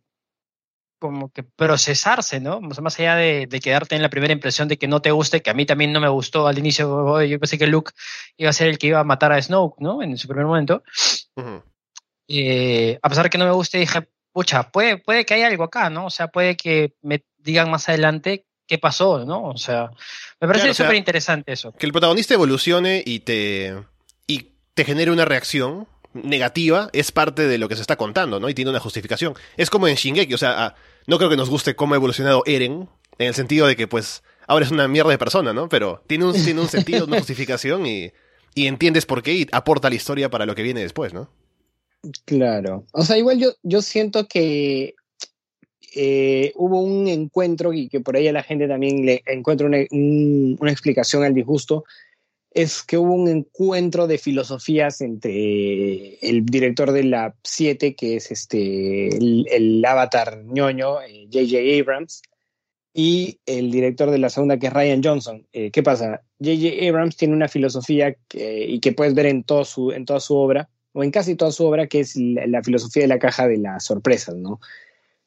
como 0.98 1.32
que 1.32 1.44
procesarse, 1.44 2.40
¿no? 2.40 2.60
más 2.60 3.00
allá 3.00 3.16
de, 3.16 3.48
quedarte 3.62 3.96
en 3.96 4.02
la 4.02 4.10
primera 4.10 4.34
impresión 4.34 4.68
de 4.68 4.80
que 4.80 4.88
no 4.88 5.00
te 5.04 5.12
guste, 5.12 5.44
que 5.44 5.52
a 5.52 5.54
mí 5.54 5.68
también 5.68 5.94
no 5.94 6.02
me 6.02 6.10
gustó 6.10 6.48
al 6.48 6.58
inicio, 6.58 7.22
yo 7.22 7.40
pensé 7.40 7.60
que 7.60 7.68
Luke 7.68 7.92
iba 8.38 8.50
a 8.50 8.54
ser 8.54 8.68
el 8.68 8.80
que 8.80 8.88
iba 8.88 9.00
a 9.00 9.04
matar 9.04 9.32
a 9.32 9.40
Snoke, 9.40 9.80
¿no? 9.80 10.02
En 10.02 10.18
su 10.18 10.28
primer 10.28 10.48
momento. 10.48 10.82
Eh, 12.28 12.98
a 13.00 13.10
pesar 13.10 13.26
de 13.26 13.30
que 13.30 13.38
no 13.38 13.46
me 13.46 13.52
guste, 13.52 13.78
dije, 13.78 14.10
pucha, 14.32 14.72
puede, 14.72 14.98
puede 14.98 15.24
que 15.24 15.36
haya 15.36 15.46
algo 15.46 15.66
acá, 15.66 15.92
¿no? 15.92 16.08
O 16.08 16.10
sea, 16.10 16.30
puede 16.30 16.58
que 16.58 16.96
me 17.04 17.24
digan 17.38 17.70
más 17.70 17.90
adelante 17.90 18.48
qué 18.72 18.78
pasó, 18.78 19.26
¿no? 19.26 19.50
O 19.50 19.58
sea, 19.58 19.92
me 20.40 20.48
parece 20.48 20.74
súper 20.74 20.96
interesante 20.96 21.52
eso. 21.52 21.74
Que 21.74 21.86
el 21.86 21.92
protagonista 21.92 22.36
evolucione 22.36 23.04
y 23.06 23.20
te, 23.20 23.76
y 24.28 24.52
te 24.74 24.86
genere 24.86 25.12
una 25.12 25.26
reacción 25.26 25.90
negativa 26.14 26.90
es 26.94 27.12
parte 27.12 27.50
de 27.50 27.58
lo 27.58 27.68
que 27.68 27.76
se 27.76 27.82
está 27.82 27.98
contando, 27.98 28.40
¿no? 28.40 28.48
Y 28.48 28.54
tiene 28.54 28.72
una 28.72 28.80
justificación. 28.80 29.34
Es 29.58 29.70
como 29.70 29.90
en 29.90 29.96
Shingeki, 29.96 30.34
o 30.34 30.38
sea, 30.38 30.68
ah, 30.68 30.76
no 31.06 31.18
creo 31.18 31.30
que 31.30 31.36
nos 31.36 31.50
guste 31.50 31.76
cómo 31.76 31.96
ha 31.96 31.98
evolucionado 31.98 32.44
Eren, 32.46 32.88
en 33.18 33.28
el 33.28 33.34
sentido 33.34 33.68
de 33.68 33.76
que, 33.76 33.90
pues, 33.90 34.24
ahora 34.48 34.64
es 34.64 34.72
una 34.72 34.88
mierda 34.88 35.12
de 35.12 35.18
persona, 35.18 35.52
¿no? 35.52 35.68
Pero 35.68 36.02
tiene 36.08 36.24
un, 36.24 36.32
tiene 36.32 36.62
un 36.62 36.70
sentido, 36.70 37.08
una 37.08 37.18
justificación 37.18 37.86
y, 37.86 38.14
y 38.56 38.68
entiendes 38.68 39.06
por 39.06 39.22
qué 39.22 39.34
y 39.34 39.48
aporta 39.52 39.90
la 39.90 39.96
historia 39.96 40.30
para 40.30 40.46
lo 40.46 40.56
que 40.56 40.64
viene 40.64 40.80
después, 40.80 41.14
¿no? 41.14 41.30
Claro. 42.24 42.86
O 42.94 43.04
sea, 43.04 43.18
igual 43.18 43.38
yo, 43.38 43.50
yo 43.64 43.82
siento 43.82 44.30
que 44.30 44.96
eh, 45.94 46.54
hubo 46.56 46.80
un 46.80 47.08
encuentro 47.10 47.74
y 47.74 47.90
que 47.90 48.00
por 48.00 48.16
ahí 48.16 48.28
a 48.28 48.34
la 48.34 48.44
gente 48.44 48.68
también 48.68 49.06
le 49.06 49.24
encuentra 49.26 49.68
una, 49.68 49.80
una, 49.92 50.72
explicación 50.72 51.24
al 51.24 51.34
disgusto, 51.34 51.84
es 52.54 52.82
que 52.82 52.98
hubo 52.98 53.14
un 53.14 53.28
encuentro 53.28 54.08
de 54.08 54.18
filosofías 54.18 55.02
entre 55.02 56.16
el 56.22 56.46
director 56.46 56.92
de 56.94 57.04
la 57.04 57.36
7, 57.44 57.96
que 57.96 58.16
es 58.16 58.32
este, 58.32 59.10
el, 59.10 59.84
avatar 59.86 60.44
ñoño, 60.46 60.96
J.J. 61.32 61.58
Eh, 61.58 61.82
Abrams, 61.82 62.22
y 62.94 63.40
el 63.46 63.72
director 63.72 64.12
de 64.12 64.18
la 64.18 64.30
segunda, 64.30 64.60
que 64.60 64.68
es 64.68 64.74
Ryan 64.74 65.04
Johnson. 65.04 65.46
Eh, 65.52 65.72
¿Qué 65.72 65.84
pasa? 65.84 66.22
J.J. 66.40 66.88
Abrams 66.88 67.18
tiene 67.18 67.34
una 67.34 67.50
filosofía 67.50 68.16
y 68.34 68.80
que 68.80 68.94
puedes 68.94 69.14
ver 69.14 69.26
en, 69.26 69.44
todo 69.44 69.66
su, 69.66 69.92
en 69.92 70.06
toda 70.06 70.22
su 70.22 70.36
obra, 70.36 70.70
o 70.94 71.04
en 71.04 71.12
casi 71.12 71.36
toda 71.36 71.52
su 71.52 71.66
obra, 71.66 71.88
que 71.88 72.02
es 72.02 72.16
la, 72.16 72.48
la 72.48 72.64
filosofía 72.64 73.04
de 73.04 73.08
la 73.08 73.20
caja 73.20 73.48
de 73.48 73.58
las 73.58 73.86
sorpresas, 73.86 74.36
¿no? 74.36 74.60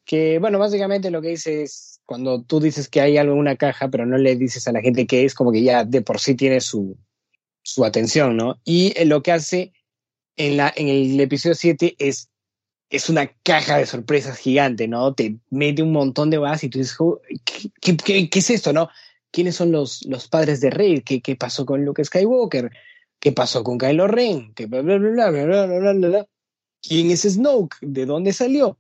Que, 0.05 0.39
bueno, 0.39 0.59
básicamente 0.59 1.11
lo 1.11 1.23
que 1.23 1.29
dice 1.29 1.63
es, 1.63 2.01
cuando 2.05 2.43
tú 2.43 2.61
dices 2.61 2.89
que 2.89 3.01
hay 3.01 3.17
algo 3.17 3.33
en 3.35 3.41
una 3.41 3.57
caja, 3.57 3.89
pero 3.89 4.07
no 4.07 4.19
le 4.19 4.37
dices 4.37 4.69
a 4.69 4.73
la 4.73 4.81
gente 4.81 5.07
qué 5.07 5.25
es, 5.25 5.35
como 5.35 5.53
que 5.53 5.63
ya 5.63 5.85
de 5.85 6.03
por 6.03 6.21
sí 6.21 6.35
tiene 6.35 6.61
su, 6.61 6.97
su 7.63 7.85
atención, 7.85 8.37
¿no? 8.37 8.61
Y 8.65 8.93
eh, 8.97 9.07
lo 9.07 9.23
que 9.23 9.33
hace 9.33 9.73
en, 10.37 10.57
la, 10.57 10.73
en 10.77 10.89
el 10.89 11.19
episodio 11.21 11.55
7 11.55 11.97
es, 11.99 12.31
es 12.91 13.09
una 13.09 13.29
caja 13.43 13.79
de 13.79 13.87
sorpresas 13.87 14.39
gigante, 14.39 14.87
¿no? 14.87 15.15
Te 15.15 15.37
mete 15.51 15.83
un 15.83 15.93
montón 15.93 16.31
de 16.31 16.39
balas 16.39 16.63
y 16.65 16.69
tú 16.69 16.79
dices, 16.79 16.97
¿qué, 17.45 17.97
qué, 17.97 18.29
qué, 18.29 18.39
es 18.39 18.51
esto, 18.51 18.73
no? 18.73 18.91
¿Quiénes 19.31 19.57
son 19.57 19.73
los, 19.73 20.05
los 20.07 20.29
padres 20.29 20.61
de 20.61 20.71
Rey? 20.71 21.01
¿Qué, 21.01 21.21
¿Qué 21.21 21.37
pasó 21.37 21.65
con 21.67 21.85
Luke 21.85 22.05
Skywalker? 22.05 22.71
¿Qué 23.19 23.33
pasó 23.33 23.65
con 23.65 23.79
Kylo 23.79 24.07
Ren? 24.07 24.53
¿Qué 24.55 24.67
bla, 24.67 24.83
bla, 24.83 24.99
bla, 24.99 25.31
bla, 25.31 25.67
bla, 25.67 25.93
bla? 25.93 26.27
¿Quién 26.83 27.11
es 27.11 27.23
Snoke? 27.23 27.77
¿De 27.81 28.05
dónde 28.05 28.35
salió? 28.35 28.79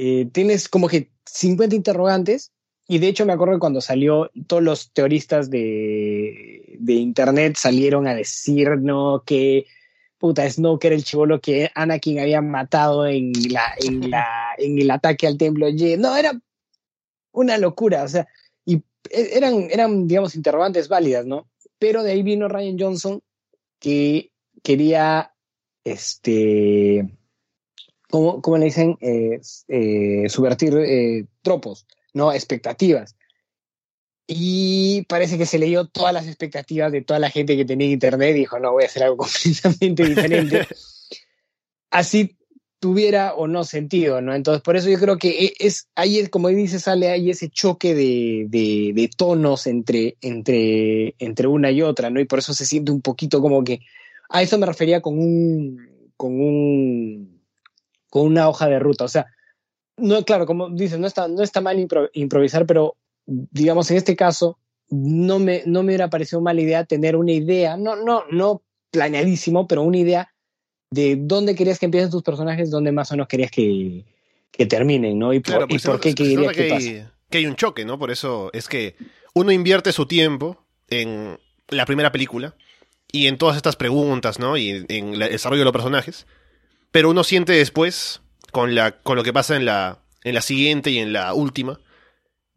Eh, 0.00 0.28
tienes 0.30 0.68
como 0.68 0.86
que 0.86 1.10
50 1.26 1.74
interrogantes 1.74 2.52
y 2.86 3.00
de 3.00 3.08
hecho 3.08 3.26
me 3.26 3.32
acuerdo 3.32 3.54
que 3.54 3.60
cuando 3.60 3.80
salió, 3.80 4.30
todos 4.46 4.62
los 4.62 4.92
teoristas 4.92 5.50
de, 5.50 6.76
de 6.78 6.92
internet 6.92 7.56
salieron 7.56 8.06
a 8.06 8.14
decir, 8.14 8.78
no, 8.78 9.24
que 9.26 9.66
puta, 10.16 10.48
Snoke 10.48 10.84
era 10.84 10.94
el 10.94 11.02
chivolo 11.02 11.40
que 11.40 11.72
Anakin 11.74 12.20
había 12.20 12.40
matado 12.40 13.08
en, 13.08 13.32
la, 13.50 13.74
en, 13.78 14.08
la, 14.10 14.26
en 14.56 14.78
el 14.78 14.88
ataque 14.88 15.26
al 15.26 15.36
templo 15.36 15.66
No, 15.98 16.16
era 16.16 16.40
una 17.32 17.58
locura, 17.58 18.04
o 18.04 18.08
sea, 18.08 18.28
y 18.64 18.76
e, 19.10 19.30
eran, 19.32 19.68
eran, 19.68 20.06
digamos, 20.06 20.36
interrogantes 20.36 20.86
válidas, 20.86 21.26
¿no? 21.26 21.50
Pero 21.80 22.04
de 22.04 22.12
ahí 22.12 22.22
vino 22.22 22.46
Ryan 22.46 22.78
Johnson 22.78 23.20
que 23.80 24.30
quería, 24.62 25.34
este, 25.82 27.17
como, 28.08 28.58
le 28.58 28.66
dicen, 28.66 28.96
eh, 29.00 29.40
subvertir 30.28 30.76
eh, 30.78 31.26
tropos, 31.42 31.86
¿no? 32.14 32.32
Expectativas. 32.32 33.16
Y 34.26 35.02
parece 35.08 35.38
que 35.38 35.46
se 35.46 35.58
leyó 35.58 35.86
todas 35.86 36.12
las 36.12 36.26
expectativas 36.26 36.92
de 36.92 37.02
toda 37.02 37.18
la 37.18 37.30
gente 37.30 37.56
que 37.56 37.64
tenía 37.64 37.90
internet 37.90 38.36
y 38.36 38.40
dijo, 38.40 38.58
no, 38.58 38.72
voy 38.72 38.84
a 38.84 38.86
hacer 38.86 39.02
algo 39.02 39.16
completamente 39.18 40.04
diferente. 40.04 40.66
Así 41.90 42.36
tuviera 42.80 43.34
o 43.34 43.46
no 43.46 43.64
sentido, 43.64 44.20
¿no? 44.20 44.34
Entonces, 44.34 44.62
por 44.62 44.76
eso 44.76 44.88
yo 44.88 44.98
creo 44.98 45.18
que 45.18 45.46
e, 45.46 45.54
es, 45.58 45.88
ahí 45.94 46.18
es, 46.18 46.28
como 46.28 46.48
dice, 46.48 46.78
sale 46.78 47.08
ahí 47.10 47.30
ese 47.30 47.48
choque 47.48 47.94
de, 47.94 48.46
de, 48.48 48.92
de, 48.94 49.10
tonos 49.16 49.66
entre, 49.66 50.16
entre, 50.20 51.14
entre 51.18 51.48
una 51.48 51.70
y 51.70 51.82
otra, 51.82 52.10
¿no? 52.10 52.20
Y 52.20 52.24
por 52.24 52.38
eso 52.38 52.54
se 52.54 52.66
siente 52.66 52.92
un 52.92 53.00
poquito 53.00 53.40
como 53.40 53.64
que, 53.64 53.80
a 54.28 54.42
eso 54.42 54.58
me 54.58 54.66
refería 54.66 55.00
con 55.00 55.18
un, 55.18 55.97
con 58.18 58.26
una 58.26 58.48
hoja 58.48 58.66
de 58.66 58.80
ruta. 58.80 59.04
O 59.04 59.08
sea, 59.08 59.26
no, 59.96 60.24
claro, 60.24 60.44
como 60.44 60.70
dices, 60.70 60.98
no 60.98 61.06
está, 61.06 61.28
no 61.28 61.42
está 61.42 61.60
mal 61.60 61.78
improvisar, 62.12 62.66
pero 62.66 62.96
digamos, 63.26 63.90
en 63.92 63.96
este 63.96 64.16
caso, 64.16 64.58
no 64.90 65.38
me, 65.38 65.62
no 65.66 65.82
me 65.82 65.90
hubiera 65.90 66.10
parecido 66.10 66.40
mala 66.40 66.60
idea 66.60 66.84
tener 66.84 67.14
una 67.14 67.32
idea, 67.32 67.76
no, 67.76 67.94
no, 67.94 68.24
no 68.30 68.62
planeadísimo, 68.90 69.68
pero 69.68 69.82
una 69.82 69.98
idea 69.98 70.32
de 70.90 71.16
dónde 71.16 71.54
querías 71.54 71.78
que 71.78 71.86
empiecen 71.86 72.10
tus 72.10 72.24
personajes, 72.24 72.70
dónde 72.70 72.90
más 72.90 73.10
o 73.10 73.14
menos 73.14 73.28
querías 73.28 73.52
que, 73.52 74.04
que 74.50 74.66
terminen, 74.66 75.16
¿no? 75.16 75.32
Y 75.32 75.40
por, 75.40 75.68
pues 75.68 75.86
qué 76.00 76.14
querías 76.14 76.52
que, 76.52 76.72
hay, 76.72 77.06
que 77.30 77.38
hay 77.38 77.46
un 77.46 77.54
choque, 77.54 77.84
¿no? 77.84 78.00
Por 78.00 78.10
eso 78.10 78.50
es 78.52 78.66
que 78.66 78.96
uno 79.34 79.52
invierte 79.52 79.92
su 79.92 80.06
tiempo 80.06 80.64
en 80.88 81.38
la 81.68 81.86
primera 81.86 82.10
película 82.10 82.56
y 83.12 83.28
en 83.28 83.38
todas 83.38 83.56
estas 83.56 83.76
preguntas, 83.76 84.40
¿no? 84.40 84.56
Y 84.56 84.84
en 84.88 85.14
el 85.14 85.18
desarrollo 85.18 85.60
de 85.60 85.66
los 85.66 85.72
personajes 85.72 86.26
pero 86.90 87.10
uno 87.10 87.24
siente 87.24 87.52
después, 87.52 88.20
con, 88.52 88.74
la, 88.74 88.92
con 89.00 89.16
lo 89.16 89.22
que 89.24 89.32
pasa 89.32 89.56
en 89.56 89.64
la, 89.64 89.98
en 90.24 90.34
la 90.34 90.42
siguiente 90.42 90.90
y 90.90 90.98
en 90.98 91.12
la 91.12 91.34
última, 91.34 91.78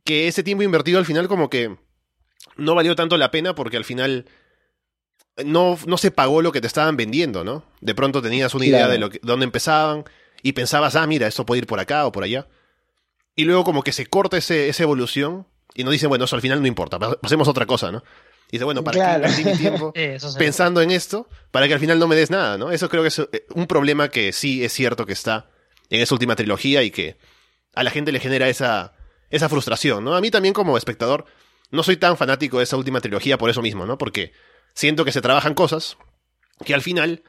que 0.03 0.27
ese 0.27 0.43
tiempo 0.43 0.63
invertido 0.63 0.99
al 0.99 1.05
final 1.05 1.27
como 1.27 1.49
que 1.49 1.75
no 2.57 2.75
valió 2.75 2.95
tanto 2.95 3.17
la 3.17 3.31
pena 3.31 3.55
porque 3.55 3.77
al 3.77 3.85
final 3.85 4.25
no, 5.45 5.77
no 5.85 5.97
se 5.97 6.11
pagó 6.11 6.41
lo 6.41 6.51
que 6.51 6.61
te 6.61 6.67
estaban 6.67 6.97
vendiendo, 6.97 7.43
¿no? 7.43 7.63
De 7.79 7.95
pronto 7.95 8.21
tenías 8.21 8.53
una 8.53 8.65
idea 8.65 8.79
Claro. 8.79 8.91
de 8.93 8.99
lo 8.99 9.09
que, 9.09 9.19
dónde 9.23 9.45
empezaban 9.45 10.03
y 10.43 10.53
pensabas, 10.53 10.95
ah, 10.95 11.07
mira, 11.07 11.27
esto 11.27 11.45
puede 11.45 11.59
ir 11.59 11.67
por 11.67 11.79
acá 11.79 12.05
o 12.05 12.11
por 12.11 12.23
allá. 12.23 12.47
Y 13.35 13.45
luego 13.45 13.63
como 13.63 13.83
que 13.83 13.91
se 13.93 14.07
corta 14.07 14.37
ese, 14.37 14.69
esa 14.69 14.83
evolución 14.83 15.47
y 15.73 15.83
nos 15.83 15.93
dicen, 15.93 16.09
bueno, 16.09 16.25
eso 16.25 16.35
al 16.35 16.41
final 16.41 16.61
no 16.61 16.67
importa, 16.67 16.99
pas- 16.99 17.17
pasemos 17.19 17.47
a 17.47 17.51
otra 17.51 17.65
cosa, 17.65 17.91
¿no? 17.91 18.03
Y 18.51 18.57
dice, 18.57 18.65
bueno, 18.65 18.83
¿para 18.83 18.95
Claro. 18.95 19.23
qué 19.23 19.29
invertí 19.29 19.49
mi 19.49 19.57
tiempo 19.57 19.93
pensando 20.37 20.81
en 20.81 20.91
esto 20.91 21.27
para 21.51 21.67
que 21.67 21.73
al 21.73 21.79
final 21.79 21.97
no 21.99 22.07
me 22.07 22.17
des 22.17 22.29
nada, 22.29 22.57
¿no? 22.57 22.71
Eso 22.71 22.89
creo 22.89 23.01
que 23.01 23.07
es 23.07 23.19
eh, 23.19 23.45
un 23.55 23.65
problema 23.65 24.09
que 24.09 24.33
sí 24.33 24.63
es 24.63 24.73
cierto 24.73 25.05
que 25.05 25.13
está 25.13 25.49
en 25.89 26.01
esa 26.01 26.13
última 26.13 26.35
trilogía 26.35 26.83
y 26.83 26.91
que 26.91 27.17
a 27.73 27.83
la 27.83 27.91
gente 27.91 28.11
le 28.11 28.19
genera 28.19 28.49
esa, 28.49 28.93
esa 29.29 29.47
frustración, 29.47 30.03
¿no? 30.03 30.15
A 30.15 30.21
mí 30.21 30.29
también 30.31 30.53
como 30.53 30.77
espectador 30.77 31.25
no 31.71 31.81
soy 31.83 31.95
tan 31.95 32.17
fanático 32.17 32.57
de 32.57 32.65
esa 32.65 32.75
última 32.75 32.99
trilogía 32.99 33.37
por 33.37 33.49
eso 33.49 33.61
mismo, 33.61 33.85
¿no? 33.85 33.97
Porque 33.97 34.33
siento 34.73 35.05
que 35.05 35.13
se 35.13 35.21
trabajan 35.21 35.53
cosas 35.53 35.97
que 36.65 36.73
al 36.73 36.81
final, 36.81 37.23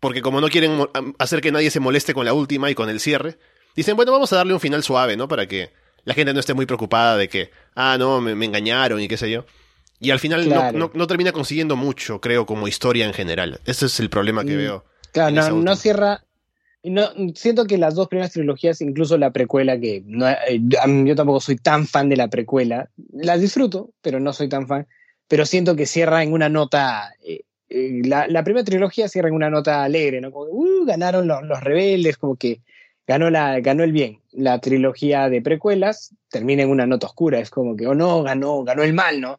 porque 0.00 0.20
como 0.22 0.40
no 0.40 0.48
quieren 0.48 0.88
hacer 1.20 1.40
que 1.40 1.52
nadie 1.52 1.70
se 1.70 1.78
moleste 1.78 2.12
con 2.12 2.24
la 2.24 2.32
última 2.32 2.68
y 2.70 2.74
con 2.74 2.88
el 2.90 2.98
cierre, 2.98 3.38
dicen, 3.76 3.94
bueno, 3.94 4.10
vamos 4.10 4.32
a 4.32 4.36
darle 4.36 4.52
un 4.52 4.60
final 4.60 4.82
suave, 4.82 5.16
¿no? 5.16 5.28
Para 5.28 5.46
que 5.46 5.70
la 6.04 6.14
gente 6.14 6.34
no 6.34 6.40
esté 6.40 6.54
muy 6.54 6.66
preocupada 6.66 7.16
de 7.16 7.28
que, 7.28 7.52
ah, 7.76 7.96
no, 7.98 8.20
me, 8.20 8.34
me 8.34 8.46
engañaron 8.46 9.00
y 9.00 9.06
qué 9.06 9.16
sé 9.16 9.30
yo. 9.30 9.44
Y 10.00 10.10
al 10.10 10.18
final 10.18 10.48
no- 10.48 10.54
Claro. 10.54 10.78
no, 10.78 10.90
no 10.94 11.06
termina 11.06 11.32
consiguiendo 11.32 11.76
mucho, 11.76 12.20
creo, 12.20 12.46
como 12.46 12.66
historia 12.66 13.06
en 13.06 13.12
general. 13.12 13.60
Ese 13.66 13.86
es 13.86 14.00
el 14.00 14.08
problema 14.10 14.44
que 14.44 14.54
Mm. 14.54 14.58
veo. 14.58 14.84
Claro, 15.12 15.30
no, 15.34 15.50
no 15.62 15.76
cierra. 15.76 16.24
No, 16.82 17.02
siento 17.34 17.66
que 17.66 17.76
las 17.76 17.94
dos 17.94 18.08
primeras 18.08 18.32
trilogías, 18.32 18.80
incluso 18.80 19.18
la 19.18 19.30
precuela, 19.32 19.78
que 19.78 20.02
no, 20.06 20.26
eh, 20.26 20.58
yo 21.04 21.14
tampoco 21.14 21.40
soy 21.40 21.56
tan 21.56 21.86
fan 21.86 22.08
de 22.08 22.16
la 22.16 22.28
precuela, 22.28 22.88
las 23.12 23.38
disfruto, 23.40 23.90
pero 24.00 24.18
no 24.18 24.32
soy 24.32 24.48
tan 24.48 24.66
fan. 24.66 24.86
Pero 25.28 25.44
siento 25.44 25.76
que 25.76 25.84
cierra 25.86 26.22
en 26.22 26.32
una 26.32 26.48
nota. 26.48 27.12
eh, 27.22 27.42
eh, 27.68 28.00
la, 28.04 28.26
la 28.26 28.42
primera 28.42 28.64
trilogía 28.64 29.08
cierra 29.08 29.28
en 29.28 29.34
una 29.34 29.48
nota 29.50 29.84
alegre, 29.84 30.20
¿no? 30.20 30.32
Como, 30.32 30.46
uh, 30.50 30.84
ganaron 30.86 31.28
los, 31.28 31.42
los 31.44 31.60
rebeldes, 31.60 32.16
como 32.16 32.34
que 32.36 32.62
ganó, 33.06 33.28
la, 33.30 33.60
ganó 33.60 33.84
el 33.84 33.92
bien. 33.92 34.18
La 34.32 34.58
trilogía 34.60 35.28
de 35.28 35.40
precuelas 35.42 36.14
termina 36.30 36.62
en 36.62 36.70
una 36.70 36.86
nota 36.86 37.06
oscura, 37.06 37.38
es 37.38 37.50
como 37.50 37.76
que, 37.76 37.86
oh 37.86 37.94
no, 37.94 38.22
ganó, 38.24 38.64
ganó 38.64 38.82
el 38.82 38.92
mal, 38.94 39.20
¿no? 39.20 39.38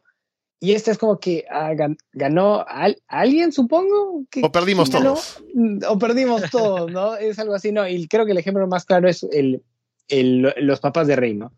Y 0.64 0.74
esta 0.74 0.92
es 0.92 0.98
como 0.98 1.18
que 1.18 1.44
ah, 1.50 1.72
gan- 1.72 1.96
ganó 2.12 2.64
al- 2.68 3.02
alguien, 3.08 3.50
supongo. 3.50 4.24
que- 4.30 4.42
O 4.44 4.52
perdimos 4.52 4.90
todos. 4.90 5.42
Mm, 5.54 5.78
O 5.88 5.98
perdimos 5.98 6.48
todos, 6.52 6.88
¿no? 6.90 7.16
Es 7.16 7.38
algo 7.40 7.54
así, 7.54 7.72
¿no? 7.72 7.86
Y 7.88 8.06
creo 8.06 8.24
que 8.24 8.30
el 8.30 8.38
ejemplo 8.38 8.64
más 8.68 8.84
claro 8.84 9.08
es 9.08 9.24
el, 9.24 9.64
el- 10.06 10.54
los 10.58 10.78
papás 10.78 11.08
de 11.08 11.16
Rey, 11.16 11.34
¿no? 11.34 11.52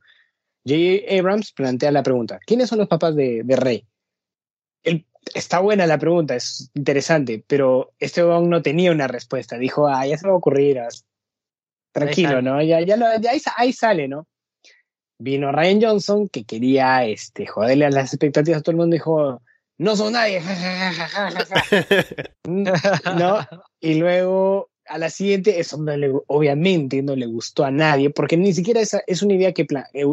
J.J. 0.67 1.19
Abrams 1.21 1.53
plantea 1.53 1.91
la 1.93 2.03
pregunta, 2.03 2.39
¿quiénes 2.47 2.71
son 2.71 2.79
los 2.79 2.89
papás 2.89 3.15
de, 3.15 3.43
de 3.45 3.57
Rey? 3.57 3.87
El- 4.83 5.05
está 5.35 5.59
buena 5.59 5.87
la 5.87 5.99
pregunta, 5.99 6.35
es 6.35 6.71
interesante, 6.75 7.45
pero 7.47 7.93
este 7.99 8.23
aún 8.23 8.49
no 8.49 8.63
tenía 8.63 8.91
una 8.91 9.07
respuesta. 9.07 9.59
Dijo, 9.59 9.87
ah, 9.87 10.07
ya 10.07 10.17
se 10.17 10.25
me 10.25 10.31
va 10.31 10.37
a 10.37 10.39
ocurrir. 10.39 10.79
ah, 10.79 10.89
Tranquilo. 11.93 12.41
¿no? 12.43 12.63
Ya, 12.63 12.81
ya, 12.81 12.97
lo- 12.97 13.21
ya 13.21 13.33
ahí, 13.33 13.41
ahí 13.59 13.73
sale, 13.75 14.09
¿no? 14.09 14.27
Vino 15.25 15.51
Ryan 15.51 15.81
Johnson, 15.83 16.29
que 16.29 16.45
quería 16.45 17.05
este, 17.07 17.47
joderle 17.47 17.87
a 17.87 17.91
las 17.91 18.13
expectativas 18.13 18.61
a 18.61 18.63
todo 18.63 18.73
el 18.73 18.77
mundo, 18.77 18.95
dijo, 18.95 19.41
no 19.79 19.97
son 19.97 20.13
nadie. 20.13 20.41
ja, 20.41 20.55
ja, 20.55 20.93
ja, 20.93 21.09
ja, 21.09 21.31
ja, 21.31 21.45
ja". 21.47 23.15
¿no? 23.19 23.39
Y 23.81 23.95
luego 23.95 24.71
a 24.87 24.99
la 24.99 25.09
siguiente, 25.09 25.59
eso 25.59 25.79
no 25.79 25.97
le- 25.97 26.13
obviamente 26.27 27.03
no 27.03 27.17
le 27.17 27.27
gustó 27.27 27.65
a 27.65 27.71
nadie, 27.71 28.11
porque 28.11 28.37
ni 28.37 28.53
siquiera 28.53 28.81
esa 28.81 29.03
es 29.07 29.23
una 29.23 29.33
idea 29.35 29.53
que 29.53 29.63
eh, 29.63 30.05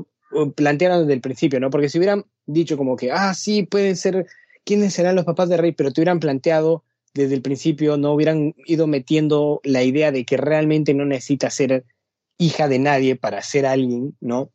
plantearon 0.55 1.01
desde 1.01 1.13
el 1.13 1.21
principio, 1.21 1.59
¿no? 1.59 1.69
Porque 1.69 1.89
si 1.89 1.97
hubieran 1.97 2.25
dicho 2.45 2.77
como 2.77 2.95
que, 2.95 3.11
ah, 3.11 3.33
sí, 3.33 3.63
pueden 3.63 3.97
ser, 3.97 4.27
¿quiénes 4.63 4.93
serán 4.93 5.15
los 5.15 5.25
papás 5.25 5.49
de 5.49 5.57
Rey? 5.57 5.73
Pero 5.73 5.91
te 5.91 5.99
hubieran 5.99 6.21
planteado 6.21 6.83
desde 7.13 7.35
el 7.35 7.41
principio, 7.41 7.97
no 7.97 8.13
hubieran 8.13 8.55
ido 8.65 8.87
metiendo 8.87 9.59
la 9.65 9.83
idea 9.83 10.13
de 10.13 10.23
que 10.23 10.37
realmente 10.37 10.93
no 10.93 11.03
necesita 11.05 11.49
ser 11.49 11.83
hija 12.37 12.69
de 12.69 12.79
nadie 12.79 13.17
para 13.17 13.41
ser 13.41 13.65
alguien, 13.65 14.15
¿no? 14.21 14.51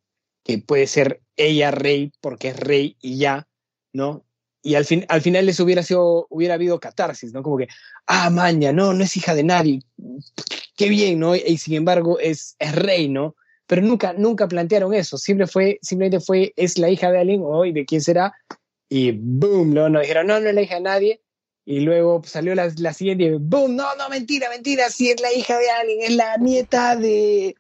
Que 0.47 0.59
puede 0.59 0.87
ser 0.87 1.23
ella 1.37 1.73
rey 1.73 2.13
porque 2.21 2.49
es 2.49 2.61
rey 2.61 2.97
y 3.01 3.19
ya, 3.19 3.49
¿no? 3.93 4.25
Y 4.63 4.75
al, 4.75 4.85
fin, 4.85 5.05
al 5.09 5.23
final 5.23 5.47
les 5.47 5.61
hubiera 5.61 5.83
sido, 5.83 6.27
hubiera 6.31 6.55
habido 6.55 6.81
catarsis, 6.81 7.33
¿no? 7.33 7.43
Como 7.43 7.57
que, 7.57 7.69
ah, 8.07 8.31
maña, 8.31 8.73
no, 8.73 8.93
no 8.95 9.03
es 9.05 9.17
hija 9.17 9.35
de 9.35 9.45
nadie. 9.45 9.81
Qué 10.77 10.89
bien, 10.89 11.19
¿no? 11.19 11.35
Y, 11.35 11.59
sin 11.59 11.75
embargo 11.75 12.19
es, 12.19 12.57
es 12.59 12.75
rey, 12.75 13.09
¿no? 13.09 13.35
Pero 13.67 13.83
nunca, 13.83 14.13
nunca 14.13 14.49
plantearon 14.49 14.95
eso. 14.95 15.19
Siempre 15.19 15.47
fue, 15.47 15.79
simplemente 15.83 16.21
fue, 16.21 16.53
es 16.57 16.79
la 16.79 16.91
hija 16.91 17.11
de 17.11 17.19
alguien, 17.19 17.43
hoy 17.45 17.73
de 17.73 17.85
quién 17.85 18.01
será. 18.01 18.33
Y 18.89 19.13
boom, 19.13 19.75
¿no? 19.75 19.89
Nos 19.89 20.03
dijeron, 20.03 20.27
no, 20.27 20.39
no 20.39 20.49
es 20.49 20.55
la 20.55 20.63
hija 20.63 20.77
de 20.77 20.81
nadie. 20.81 21.21
Y 21.65 21.81
luego 21.81 22.23
salió 22.25 22.55
la, 22.55 22.73
la 22.79 22.93
siguiente 22.93 23.37
boom, 23.41 23.75
no, 23.75 23.97
no, 23.97 24.09
mentira, 24.09 24.49
mentira, 24.49 24.89
sí 24.89 25.11
es 25.11 25.21
la 25.21 25.33
hija 25.33 25.59
de 25.59 25.69
alguien, 25.69 25.99
es 26.01 26.15
la 26.15 26.37
nieta 26.37 26.95
de, 26.95 27.57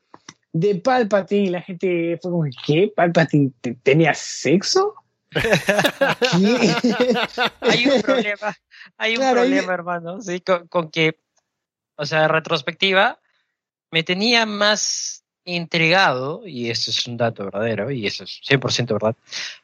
de 0.60 0.76
Palpatine. 0.76 1.46
Y 1.46 1.50
la 1.50 1.62
gente 1.62 2.18
fue 2.20 2.30
como, 2.30 2.44
¿qué? 2.64 2.92
¿Palpatine 2.94 3.52
te- 3.60 3.74
tenía 3.82 4.14
sexo? 4.14 4.94
¿Qué? 5.30 6.76
hay 7.60 7.86
un 7.88 8.00
problema, 8.02 8.56
hay 8.96 9.12
un 9.12 9.18
Claro, 9.18 9.40
problema, 9.40 9.74
hermano, 9.74 10.20
sí, 10.22 10.40
con, 10.40 10.66
con 10.68 10.90
que, 10.90 11.20
o 11.96 12.06
sea, 12.06 12.26
retrospectiva, 12.28 13.20
me 13.90 14.02
tenía 14.02 14.46
más 14.46 15.24
intrigado, 15.44 16.46
y 16.46 16.70
eso 16.70 16.90
es 16.90 17.06
un 17.06 17.16
dato 17.16 17.44
verdadero, 17.44 17.90
y 17.90 18.06
eso 18.06 18.24
es 18.24 18.40
100% 18.44 18.94
verdad, 18.94 19.14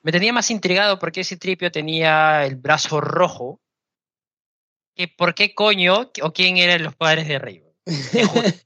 me 0.02 0.12
tenía 0.12 0.32
más 0.32 0.50
intrigado 0.50 0.98
porque 0.98 1.22
ese 1.22 1.36
tripio 1.36 1.72
tenía 1.72 2.44
el 2.44 2.56
brazo 2.56 3.00
rojo, 3.00 3.60
que 4.94 5.08
por 5.08 5.34
qué 5.34 5.54
coño, 5.54 6.10
o 6.22 6.32
quién 6.32 6.58
eran 6.58 6.82
los 6.82 6.94
padres 6.94 7.26
de 7.28 7.38
Rey. 7.38 7.62
Te. 8.12 8.22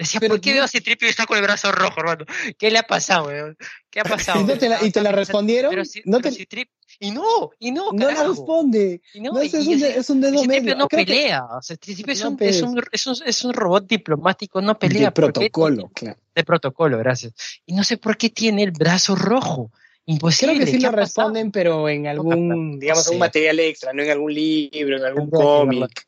Decía, 0.00 0.18
Pero 0.20 0.34
¿por 0.34 0.40
qué 0.40 0.52
veo 0.54 0.62
a 0.62 0.66
ese 0.66 0.80
tripio 0.80 1.06
y 1.06 1.10
está 1.10 1.26
con 1.26 1.36
el 1.36 1.42
brazo 1.42 1.70
rojo, 1.72 2.00
hermano? 2.00 2.24
¿Qué 2.58 2.70
le 2.70 2.78
ha 2.78 2.82
pasado, 2.84 3.26
weón? 3.26 3.56
¿Qué 3.90 4.00
ha 4.00 4.04
pasado? 4.38 4.40
¿Y, 4.40 4.44
no 4.44 4.56
te 4.56 4.68
la, 4.68 4.82
y 4.84 4.90
te 4.90 5.02
la 5.02 5.12
respondieron? 5.12 5.70
Pero 5.70 5.84
si- 5.84 6.00
no 6.06 6.20
pero 6.20 6.34
te- 6.34 6.68
Y 6.98 7.10
no, 7.10 7.50
y 7.58 7.70
no, 7.70 7.92
no 7.92 8.10
la 8.10 8.24
responde. 8.24 9.02
Y 9.12 9.20
no, 9.20 9.32
No, 9.32 9.42
y- 9.42 9.46
es, 9.46 9.54
un, 9.54 9.82
es 9.84 10.10
un 10.10 10.20
dedo 10.20 10.42
medio. 10.44 10.74
no 10.74 10.88
Creo 10.88 11.04
que- 11.04 11.12
pelea. 11.12 11.44
O 11.44 11.60
sea, 11.62 11.74
el 11.74 11.78
tripio 11.80 12.12
es, 12.12 12.22
No, 12.22 12.30
un, 12.30 12.36
pues. 12.38 12.56
es, 12.56 12.62
un, 12.62 12.82
es, 12.92 13.06
un, 13.06 13.16
es 13.26 13.44
un 13.44 13.52
robot 13.52 13.86
diplomático, 13.86 14.60
no 14.62 14.78
pelea. 14.78 15.06
de 15.08 15.12
protocolo, 15.12 15.88
claro. 15.94 16.18
De 16.34 16.44
protocolo, 16.44 16.96
gracias. 16.98 17.34
Y 17.66 17.74
no 17.74 17.84
sé 17.84 17.96
por 17.98 18.16
qué 18.16 18.30
tiene 18.30 18.62
el 18.62 18.70
brazo 18.72 19.14
rojo. 19.16 19.70
Imposible. 20.06 20.54
Creo 20.54 20.64
que 20.66 20.72
sí 20.72 20.78
¿qué 20.78 20.84
lo 20.86 20.92
responden, 20.92 21.52
pero 21.52 21.88
en 21.88 22.06
algún, 22.06 22.80
digamos, 22.80 23.04
sé. 23.04 23.12
un 23.12 23.18
material 23.18 23.60
extra, 23.60 23.92
no 23.92 24.02
en 24.02 24.10
algún 24.10 24.32
libro, 24.34 24.96
en 24.96 25.04
algún 25.04 25.26
que 25.26 25.36
cómic. 25.36 26.06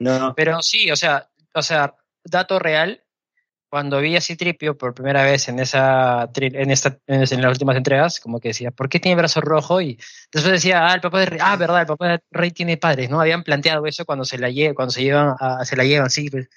No. 0.00 0.32
Pero 0.36 0.62
sí, 0.62 0.90
o 0.90 0.96
sea, 0.96 1.28
o 1.54 1.62
sea, 1.62 1.94
dato 2.24 2.58
real, 2.58 3.02
cuando 3.70 4.00
vi 4.00 4.16
a 4.16 4.20
Citripio 4.20 4.76
por 4.78 4.94
primera 4.94 5.22
vez 5.24 5.48
en 5.48 5.58
esa 5.58 6.28
en 6.34 6.70
esta 6.70 6.98
en, 7.06 7.20
las 7.42 7.52
últimas 7.52 7.76
entregas, 7.76 8.18
como 8.20 8.40
que 8.40 8.48
decía, 8.48 8.70
¿por 8.70 8.88
qué 8.88 8.98
tiene 9.00 9.16
brazo 9.16 9.40
rojo? 9.40 9.80
Y 9.80 9.96
después 10.32 10.44
decía, 10.52 10.86
ah, 10.88 10.94
el 10.94 11.00
papá 11.00 11.20
de 11.20 11.26
Rey, 11.26 11.38
ah, 11.42 11.56
verdad, 11.56 11.80
el 11.82 11.86
papá 11.86 12.08
de 12.08 12.20
Rey 12.30 12.50
tiene 12.50 12.76
padres, 12.76 13.10
¿no? 13.10 13.20
Habían 13.20 13.42
planteado 13.42 13.84
eso 13.86 14.04
cuando 14.04 14.24
se 14.24 14.38
la 14.38 14.50
llevan, 14.50 14.74
cuando 14.74 14.92
se 14.92 15.02
llevan 15.02 15.34
a- 15.38 15.64
se 15.64 15.76
la 15.76 15.84
llevan, 15.84 16.08
sí, 16.10 16.30
pues. 16.30 16.48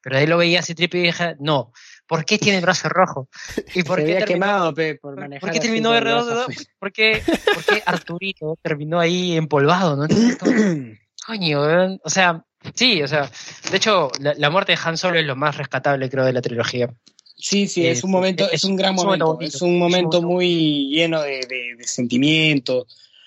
pero 0.00 0.18
ahí 0.18 0.26
lo 0.26 0.36
veía 0.38 0.60
a 0.60 0.62
Citripio 0.62 1.00
y 1.00 1.04
dije, 1.04 1.36
no, 1.40 1.72
¿por 2.06 2.24
qué 2.24 2.38
tiene 2.38 2.58
el 2.58 2.64
brazo 2.64 2.88
rojo? 2.88 3.28
¿Y 3.74 3.82
por 3.82 3.98
Se 3.98 4.04
qué 4.04 4.12
había 4.16 4.26
terminó- 4.26 4.46
quemado, 4.46 4.74
pe, 4.74 4.94
por 4.96 5.14
¿Por, 5.14 5.20
manejar 5.22 5.40
por 5.40 5.50
qué 5.52 5.60
terminó 5.60 5.88
con 5.90 5.92
de 5.94 5.98
el 5.98 6.04
redondo? 6.04 6.26
brazo 6.34 6.36
¿no? 6.48 6.52
afuera. 6.52 6.70
¿Por 6.78 6.92
qué, 6.92 7.22
por 7.54 7.64
qué 7.64 7.82
Arturito 7.86 8.58
terminó 8.62 9.00
ahí 9.00 9.36
empolvado? 9.36 9.96
¿no? 9.96 10.04
Entonces, 10.04 10.98
Coño, 11.26 11.60
o 12.02 12.10
sea, 12.10 12.44
sí, 12.74 13.02
o 13.02 13.08
sea, 13.08 13.30
de 13.70 13.76
hecho, 13.76 14.10
la, 14.20 14.34
la 14.34 14.50
muerte 14.50 14.72
de 14.72 14.78
Han 14.84 14.96
Solo 14.96 15.18
es 15.18 15.26
lo 15.26 15.36
más 15.36 15.56
rescatable, 15.56 16.08
creo, 16.10 16.24
de 16.24 16.32
la 16.32 16.42
trilogía. 16.42 16.92
Sí, 17.36 17.66
sí, 17.66 17.86
es 17.86 18.04
un 18.04 18.10
momento, 18.12 18.44
es- 18.46 18.54
es 18.54 18.64
un 18.64 18.76
gran 18.76 18.94
es 18.94 19.02
momento 19.02 19.26
momento, 19.26 19.44
es 19.56 19.62
un 19.62 19.78
momento 19.78 20.22
muy 20.22 20.88
lleno 20.90 21.20
de, 21.22 21.40
de, 21.48 21.74
de 21.76 21.84
sentimientos. 21.84 22.86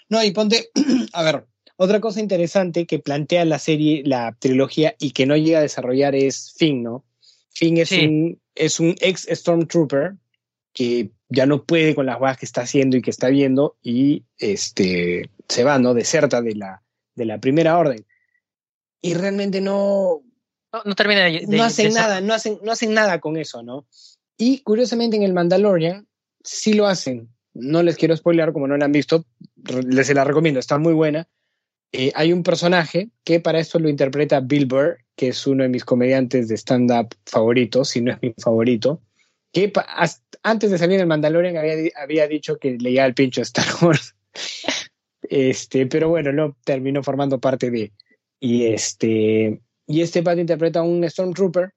No, 0.10 0.24
y 0.24 0.32
ponte, 0.32 0.70
a 1.14 1.24
ver, 1.24 1.46
otra 1.78 2.00
cosa 2.00 2.20
interesante 2.22 2.86
que 2.86 3.00
plantea 3.00 3.44
la 3.46 3.60
serie, 3.60 4.04
la 4.06 4.34
trilogía, 4.40 4.96
y 5.00 5.12
que 5.12 5.26
no 5.26 5.36
llega 5.36 5.60
a 5.60 5.64
desarrollar 5.64 6.16
es 6.16 6.54
Finn, 6.58 6.84
¿no? 6.84 7.04
Finn 7.54 7.78
es, 7.78 7.90
Sí. 7.90 8.06
un, 8.06 8.40
es 8.56 8.80
un 8.80 8.96
ex 9.02 9.28
Stormtrooper 9.30 10.14
que 10.74 11.10
ya 11.30 11.46
no 11.46 11.64
puede 11.64 11.96
con 11.96 12.06
las 12.06 12.18
cosas 12.18 12.38
que 12.38 12.46
está 12.46 12.62
haciendo 12.62 12.96
y 12.98 13.02
que 13.02 13.10
está 13.10 13.28
viendo 13.30 13.76
y 13.82 14.24
este, 14.38 15.30
se 15.50 15.64
va, 15.64 15.80
¿no? 15.80 15.94
Deserta 15.94 16.42
de 16.42 16.56
la, 16.56 16.82
de 17.16 17.26
la 17.26 17.40
primera 17.40 17.78
orden. 17.78 18.06
Y 19.06 19.14
realmente 19.14 19.62
no, 19.62 20.22
No, 20.74 20.82
no 20.86 20.96
termina 20.96 21.26
de, 21.26 21.46
de- 21.46 21.58
no 21.58 21.64
hacen 21.64 21.90
de 21.90 21.94
nada, 21.96 22.22
no 22.22 22.34
hacen, 22.34 22.60
no 22.64 22.72
hacen 22.72 22.94
nada 22.94 23.20
con 23.20 23.38
eso, 23.38 23.62
¿no? 23.64 23.86
Y 24.38 24.60
curiosamente 24.62 25.16
en 25.16 25.24
el 25.24 25.34
Mandalorian 25.34 26.08
sí 26.44 26.74
lo 26.74 26.88
hacen. 26.88 27.30
No 27.54 27.84
les 27.84 27.96
quiero 27.96 28.16
spoilear, 28.18 28.52
como 28.52 28.68
no 28.68 28.76
la 28.76 28.86
han 28.86 28.92
visto, 28.92 29.26
les 29.88 30.08
se 30.08 30.14
la 30.14 30.24
recomiendo, 30.26 30.60
está 30.60 30.78
muy 30.78 30.94
buena. 30.94 31.28
Eh, 31.94 32.12
hay 32.16 32.34
un 32.34 32.44
personaje 32.44 33.10
que 33.24 33.40
para 33.40 33.60
esto 33.60 33.80
lo 33.80 33.88
interpreta 33.88 34.42
Bill 34.42 34.66
Burr, 34.66 34.98
que 35.16 35.30
es 35.30 35.48
uno 35.48 35.64
de 35.64 35.70
mis 35.70 35.86
comediantes 35.86 36.50
de 36.50 36.56
stand-up 36.58 37.16
favoritos, 37.26 37.90
si 37.90 38.02
no 38.02 38.12
es 38.12 38.22
mi 38.22 38.34
favorito, 38.38 39.02
que 39.54 39.72
antes 40.44 40.72
de 40.72 40.78
salir 40.78 41.00
el 41.00 41.08
Mandalorian 41.08 41.56
había, 41.56 41.76
había 41.96 42.28
dicho 42.28 42.58
que 42.58 42.72
leía 42.78 43.06
el 43.06 43.14
pincho 43.14 43.42
Star 43.42 43.66
Wars. 43.82 44.14
este, 45.22 45.86
pero 45.86 46.10
bueno, 46.10 46.34
no 46.34 46.58
terminó 46.66 47.02
formando 47.04 47.40
parte 47.40 47.72
de. 47.72 47.94
Y 48.40 48.66
este, 48.66 49.62
y 49.88 50.02
este 50.02 50.24
pato 50.24 50.40
interpreta 50.40 50.80
a 50.80 50.84
un 50.84 51.08
Stormtrooper. 51.10 51.74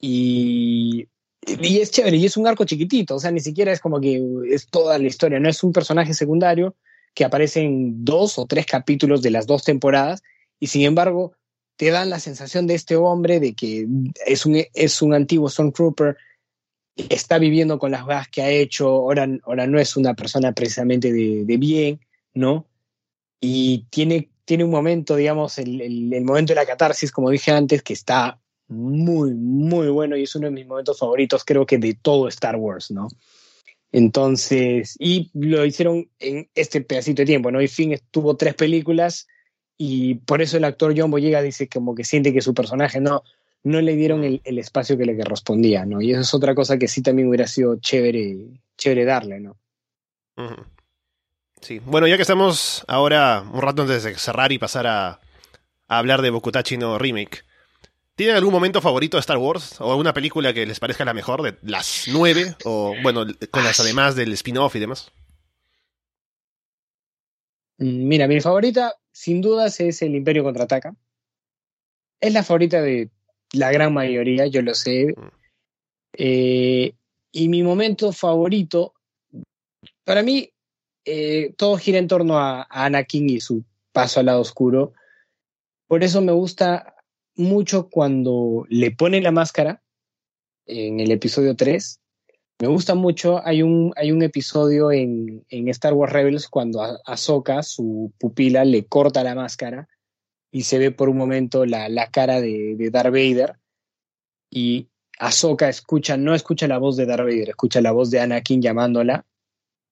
Y, 0.00 1.08
y 1.42 1.78
es 1.78 1.90
chévere, 1.90 2.16
y 2.16 2.26
es 2.26 2.36
un 2.36 2.46
arco 2.46 2.64
chiquitito, 2.64 3.16
o 3.16 3.18
sea, 3.18 3.30
ni 3.30 3.40
siquiera 3.40 3.72
es 3.72 3.80
como 3.80 4.00
que 4.00 4.22
es 4.50 4.66
toda 4.66 4.98
la 4.98 5.06
historia, 5.06 5.38
no 5.40 5.48
es 5.48 5.62
un 5.62 5.72
personaje 5.72 6.14
secundario 6.14 6.74
que 7.14 7.24
aparece 7.24 7.60
en 7.60 8.04
dos 8.04 8.38
o 8.38 8.46
tres 8.46 8.66
capítulos 8.66 9.20
de 9.20 9.30
las 9.30 9.46
dos 9.46 9.64
temporadas, 9.64 10.22
y 10.58 10.68
sin 10.68 10.82
embargo, 10.82 11.34
te 11.76 11.90
dan 11.90 12.10
la 12.10 12.20
sensación 12.20 12.66
de 12.66 12.74
este 12.74 12.96
hombre 12.96 13.40
de 13.40 13.54
que 13.54 13.86
es 14.26 14.46
un, 14.46 14.62
es 14.74 15.02
un 15.02 15.14
antiguo 15.14 15.48
Stormtrooper, 15.48 16.16
está 16.96 17.38
viviendo 17.38 17.78
con 17.78 17.90
las 17.90 18.04
bajas 18.04 18.28
que 18.28 18.42
ha 18.42 18.50
hecho, 18.50 18.88
ahora, 18.88 19.28
ahora 19.44 19.66
no 19.66 19.78
es 19.78 19.96
una 19.96 20.14
persona 20.14 20.52
precisamente 20.52 21.12
de, 21.12 21.44
de 21.44 21.56
bien, 21.56 22.00
¿no? 22.34 22.66
Y 23.40 23.86
tiene, 23.90 24.30
tiene 24.50 24.64
un 24.64 24.70
momento, 24.72 25.14
digamos, 25.14 25.58
el, 25.58 25.80
el, 26.12 26.24
momento 26.24 26.50
de 26.50 26.56
la 26.56 26.66
catarsis, 26.66 27.12
como 27.12 27.30
dije 27.30 27.52
antes, 27.52 27.84
que 27.84 27.92
está 27.92 28.40
muy, 28.66 29.32
muy 29.32 29.86
bueno 29.90 30.16
y 30.16 30.24
es 30.24 30.34
uno 30.34 30.46
de 30.46 30.50
mis 30.50 30.66
momentos 30.66 30.98
favoritos, 30.98 31.44
creo 31.44 31.64
que 31.64 31.78
de 31.78 31.94
todo 31.94 32.26
Star 32.26 32.56
Wars, 32.56 32.90
¿no? 32.90 33.06
Entonces, 33.92 34.96
y 34.98 35.30
lo 35.34 35.64
hicieron 35.64 36.10
en 36.18 36.50
este 36.56 36.80
pedacito 36.80 37.22
de 37.22 37.26
tiempo, 37.26 37.52
¿no? 37.52 37.62
Y 37.62 37.68
Finn 37.68 37.96
tuvo 38.10 38.36
tres 38.36 38.54
películas 38.54 39.28
y 39.78 40.16
por 40.16 40.42
eso 40.42 40.56
el 40.56 40.64
actor 40.64 40.94
John 40.96 41.12
Boyega 41.12 41.42
dice 41.42 41.68
como 41.68 41.94
que 41.94 42.02
siente 42.02 42.32
que 42.32 42.40
su 42.40 42.52
personaje 42.52 43.00
no, 43.00 43.22
no 43.62 43.80
le 43.80 43.94
dieron 43.94 44.24
el, 44.24 44.58
espacio 44.58 44.98
que 44.98 45.06
le 45.06 45.16
correspondía, 45.16 45.86
¿no? 45.86 46.02
Y 46.02 46.10
eso 46.10 46.22
es 46.22 46.34
otra 46.34 46.56
cosa 46.56 46.76
que 46.76 46.88
sí 46.88 47.02
también 47.02 47.28
hubiera 47.28 47.46
sido 47.46 47.78
chévere, 47.78 48.48
chévere 48.76 49.04
darle, 49.04 49.38
¿no? 49.38 49.56
Sí, 51.60 51.80
bueno, 51.84 52.06
ya 52.06 52.16
que 52.16 52.22
estamos 52.22 52.84
ahora 52.88 53.44
un 53.52 53.60
rato 53.60 53.82
antes 53.82 54.02
de 54.02 54.14
cerrar 54.16 54.50
y 54.52 54.58
pasar 54.58 54.86
a, 54.86 55.20
hablar 55.88 56.22
de 56.22 56.30
Bokutachi 56.30 56.78
no 56.78 56.98
Remake, 56.98 57.44
¿tienen 58.14 58.36
algún 58.36 58.52
momento 58.52 58.80
favorito 58.80 59.16
de 59.16 59.20
Star 59.20 59.38
Wars? 59.38 59.80
¿O 59.80 59.90
alguna 59.90 60.14
película 60.14 60.54
que 60.54 60.64
les 60.64 60.80
parezca 60.80 61.04
la 61.04 61.14
mejor 61.14 61.42
de 61.42 61.56
las 61.62 62.04
nueve? 62.08 62.54
O 62.64 62.94
bueno, 63.02 63.26
con 63.50 63.64
las 63.64 63.80
además 63.80 64.14
del 64.14 64.32
spin-off 64.32 64.76
y 64.76 64.78
demás. 64.78 65.12
Mm, 67.78 68.08
mira, 68.08 68.26
mi 68.26 68.40
favorita, 68.40 68.94
sin 69.12 69.40
dudas, 69.40 69.80
es 69.80 70.00
El 70.02 70.14
Imperio 70.14 70.44
Contraataca. 70.44 70.94
Es 72.20 72.32
la 72.32 72.42
favorita 72.42 72.80
de 72.80 73.10
la 73.52 73.72
gran 73.72 73.92
mayoría, 73.92 74.46
yo 74.46 74.62
lo 74.62 74.74
sé. 74.74 75.14
Mm. 75.16 75.28
Eh, 76.14 76.94
y 77.32 77.48
mi 77.48 77.62
momento 77.62 78.12
favorito, 78.12 78.94
para 80.04 80.22
mí, 80.22 80.52
eh, 81.04 81.54
todo 81.56 81.76
gira 81.76 81.98
en 81.98 82.08
torno 82.08 82.38
a, 82.38 82.66
Anakin 82.70 83.28
y 83.30 83.40
su 83.40 83.64
paso 83.92 84.20
al 84.20 84.26
lado 84.26 84.40
oscuro. 84.40 84.92
Por 85.86 86.04
eso 86.04 86.20
me 86.20 86.32
gusta 86.32 86.94
mucho 87.34 87.88
cuando 87.88 88.66
le 88.68 88.90
pone 88.90 89.20
la 89.20 89.30
máscara 89.30 89.82
en 90.66 91.00
el 91.00 91.10
episodio 91.10 91.56
3 91.56 92.00
me 92.60 92.68
gusta 92.68 92.94
mucho, 92.94 93.40
hay 93.46 93.62
un, 93.62 93.94
hay 93.96 94.12
un 94.12 94.22
episodio 94.22 94.92
en, 94.92 95.46
en 95.48 95.68
Star 95.68 95.94
Wars 95.94 96.12
Rebels 96.12 96.46
cuando 96.46 96.82
Ahsoka, 97.06 97.62
su 97.62 98.12
pupila, 98.18 98.66
le 98.66 98.84
corta 98.84 99.24
la 99.24 99.34
máscara 99.34 99.88
y 100.52 100.64
se 100.64 100.78
ve 100.78 100.90
por 100.90 101.08
un 101.08 101.16
momento 101.16 101.64
la, 101.64 101.88
la 101.88 102.10
cara 102.10 102.42
de, 102.42 102.74
de 102.76 102.90
Darth 102.90 103.12
Vader. 103.12 103.56
Y 104.50 104.88
Ahsoka 105.18 105.70
escucha, 105.70 106.18
no 106.18 106.34
escucha 106.34 106.68
la 106.68 106.76
voz 106.76 106.96
de 106.96 107.06
Darth 107.06 107.24
Vader, 107.24 107.48
escucha 107.48 107.80
la 107.80 107.92
voz 107.92 108.10
de 108.10 108.20
Anakin 108.20 108.60
llamándola 108.60 109.24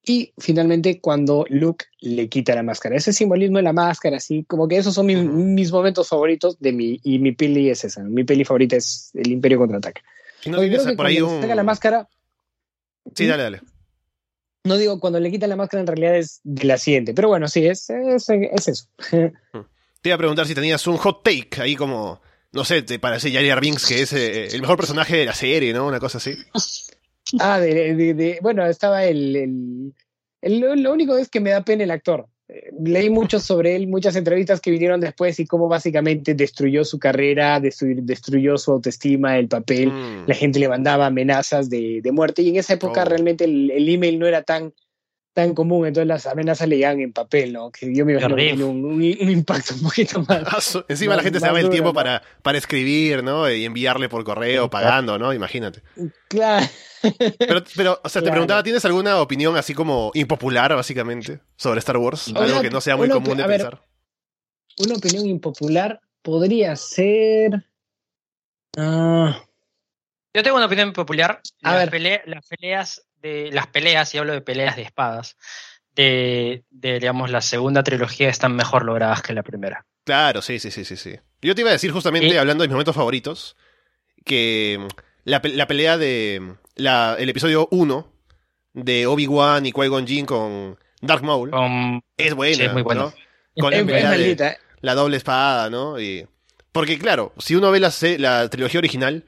y 0.09 0.33
finalmente 0.39 1.01
cuando 1.01 1.45
Luke 1.49 1.87
le 2.01 2.29
quita 2.29 2.55
la 2.55 2.63
máscara. 2.63 2.97
Ese 2.97 3.13
simbolismo 3.13 3.59
de 3.59 3.65
la 3.65 3.73
máscara, 3.73 4.17
así 4.17 4.45
como 4.45 4.69
que 4.69 4.77
esos 4.77 4.95
son 4.95 5.07
mis, 5.07 5.73
momentos 5.73 6.09
favoritos 6.09 6.59
de 6.61 6.73
mi, 6.73 7.01
y 7.03 7.19
mi 7.19 7.33
peli 7.33 7.71
es 7.71 7.85
esa. 7.85 8.03
Mi 8.03 8.25
peli 8.25 8.45
favorita 8.45 8.77
es 8.77 9.11
El 9.15 9.33
Imperio 9.33 9.59
Contraataca. 9.59 10.01
Si 10.41 10.51
no 10.51 10.61
tienes 10.61 10.93
por 10.95 11.07
ahí 11.07 11.21
un... 11.21 11.47
la 11.47 11.63
máscara, 11.63 12.09
Sí, 13.15 13.27
dale, 13.27 13.43
dale. 13.43 13.61
No 14.65 14.77
digo, 14.77 15.01
cuando 15.01 15.21
le 15.21 15.31
quitan 15.31 15.51
la 15.51 15.57
máscara 15.57 15.81
en 15.81 15.87
realidad 15.87 16.17
es 16.17 16.41
de 16.45 16.65
la 16.65 16.79
siguiente, 16.79 17.15
pero 17.15 17.29
bueno, 17.29 17.49
sí, 17.49 17.67
es, 17.67 17.89
es, 17.91 18.29
eso. 18.29 18.85
Hmm. 19.11 19.61
Te 20.01 20.11
iba 20.11 20.15
a 20.15 20.19
preguntar 20.19 20.47
si 20.47 20.55
tenías 20.55 20.87
un 20.87 20.97
hot 20.97 21.23
take 21.23 21.63
ahí 21.63 21.75
como, 21.75 22.21
no 22.53 22.65
sé, 22.65 22.83
te 22.83 22.99
parece 22.99 23.33
Jar 23.33 23.61
Binks 23.61 23.87
que 23.87 24.03
es 24.03 24.13
eh, 24.13 24.49
el 24.49 24.61
mejor 24.61 24.77
personaje 24.77 25.17
de 25.17 25.25
la 25.25 25.35
serie, 25.35 25.73
¿no? 25.73 25.87
Una 25.87 26.01
cosa 26.01 26.19
así. 26.19 26.35
Ah, 27.41 27.61
de, 27.61 27.95
de, 27.95 28.39
bueno, 28.43 28.65
estaba 28.67 29.05
el, 29.05 29.93
el, 30.41 30.61
Lo 30.61 30.93
único 30.93 31.17
es 31.17 31.29
que 31.29 31.41
me 31.41 31.51
da 31.51 31.65
pena 31.65 31.85
el 31.85 31.91
actor 31.91 32.27
leí 32.81 33.11
mucho 33.11 33.39
sobre 33.41 33.77
él, 33.77 33.89
muchas 33.89 34.17
entrevistas 34.17 34.61
que 34.61 34.71
vinieron 34.71 35.01
después 35.01 35.39
y 35.41 35.47
cómo 35.47 35.69
básicamente 35.69 36.35
destruyó 36.35 36.85
su 36.85 36.99
carrera, 36.99 37.61
destruyó, 37.61 38.59
su 38.59 38.73
autoestima, 38.73 39.39
el 39.39 39.49
papel, 39.49 39.91
mm. 39.91 40.25
la 40.27 40.35
gente 40.35 40.59
le 40.59 40.69
mandaba 40.69 41.07
amenazas 41.07 41.69
de, 41.71 42.03
muerte 42.13 42.43
y 42.43 42.49
en 42.49 42.57
esa 42.57 42.75
época 42.75 43.03
oh. 43.03 43.05
realmente 43.05 43.45
el, 43.45 43.89
email 43.89 44.19
no 44.19 44.27
era 44.27 44.43
tan, 44.43 44.73
tan 45.33 45.55
común, 45.55 45.87
entonces 45.87 46.09
las 46.09 46.27
amenazas 46.27 46.69
le 46.69 46.77
llegaban 46.77 47.01
en 47.01 47.13
papel, 47.13 47.53
¿no? 47.53 47.71
Que 47.71 47.95
yo 47.95 48.05
me 48.05 48.15
imagino 48.15 48.69
un, 48.69 48.85
un, 48.85 49.03
impacto 49.03 49.75
un 49.75 49.83
poquito 49.83 50.21
más. 50.29 50.79
Encima 50.89 51.17
la 51.17 51.23
gente 51.23 51.39
se 51.39 51.47
daba 51.47 51.61
el 51.61 51.71
tiempo 51.71 51.93
para, 51.93 52.23
para 52.43 52.59
escribir, 52.59 53.23
¿no? 53.23 53.49
Y 53.51 53.65
enviarle 53.65 54.09
por 54.09 54.25
correo, 54.25 54.69
pagando, 54.69 55.19
¿no? 55.19 55.33
Imagínate. 55.33 55.83
Claro. 56.29 56.67
Pero, 57.39 57.63
pero 57.77 58.01
o 58.03 58.09
sea, 58.09 58.23
te 58.23 58.31
preguntaba, 58.33 58.63
¿tienes 58.63 58.85
alguna 58.85 59.21
opinión 59.21 59.57
así 59.57 59.75
como 59.75 60.11
impopular, 60.15 60.75
básicamente, 60.75 61.41
sobre 61.57 61.79
Star 61.79 61.99
Wars? 61.99 62.33
Algo 62.35 62.61
que 62.61 62.71
no 62.71 62.81
sea 62.81 62.97
muy 62.97 63.09
común 63.09 63.37
de 63.37 63.45
pensar. 63.45 63.81
una 64.79 64.95
opinión 64.95 65.27
impopular 65.27 66.01
podría 66.23 66.75
ser. 66.75 67.65
Ah. 68.77 69.41
Yo 70.35 70.43
tengo 70.43 70.57
una 70.57 70.67
opinión 70.67 70.89
impopular. 70.89 71.41
A 71.63 71.75
las, 71.75 71.91
ver. 71.91 72.23
las 72.27 72.47
peleas 72.47 73.08
de. 73.23 73.51
Las 73.53 73.67
peleas, 73.67 74.15
y 74.15 74.19
hablo 74.19 74.33
de 74.33 74.41
peleas 74.41 74.77
de 74.77 74.83
espadas, 74.83 75.37
de, 75.95 76.65
de, 76.71 77.01
digamos, 77.01 77.31
la 77.31 77.41
segunda 77.41 77.83
trilogía 77.83 78.29
están 78.29 78.55
mejor 78.55 78.85
logradas 78.85 79.23
que 79.23 79.33
la 79.33 79.43
primera. 79.43 79.85
Claro, 80.05 80.43
sí, 80.43 80.59
sí, 80.59 80.71
sí, 80.71 80.85
sí, 80.85 80.97
sí. 80.97 81.17
Yo 81.43 81.55
te 81.55 81.61
iba 81.61 81.71
a 81.71 81.75
decir 81.75 81.91
justamente, 81.93 82.39
hablando 82.39 82.63
de 82.63 82.69
mis 82.69 82.73
momentos 82.73 82.95
favoritos, 82.95 83.57
que 84.25 84.87
la, 85.25 85.41
la 85.45 85.67
pelea 85.67 85.99
de 85.99 86.57
el 86.77 87.29
episodio 87.29 87.69
1 87.71 88.13
de 88.75 89.07
Obi-Wan 89.07 89.67
y 89.67 89.73
Qui-Gon 89.73 90.07
Jinn 90.07 90.27
con 90.27 90.79
Dark 91.01 91.23
Maul 91.23 91.51
es 92.17 92.35
buena, 92.35 92.65
es 92.65 92.73
muy 92.73 92.83
bueno. 92.83 93.13
Con 93.59 93.73
la, 94.81 94.95
doble 94.95 95.17
espada, 95.17 95.69
¿no? 95.69 96.01
Y, 96.01 96.27
porque 96.71 96.99
claro, 96.99 97.33
si 97.39 97.57
uno 97.57 97.73
ve 97.73 97.81
la, 97.81 97.93
la 98.19 98.49
trilogía 98.49 98.79
original, 98.79 99.25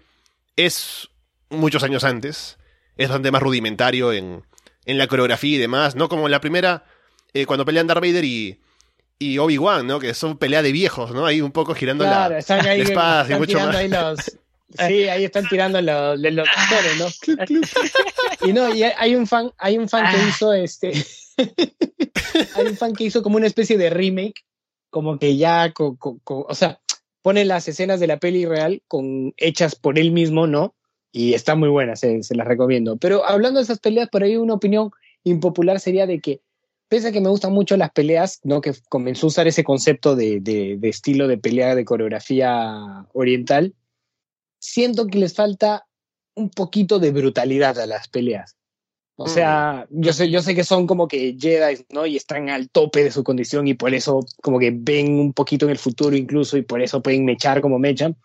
es 0.54 1.08
muchos 1.48 1.82
años 1.82 2.04
antes, 2.04 2.58
es 3.00 3.08
bastante 3.08 3.30
más 3.30 3.42
rudimentario 3.42 4.12
en, 4.12 4.42
en 4.84 4.98
la 4.98 5.06
coreografía 5.06 5.56
y 5.56 5.58
demás, 5.58 5.96
¿no? 5.96 6.10
Como 6.10 6.28
la 6.28 6.40
primera, 6.40 6.84
eh, 7.32 7.46
cuando 7.46 7.64
pelean 7.64 7.86
Darth 7.86 8.02
Vader 8.02 8.24
y, 8.24 8.60
y 9.18 9.38
Obi-Wan, 9.38 9.86
¿no? 9.86 9.98
Que 10.00 10.12
son 10.12 10.36
pelea 10.36 10.60
de 10.60 10.70
viejos, 10.70 11.12
¿no? 11.12 11.24
Ahí 11.24 11.40
un 11.40 11.50
poco 11.50 11.74
girando 11.74 12.04
la, 12.04 12.28
la, 12.28 12.38
espada 12.38 13.34
y 13.34 13.38
mucho 13.38 13.58
más. 13.58 14.38
Sí, 14.86 15.08
ahí 15.08 15.24
están 15.24 15.48
tirando 15.48 15.80
los, 15.80 16.20
los 16.20 16.48
actores, 16.48 16.98
¿no? 16.98 18.46
y 18.46 18.52
no, 18.52 18.72
y 18.74 18.82
hay 18.82 19.16
un 19.16 19.26
fan, 19.26 19.50
hay 19.56 19.78
un 19.78 19.88
fan 19.88 20.04
que 20.10 20.20
ah. 20.20 20.28
hizo 20.28 20.52
este. 20.52 20.92
hay 22.54 22.66
un 22.66 22.76
fan 22.76 22.92
que 22.92 23.04
hizo 23.04 23.22
como 23.22 23.38
una 23.38 23.46
especie 23.46 23.78
de 23.78 23.88
remake, 23.88 24.44
como 24.90 25.18
que 25.18 25.38
ya, 25.38 25.72
o 25.74 26.54
sea, 26.54 26.80
pone 27.22 27.46
las 27.46 27.66
escenas 27.66 27.98
de 27.98 28.06
la 28.06 28.18
peli 28.18 28.44
real 28.44 28.82
con, 28.86 29.32
hechas 29.38 29.74
por 29.74 29.98
él 29.98 30.12
mismo, 30.12 30.46
¿no? 30.46 30.74
Y 31.12 31.34
está 31.34 31.54
muy 31.54 31.68
buena, 31.68 31.96
se, 31.96 32.20
las 32.30 32.46
recomiendo. 32.46 32.96
Pero 32.96 33.26
hablando 33.26 33.58
de 33.58 33.64
esas 33.64 33.80
peleas, 33.80 34.08
por 34.08 34.22
ahí 34.22 34.36
una 34.36 34.54
opinión 34.54 34.90
impopular 35.24 35.80
sería 35.80 36.06
de 36.06 36.20
que, 36.20 36.40
pese 36.88 37.08
a 37.08 37.12
que 37.12 37.20
me 37.20 37.28
gustan 37.28 37.52
mucho 37.52 37.76
las 37.76 37.90
peleas, 37.90 38.40
¿no? 38.44 38.60
Que 38.60 38.72
comenzó 38.88 39.26
a 39.26 39.28
usar 39.28 39.48
ese 39.48 39.64
concepto 39.64 40.14
de, 40.14 40.40
de, 40.40 40.76
de 40.78 40.88
estilo 40.88 41.26
de 41.28 41.38
pelea 41.38 41.74
de 41.74 41.84
coreografía 41.84 43.06
oriental, 43.12 43.74
siento 44.60 45.06
que 45.06 45.18
les 45.18 45.34
falta 45.34 45.86
un 46.34 46.50
poquito 46.50 46.98
de 46.98 47.10
brutalidad 47.10 47.78
a 47.78 47.86
las 47.86 48.08
peleas. 48.08 48.56
O 49.22 49.28
sea, 49.28 49.86
mm. 49.90 50.00
yo 50.00 50.12
sé, 50.14 50.30
yo 50.30 50.40
sé 50.40 50.54
que 50.54 50.64
son 50.64 50.86
como 50.86 51.06
que 51.06 51.36
Jedi, 51.38 51.84
¿no? 51.90 52.06
Y 52.06 52.16
están 52.16 52.48
al 52.48 52.70
tope 52.70 53.04
de 53.04 53.10
su 53.10 53.22
condición 53.22 53.68
y 53.68 53.74
por 53.74 53.92
eso 53.92 54.24
como 54.42 54.58
que 54.58 54.72
ven 54.74 55.18
un 55.18 55.34
poquito 55.34 55.66
en 55.66 55.72
el 55.72 55.78
futuro 55.78 56.16
incluso 56.16 56.56
y 56.56 56.62
por 56.62 56.80
eso 56.80 57.02
pueden 57.02 57.26
mechar 57.26 57.60
como 57.60 57.78
mechan. 57.78 58.16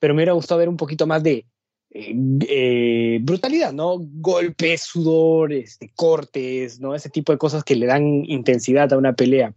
Pero 0.00 0.14
me 0.14 0.18
hubiera 0.18 0.32
gustado 0.32 0.58
ver 0.58 0.68
un 0.68 0.76
poquito 0.76 1.06
más 1.06 1.22
de 1.22 1.46
eh, 1.94 2.14
eh, 2.48 3.18
brutalidad, 3.22 3.72
¿no? 3.72 3.96
Golpes, 4.00 4.82
sudores, 4.82 5.72
este, 5.72 5.92
cortes, 5.94 6.80
¿no? 6.80 6.94
Ese 6.94 7.10
tipo 7.10 7.32
de 7.32 7.38
cosas 7.38 7.64
que 7.64 7.76
le 7.76 7.86
dan 7.86 8.24
intensidad 8.26 8.92
a 8.92 8.98
una 8.98 9.12
pelea. 9.14 9.54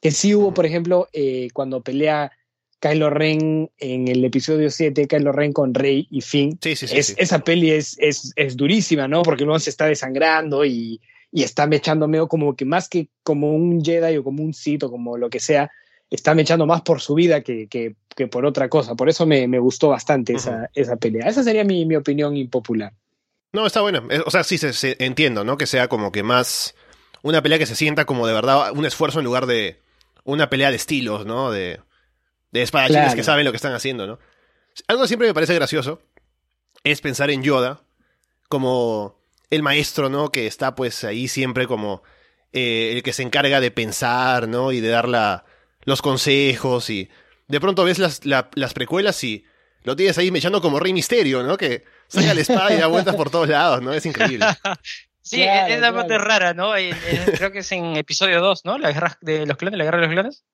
Que 0.00 0.10
sí 0.10 0.34
hubo, 0.34 0.52
por 0.52 0.66
ejemplo, 0.66 1.08
eh, 1.12 1.48
cuando 1.52 1.82
pelea 1.82 2.32
Kylo 2.80 3.08
Ren 3.10 3.70
en 3.78 4.08
el 4.08 4.24
episodio 4.24 4.70
7, 4.70 5.06
Kylo 5.06 5.32
Ren 5.32 5.52
con 5.52 5.72
Rey 5.74 6.06
y 6.10 6.20
Finn. 6.20 6.58
Sí, 6.60 6.76
sí, 6.76 6.86
sí. 6.88 6.96
Es- 6.98 7.06
sí. 7.08 7.14
Esa 7.16 7.38
peli 7.40 7.70
es, 7.70 7.96
es, 7.98 8.32
es 8.36 8.56
durísima, 8.56 9.08
¿no? 9.08 9.22
Porque 9.22 9.44
luego 9.44 9.58
se 9.58 9.70
está 9.70 9.86
desangrando 9.86 10.64
y, 10.64 11.00
y 11.32 11.42
está 11.42 11.66
mechando 11.66 12.08
medio 12.08 12.28
como 12.28 12.54
que 12.54 12.64
más 12.64 12.88
que 12.88 13.08
como 13.22 13.52
un 13.54 13.82
Jedi 13.84 14.16
o 14.18 14.24
como 14.24 14.42
un 14.42 14.52
Sith 14.54 14.82
o 14.82 14.90
como 14.90 15.16
lo 15.16 15.30
que 15.30 15.40
sea, 15.40 15.70
está 16.10 16.34
mechando 16.34 16.66
más 16.66 16.82
por 16.82 17.00
su 17.00 17.14
vida 17.14 17.40
que, 17.42 17.66
que, 17.68 17.96
que 18.14 18.26
por 18.28 18.46
otra 18.46 18.68
cosa. 18.68 18.94
Por 18.94 19.08
eso 19.08 19.26
me, 19.26 19.46
me 19.48 19.58
gustó 19.58 19.88
bastante 19.88 20.34
esa, 20.34 20.70
esa 20.74 20.96
pelea. 20.96 21.28
Esa 21.28 21.42
sería 21.42 21.64
mi, 21.64 21.84
mi 21.86 21.96
opinión 21.96 22.36
impopular. 22.36 22.92
No, 23.52 23.66
está 23.66 23.80
buena. 23.80 24.02
Eh, 24.10 24.22
O 24.24 24.30
sea, 24.30 24.44
sí, 24.44 24.58
se, 24.58 24.72
se- 24.72 24.96
entiendo, 25.04 25.44
¿no? 25.44 25.56
Que 25.56 25.66
sea 25.66 25.88
como 25.88 26.12
que 26.12 26.22
más 26.22 26.74
una 27.22 27.42
pelea 27.42 27.58
que 27.58 27.66
se 27.66 27.74
sienta 27.76 28.04
como 28.04 28.26
de 28.26 28.34
verdad 28.34 28.70
un 28.72 28.84
esfuerzo 28.86 29.18
en 29.18 29.24
lugar 29.24 29.46
de 29.46 29.80
una 30.24 30.48
pelea 30.50 30.70
de 30.70 30.76
estilos, 30.76 31.24
¿no? 31.26 31.50
De, 31.50 31.80
de 32.52 32.62
espadachines 32.62 33.02
Claro. 33.02 33.16
que 33.16 33.24
saben 33.24 33.44
lo 33.44 33.52
que 33.52 33.56
están 33.56 33.72
haciendo, 33.72 34.06
¿no? 34.06 34.18
Algo 34.88 35.02
que 35.02 35.08
siempre 35.08 35.28
me 35.28 35.34
parece 35.34 35.54
gracioso 35.54 36.00
es 36.84 37.00
pensar 37.00 37.30
en 37.30 37.42
Yoda 37.42 37.80
como 38.48 39.18
el 39.50 39.62
maestro, 39.62 40.08
¿no? 40.08 40.30
Que 40.30 40.46
está 40.46 40.74
pues 40.74 41.04
ahí 41.04 41.28
siempre 41.28 41.66
como 41.66 42.02
eh, 42.52 42.92
el 42.94 43.02
que 43.02 43.12
se 43.12 43.22
encarga 43.22 43.60
de 43.60 43.70
pensar, 43.70 44.48
¿no? 44.48 44.72
Y 44.72 44.80
de 44.80 44.88
dar 44.88 45.08
la- 45.08 45.44
los 45.86 46.02
consejos 46.02 46.90
y 46.90 47.08
de 47.48 47.60
pronto 47.60 47.82
ves 47.84 47.98
las, 47.98 48.26
la- 48.26 48.50
las 48.54 48.74
precuelas 48.74 49.24
y 49.24 49.44
lo 49.84 49.96
tienes 49.96 50.18
ahí 50.18 50.30
mechando 50.30 50.60
como 50.60 50.78
Rey 50.80 50.92
Misterio, 50.92 51.42
¿no? 51.42 51.56
Que 51.56 51.84
saca 52.08 52.34
la 52.34 52.40
espada 52.42 52.74
y 52.74 52.76
da 52.76 52.88
vueltas 52.88 53.14
por 53.16 53.30
todos 53.30 53.48
lados, 53.48 53.80
¿no? 53.82 53.94
Es 53.94 54.04
increíble. 54.04 54.44
Sí, 55.22 55.42
Claro, 55.42 55.74
es 55.74 55.80
la 55.80 55.92
parte 55.92 56.08
claro. 56.14 56.24
rara, 56.24 56.54
¿no? 56.54 56.76
En- 56.76 56.94
en- 56.94 57.24
creo 57.36 57.50
que 57.50 57.58
es 57.58 57.72
en 57.72 57.96
episodio 57.96 58.40
2, 58.40 58.64
¿no? 58.64 58.78
La 58.78 58.92
guerra 58.92 59.18
de 59.20 59.44
los 59.44 59.56
clones, 59.56 59.76
la 59.76 59.82
guerra 59.84 59.98
de 59.98 60.06
los 60.06 60.12
clones. 60.14 60.44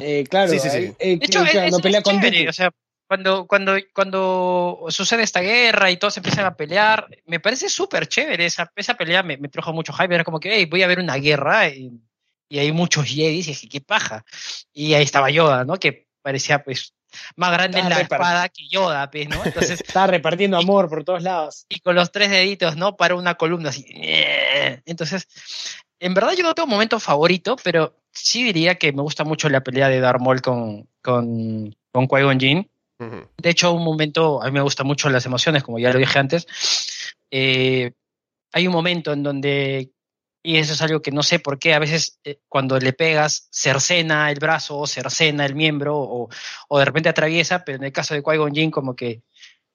Eh, 0.00 0.24
claro, 0.28 0.50
Sí, 0.50 0.58
sí, 0.58 0.68
sí. 0.68 0.76
eh, 0.78 0.96
eh, 0.98 1.16
De 1.18 1.24
hecho, 1.26 1.44
es, 1.44 1.80
pelea 1.80 1.98
es 2.00 2.04
con 2.04 2.20
chévere, 2.20 2.48
o 2.48 2.52
sea, 2.52 2.72
cuando, 3.06 3.46
cuando, 3.46 3.76
cuando 3.94 4.84
sucede 4.88 5.22
esta 5.22 5.40
guerra 5.42 5.92
y 5.92 5.96
todos 5.96 6.16
empiezan 6.16 6.44
a 6.44 6.56
pelear, 6.56 7.06
me 7.26 7.38
parece 7.38 7.68
súper 7.68 8.08
chévere 8.08 8.46
esa, 8.46 8.72
esa 8.74 8.94
pelea, 8.94 9.22
me, 9.22 9.36
me 9.36 9.48
trajo 9.48 9.72
mucho 9.72 9.92
hype, 9.92 10.12
era 10.12 10.24
como 10.24 10.40
que, 10.40 10.52
hey, 10.56 10.66
voy 10.68 10.82
a 10.82 10.88
ver 10.88 10.98
una 10.98 11.14
guerra 11.16 11.68
y, 11.68 11.92
y 12.48 12.58
hay 12.58 12.72
muchos 12.72 13.06
Jedis 13.06 13.48
y 13.48 13.50
dije, 13.50 13.68
qué 13.68 13.80
paja. 13.80 14.24
Y 14.72 14.94
ahí 14.94 15.02
estaba 15.02 15.30
Yoda, 15.30 15.64
¿no? 15.64 15.76
Que 15.76 16.06
parecía, 16.22 16.62
pues, 16.62 16.94
más 17.36 17.52
grande 17.52 17.78
en 17.78 17.84
Estaba 17.84 18.00
la 18.00 18.02
espada 18.02 18.48
que 18.48 18.68
Yoda, 18.68 19.10
pues, 19.10 19.28
¿no? 19.28 19.44
Entonces, 19.44 19.80
Está 19.86 20.06
repartiendo 20.06 20.56
amor 20.56 20.88
por 20.88 21.04
todos 21.04 21.22
lados. 21.22 21.66
y 21.68 21.80
con 21.80 21.94
los 21.94 22.12
tres 22.12 22.30
deditos, 22.30 22.76
¿no? 22.76 22.96
Para 22.96 23.14
una 23.14 23.34
columna 23.34 23.70
así. 23.70 23.84
Entonces, 24.84 25.28
en 26.00 26.14
verdad 26.14 26.32
yo 26.36 26.42
no 26.42 26.54
tengo 26.54 26.66
un 26.66 26.72
momento 26.72 27.00
favorito, 27.00 27.56
pero 27.62 27.96
sí 28.12 28.42
diría 28.42 28.76
que 28.76 28.92
me 28.92 29.02
gusta 29.02 29.24
mucho 29.24 29.48
la 29.48 29.62
pelea 29.62 29.88
de 29.88 30.00
Darth 30.00 30.20
Maul 30.20 30.42
con, 30.42 30.88
con, 31.02 31.74
con 31.92 32.08
Qui-Gon 32.08 32.38
Jinn. 32.38 32.70
Ujú. 32.98 33.28
De 33.36 33.50
hecho, 33.50 33.72
un 33.72 33.84
momento, 33.84 34.42
a 34.42 34.46
mí 34.46 34.52
me 34.52 34.62
gustan 34.62 34.86
mucho 34.86 35.08
las 35.10 35.26
emociones, 35.26 35.62
como 35.62 35.78
ya 35.78 35.92
lo 35.92 35.98
dije 35.98 36.18
antes. 36.18 36.46
Eh, 37.30 37.92
hay 38.52 38.66
un 38.66 38.72
momento 38.72 39.12
en 39.12 39.22
donde, 39.22 39.90
y 40.46 40.58
eso 40.58 40.74
es 40.74 40.82
algo 40.82 41.02
que 41.02 41.10
no 41.10 41.22
sé 41.22 41.38
por 41.38 41.58
qué, 41.58 41.74
a 41.74 41.78
veces 41.78 42.20
eh, 42.24 42.38
cuando 42.48 42.78
le 42.78 42.92
pegas, 42.92 43.48
cercena 43.50 44.30
el 44.30 44.38
brazo 44.38 44.78
o 44.78 44.86
cercena 44.86 45.44
el 45.44 45.54
miembro 45.54 45.98
o, 45.98 46.28
o 46.68 46.78
de 46.78 46.84
repente 46.84 47.08
atraviesa, 47.08 47.64
pero 47.64 47.78
en 47.78 47.84
el 47.84 47.92
caso 47.92 48.14
de 48.14 48.22
Qui-Gon 48.22 48.54
Jinn 48.54 48.70
como 48.70 48.94
que 48.94 49.22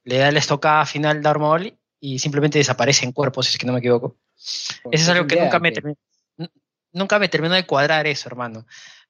le 0.04 0.18
da 0.18 0.32
la 0.32 0.40
estocada 0.40 0.86
final 0.86 1.22
Darth 1.22 1.40
Maul 1.42 1.78
y 2.00 2.20
simplemente 2.20 2.58
desaparece 2.58 3.06
en 3.06 3.12
cuerpo, 3.12 3.44
si 3.44 3.50
es 3.50 3.58
que 3.58 3.66
no 3.68 3.74
me 3.74 3.80
equivoco. 3.80 4.16
Eso 4.36 4.72
es 4.92 5.10
algo 5.10 5.28
que 5.28 5.36
nunca 5.36 5.60
me, 5.60 5.72
que- 5.74 5.82
termi- 5.82 5.98
n- 6.38 6.50
nunca 6.94 7.20
me 7.20 7.28
terminó 7.30 7.54
de 7.54 7.66
cuadrar 7.68 8.08
eso, 8.08 8.30
hermano. 8.30 8.66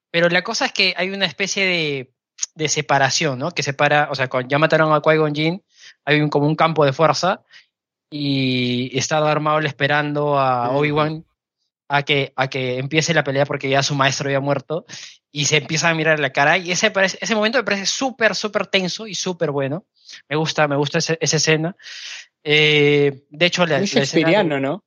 Pero 0.10 0.28
la 0.30 0.44
cosa 0.44 0.66
es 0.66 0.74
que 0.74 0.94
hay 0.98 1.10
una 1.12 1.26
especie 1.26 1.66
de, 1.66 2.14
de 2.56 2.68
separación, 2.70 3.40
¿no? 3.40 3.52
Que 3.52 3.64
separa, 3.64 4.10
o 4.12 4.16
sea, 4.16 4.28
cuando 4.30 4.50
ya 4.50 4.58
mataron 4.60 4.92
a 4.94 5.02
Qui-Gon 5.02 5.34
Jinn, 5.34 5.64
hay 6.06 6.20
un, 6.20 6.30
como 6.30 6.48
un 6.48 6.56
campo 6.56 6.84
de 6.86 6.92
fuerza 6.92 7.44
y 8.10 8.98
está 8.98 9.20
Darth 9.20 9.42
Maul 9.42 9.66
esperando 9.66 10.38
a 10.38 10.70
Ujú. 10.70 10.80
Obi-Wan 10.80 11.26
a 11.94 12.04
que, 12.04 12.32
a 12.36 12.50
que 12.50 12.78
empiece 12.78 13.14
la 13.14 13.24
pelea 13.24 13.46
porque 13.46 13.70
ya 13.70 13.84
su 13.84 13.96
maestro 13.96 14.28
había 14.28 14.40
muerto 14.40 14.86
y 15.32 15.46
se 15.46 15.58
empieza 15.58 15.90
a 15.90 15.94
mirar 15.94 16.20
la 16.20 16.32
cara 16.32 16.58
y 16.58 16.72
ese, 16.72 16.92
ese 17.20 17.36
momento 17.36 17.58
me 17.58 17.64
parece 17.66 17.86
súper, 17.86 18.34
súper 18.36 18.68
tenso 18.68 19.08
y 19.08 19.16
súper 19.16 19.52
bueno. 19.52 19.86
Me 20.30 20.36
gusta, 20.38 20.68
me 20.68 20.76
gusta 20.78 21.00
ese- 21.00 21.18
esa 21.22 21.38
escena. 21.38 21.76
Eh, 22.44 23.24
de 23.30 23.46
hecho, 23.46 23.66
la, 23.66 23.78
Muy 23.80 23.88
la 23.88 24.02
escena 24.04 24.04
de- 24.04 24.06
shakespeareano, 24.06 24.60
¿no? 24.60 24.84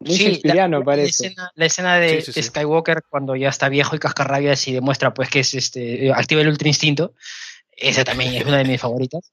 Muy 0.00 0.16
Sí, 0.16 0.24
la- 0.24 0.94
escena, 1.04 1.50
la 1.54 1.66
escena 1.66 1.96
de 1.98 2.20
Sí, 2.22 2.32
sí, 2.32 2.32
sí. 2.32 2.42
Skywalker 2.48 3.02
cuando 3.08 3.36
ya 3.36 3.48
está 3.50 3.68
viejo 3.68 3.94
y 3.94 3.98
cascarrabias 4.00 4.66
y 4.66 4.72
demuestra 4.72 5.14
pues 5.14 5.28
que 5.30 5.40
es 5.40 5.54
este 5.54 6.12
activa 6.12 6.40
el 6.40 6.48
ultra 6.48 6.68
instinto. 6.68 7.14
Esa 7.70 8.02
también 8.04 8.34
es 8.34 8.44
una 8.46 8.56
de 8.58 8.64
mis 8.64 8.80
favoritas. 8.80 9.30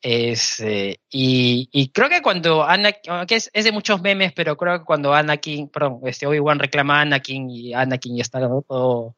Es, 0.00 0.60
eh, 0.60 1.00
y, 1.10 1.68
y 1.72 1.88
creo 1.88 2.08
que 2.08 2.22
cuando 2.22 2.62
Anakin, 2.62 3.12
aunque 3.12 3.34
es, 3.34 3.50
es 3.52 3.64
de 3.64 3.72
muchos 3.72 4.00
memes, 4.00 4.32
pero 4.32 4.56
creo 4.56 4.78
que 4.78 4.84
cuando 4.84 5.12
Anakin, 5.12 5.68
perdón, 5.68 6.00
este 6.04 6.26
Obi-Wan 6.26 6.60
reclama 6.60 6.98
a 6.98 7.00
Anakin 7.02 7.50
y 7.50 7.74
Anakin 7.74 8.16
ya 8.16 8.22
está 8.22 8.38
¿no? 8.38 8.62
todo, 8.62 9.16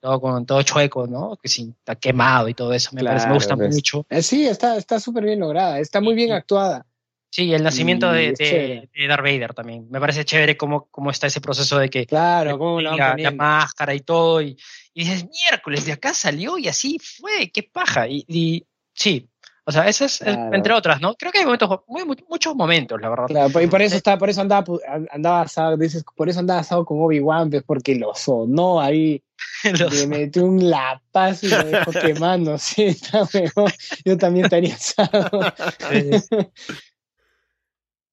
todo 0.00 0.20
con 0.20 0.44
todo 0.44 0.62
chueco, 0.62 1.06
¿no? 1.06 1.36
Que 1.40 1.48
sí, 1.48 1.72
está 1.78 1.94
quemado 1.94 2.48
y 2.48 2.54
todo 2.54 2.72
eso. 2.72 2.90
Me, 2.92 3.04
parece, 3.04 3.26
me 3.26 3.30
Claro, 3.30 3.34
gusta 3.34 3.56
pues. 3.56 3.74
mucho. 3.74 4.04
Eh, 4.10 4.22
Sí, 4.22 4.46
está 4.46 4.76
está 4.76 4.98
súper 4.98 5.24
bien 5.24 5.38
lograda, 5.38 5.78
está 5.78 6.00
muy 6.00 6.14
bien 6.14 6.32
actuada. 6.32 6.86
Sí, 7.30 7.52
el 7.52 7.62
nacimiento 7.62 8.10
de, 8.10 8.32
de, 8.32 8.88
de 8.94 9.06
Darth 9.08 9.22
Vader 9.22 9.52
también. 9.52 9.86
Me 9.90 10.00
parece 10.00 10.24
chévere 10.24 10.56
cómo, 10.56 10.88
cómo 10.90 11.10
está 11.10 11.26
ese 11.26 11.40
proceso 11.40 11.78
de 11.78 11.90
que 11.90 12.06
Claro, 12.06 12.58
cómo 12.58 12.80
la, 12.80 13.14
la 13.16 13.30
máscara 13.30 13.94
y 13.94 14.00
todo, 14.00 14.40
y, 14.40 14.56
y 14.94 15.04
dices, 15.04 15.26
miércoles, 15.28 15.84
de 15.84 15.92
acá 15.92 16.14
salió 16.14 16.56
y 16.56 16.66
así 16.68 16.98
fue, 16.98 17.50
qué 17.52 17.62
paja. 17.62 18.08
Y, 18.08 18.24
y 18.26 18.64
sí, 18.94 19.28
o 19.68 19.72
sea, 19.72 19.86
ese 19.88 20.04
es, 20.06 20.18
Claro. 20.18 20.54
entre 20.54 20.72
otras, 20.72 21.00
¿no? 21.00 21.14
Creo 21.16 21.30
que 21.32 21.38
hay 21.38 21.44
momentos, 21.44 21.80
muy- 21.88 22.04
muchos 22.28 22.54
momentos, 22.54 23.00
la 23.00 23.08
verdad. 23.10 23.26
Claro, 23.26 23.60
y 23.60 23.66
por 23.66 23.82
eso 23.82 23.96
está, 23.96 24.16
por 24.16 24.30
eso 24.30 24.40
andaba, 24.40 24.64
andaba 25.10 25.42
asado, 25.42 25.76
dices, 25.76 26.04
por 26.16 26.28
eso 26.28 26.38
andaba 26.40 26.60
asado 26.60 26.84
con 26.84 27.00
Obi-Wan, 27.02 27.50
pues, 27.50 27.62
porque 27.64 27.94
lo 27.96 28.14
sonó 28.14 28.80
ahí, 28.80 29.22
Los- 29.78 29.92
le 29.92 30.06
metió 30.06 30.44
un 30.44 30.70
lapazo 30.70 31.46
y 31.46 31.50
lo 31.50 31.64
dejó 31.64 31.90
quemando, 31.92 32.56
sí, 32.58 32.84
está 32.84 33.26
mejor. 33.34 33.72
Yo 34.04 34.16
también 34.16 34.44
estaría 34.46 34.74
asado. 34.74 35.40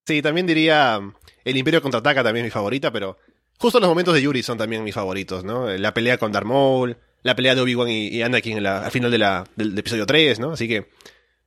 Sí, 0.06 0.22
también 0.22 0.46
diría 0.48 1.00
El 1.46 1.58
Imperio 1.58 1.82
Contraataca 1.82 2.24
también 2.24 2.46
es 2.46 2.48
mi 2.48 2.52
favorita, 2.54 2.92
pero 2.92 3.18
justo 3.58 3.80
los 3.80 3.88
momentos 3.90 4.14
de 4.14 4.22
Yuri 4.22 4.44
son 4.44 4.58
también 4.58 4.84
mis 4.84 4.96
favoritos, 4.96 5.44
¿no? 5.44 5.70
La 5.70 5.94
pelea 5.94 6.18
con 6.18 6.32
Darth 6.32 6.46
Maul, 6.46 6.98
la 7.22 7.36
pelea 7.36 7.56
de 7.56 7.62
Obi-Wan 7.62 7.90
y, 7.90 8.08
y 8.08 8.22
Anakin 8.22 8.58
en 8.58 8.64
la- 8.64 8.86
al 8.86 8.92
final 8.92 9.12
de 9.12 9.18
la- 9.18 9.46
del, 9.56 9.70
del 9.70 9.80
episodio 9.80 10.06
3, 10.06 10.40
¿no? 10.40 10.52
Así 10.54 10.68
que 10.68 10.90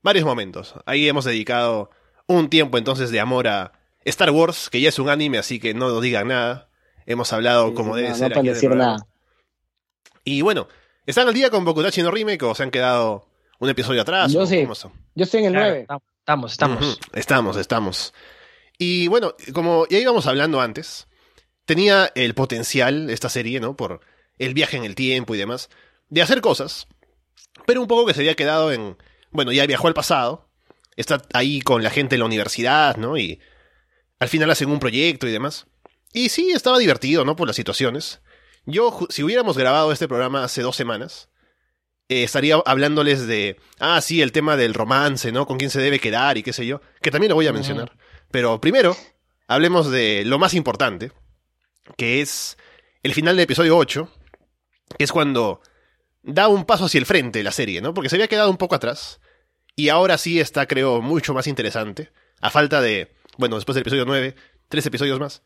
varios 0.07 0.25
momentos. 0.25 0.75
Ahí 0.87 1.09
hemos 1.09 1.25
dedicado 1.25 1.91
un 2.29 2.49
tiempo 2.49 2.79
entonces 2.79 3.11
de 3.11 3.19
amor 3.19 3.49
a 3.49 3.73
Star 4.05 4.31
Wars, 4.31 4.71
que 4.71 4.81
ya 4.81 4.89
es 4.89 4.99
un 5.01 5.09
anime, 5.09 5.37
así 5.37 5.59
que 5.59 5.75
no 5.75 5.89
nos 5.89 6.01
digan 6.01 6.29
nada. 6.29 6.69
Hemos 7.07 7.33
hablado 7.33 7.75
como 7.75 7.91
no, 7.91 7.97
debe 7.97 8.11
no 8.11 8.15
ser. 8.15 8.39
aquí 8.39 8.49
decir 8.49 8.71
nada. 8.71 9.05
Y 10.23 10.43
bueno, 10.43 10.69
¿están 11.07 11.27
al 11.27 11.35
día 11.35 11.51
con 11.51 11.65
Bokutachi 11.65 12.03
no 12.03 12.13
Remake 12.13 12.43
o 12.45 12.55
se 12.55 12.63
han 12.63 12.71
quedado 12.71 13.27
un 13.59 13.69
episodio 13.69 14.01
atrás? 14.01 14.33
Yo 14.33 14.43
o 14.43 14.47
sí. 14.47 14.63
cómo 14.63 14.77
son? 14.77 14.93
Yo 15.17 15.25
estoy 15.25 15.41
en 15.41 15.47
el 15.47 15.53
Claro, 15.55 15.71
9. 15.71 15.87
estamos, 16.21 16.53
estamos. 16.53 17.01
Estamos, 17.13 17.57
estamos. 17.57 18.15
Y 18.79 19.09
bueno, 19.09 19.35
como 19.53 19.89
ya 19.89 19.99
íbamos 19.99 20.29
hablando 20.29 20.61
antes, 20.61 21.09
tenía 21.65 22.13
el 22.15 22.35
potencial 22.35 23.11
esta 23.11 23.29
serie, 23.29 23.59
¿no? 23.59 23.77
Por 23.77 24.01
el 24.39 24.55
viaje 24.55 24.77
en 24.77 24.85
el 24.85 24.95
tiempo 24.95 25.35
y 25.35 25.39
demás, 25.39 25.69
de 26.11 26.23
hacer 26.23 26.41
cosas, 26.41 26.87
pero 27.67 27.81
un 27.81 27.89
poco 27.89 28.07
que 28.07 28.15
se 28.15 28.21
había 28.21 28.37
quedado 28.37 28.71
en, 28.71 28.97
bueno, 29.37 29.53
ya 29.53 29.67
viajó 29.67 29.87
al 29.89 29.95
pasado, 29.95 30.49
está 30.97 31.23
ahí 31.33 31.61
con 31.61 31.83
la 31.83 31.91
gente 31.91 32.15
de 32.17 32.19
la 32.21 32.25
universidad, 32.25 32.97
¿no? 32.97 33.17
Y 33.17 33.41
al 34.19 34.29
final 34.29 34.51
hacen 34.51 34.71
un 34.71 34.81
proyecto 34.81 35.29
y 35.29 35.33
demás. 35.33 35.67
Y 36.13 36.31
sí, 36.31 36.51
estaba 36.51 36.79
divertido, 36.79 37.25
¿no? 37.25 37.37
Por 37.37 37.47
las 37.47 37.57
situaciones. 37.57 38.21
Yo, 38.65 38.99
si 39.11 39.23
hubiéramos 39.23 39.57
grabado 39.57 39.93
este 39.93 40.09
programa 40.09 40.43
hace 40.43 40.63
dos 40.63 40.75
semanas, 40.75 41.29
eh, 42.09 42.23
estaría 42.25 42.57
hablándoles 42.65 43.27
de, 43.27 43.59
ah, 43.79 44.01
sí, 44.01 44.23
el 44.23 44.33
tema 44.33 44.57
del 44.57 44.75
romance, 44.75 45.31
¿no? 45.33 45.47
Con 45.47 45.59
quién 45.59 45.71
se 45.71 45.81
debe 45.81 46.01
quedar 46.01 46.39
y 46.39 46.43
qué 46.43 46.53
sé 46.53 46.67
yo, 46.67 46.81
que 47.03 47.11
también 47.11 47.29
lo 47.31 47.35
voy 47.37 47.47
a 47.47 47.51
Ujú. 47.51 47.59
mencionar. 47.59 47.97
Pero 48.31 48.61
primero, 48.61 48.97
hablemos 49.47 49.91
de 49.91 50.25
lo 50.25 50.39
más 50.39 50.55
importante, 50.55 51.13
que 51.97 52.21
es 52.21 52.57
el 53.03 53.15
final 53.15 53.37
del 53.37 53.45
episodio 53.45 53.77
8, 53.77 54.11
que 54.99 55.05
es 55.05 55.13
cuando 55.13 55.61
da 56.23 56.49
un 56.49 56.65
paso 56.65 56.87
hacia 56.87 56.99
el 56.99 57.07
frente 57.07 57.43
la 57.43 57.53
serie, 57.53 57.81
¿no? 57.81 57.95
Porque 57.95 58.09
se 58.09 58.17
había 58.17 58.27
quedado 58.29 58.51
un 58.51 58.57
poco 58.57 58.75
atrás, 58.75 59.21
y 59.77 59.91
ahora 59.91 60.19
sí 60.19 60.41
está, 60.41 60.67
creo, 60.67 61.01
mucho 61.03 61.35
más 61.35 61.47
interesante, 61.47 62.11
a 62.41 62.51
falta 62.51 62.81
de, 62.81 63.13
bueno, 63.37 63.57
después 63.57 63.75
del 63.75 63.83
episodio 63.83 64.05
9, 64.07 64.35
tres 64.69 64.87
episodios 64.87 65.21
más. 65.21 65.43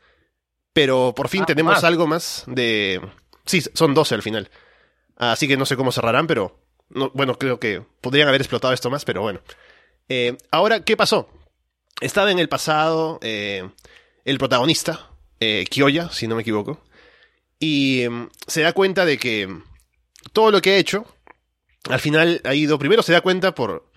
Pero 0.73 1.13
por 1.17 1.29
fin 1.29 1.43
Ah, 1.43 1.47
tenemos 1.47 1.75
más. 1.75 1.85
algo 1.85 2.07
más 2.07 2.45
de... 2.47 3.01
Sí, 3.45 3.61
son 3.75 3.93
12 3.93 4.15
al 4.15 4.23
final. 4.23 4.51
Así 5.17 5.49
que 5.49 5.57
no 5.57 5.67
sé 5.67 5.77
cómo 5.77 5.91
cerrarán, 5.93 6.27
pero... 6.29 6.61
No, 6.91 7.11
bueno, 7.15 7.37
creo 7.39 7.59
que 7.59 7.83
podrían 8.01 8.29
haber 8.29 8.41
explotado 8.41 8.73
esto 8.73 8.89
más, 8.89 9.05
pero 9.05 9.21
bueno. 9.23 9.41
Eh, 10.09 10.37
ahora, 10.51 10.85
¿qué 10.85 10.97
pasó? 10.97 11.29
Estaba 12.01 12.31
en 12.31 12.39
el 12.39 12.49
pasado 12.49 13.19
eh, 13.23 13.69
el 14.25 14.39
protagonista, 14.39 15.11
eh, 15.41 15.65
Kyoya, 15.69 16.09
si 16.11 16.27
no 16.29 16.37
me 16.37 16.43
equivoco, 16.43 16.81
y 17.59 18.03
em, 18.03 18.29
se 18.47 18.63
da 18.63 18.73
cuenta 18.73 19.05
de 19.05 19.19
que 19.19 19.49
todo 20.33 20.51
lo 20.51 20.61
que 20.63 20.71
ha 20.71 20.77
hecho 20.79 21.05
al 21.89 22.01
final 22.01 22.41
ha 22.45 22.55
ido, 22.55 22.79
primero 22.79 23.03
se 23.03 23.13
da 23.13 23.21
cuenta 23.21 23.55
por 23.55 23.90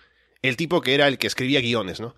el 0.43 0.57
tipo 0.57 0.81
que 0.81 0.93
era 0.93 1.07
el 1.07 1.17
que 1.17 1.25
escribía 1.25 1.61
guiones, 1.61 1.99
¿no? 1.99 2.15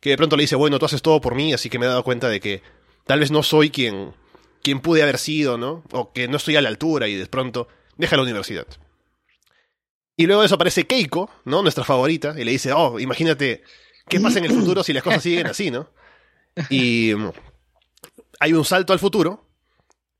Que 0.00 0.10
de 0.10 0.16
pronto 0.16 0.36
le 0.36 0.44
dice, 0.44 0.56
bueno, 0.56 0.78
tú 0.78 0.86
haces 0.86 1.02
todo 1.02 1.20
por 1.20 1.34
mí, 1.34 1.52
así 1.52 1.68
que 1.68 1.78
me 1.78 1.86
he 1.86 1.88
dado 1.88 2.04
cuenta 2.04 2.28
de 2.28 2.40
que 2.40 2.62
tal 3.04 3.20
vez 3.20 3.30
no 3.30 3.42
soy 3.42 3.70
quien, 3.70 4.14
quien 4.62 4.80
pude 4.80 5.02
haber 5.02 5.18
sido, 5.18 5.58
¿no? 5.58 5.82
O 5.92 6.12
que 6.12 6.28
no 6.28 6.36
estoy 6.36 6.56
a 6.56 6.62
la 6.62 6.68
altura 6.68 7.08
y 7.08 7.14
de 7.14 7.26
pronto 7.26 7.68
deja 7.96 8.16
la 8.16 8.22
universidad. 8.22 8.66
Y 10.16 10.26
luego 10.26 10.42
de 10.42 10.46
eso 10.46 10.54
aparece 10.54 10.86
Keiko, 10.86 11.28
¿no? 11.44 11.62
Nuestra 11.62 11.84
favorita, 11.84 12.34
y 12.38 12.44
le 12.44 12.52
dice, 12.52 12.72
oh, 12.72 13.00
imagínate 13.00 13.64
qué 14.08 14.20
pasa 14.20 14.38
en 14.38 14.44
el 14.44 14.52
futuro 14.52 14.84
si 14.84 14.92
las 14.92 15.02
cosas 15.02 15.22
siguen 15.22 15.48
así, 15.48 15.70
¿no? 15.70 15.90
Y 16.70 17.12
hay 18.38 18.52
un 18.52 18.64
salto 18.64 18.92
al 18.92 19.00
futuro, 19.00 19.44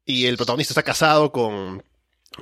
y 0.04 0.26
el 0.26 0.36
protagonista 0.36 0.72
está 0.72 0.82
casado 0.82 1.30
con, 1.30 1.84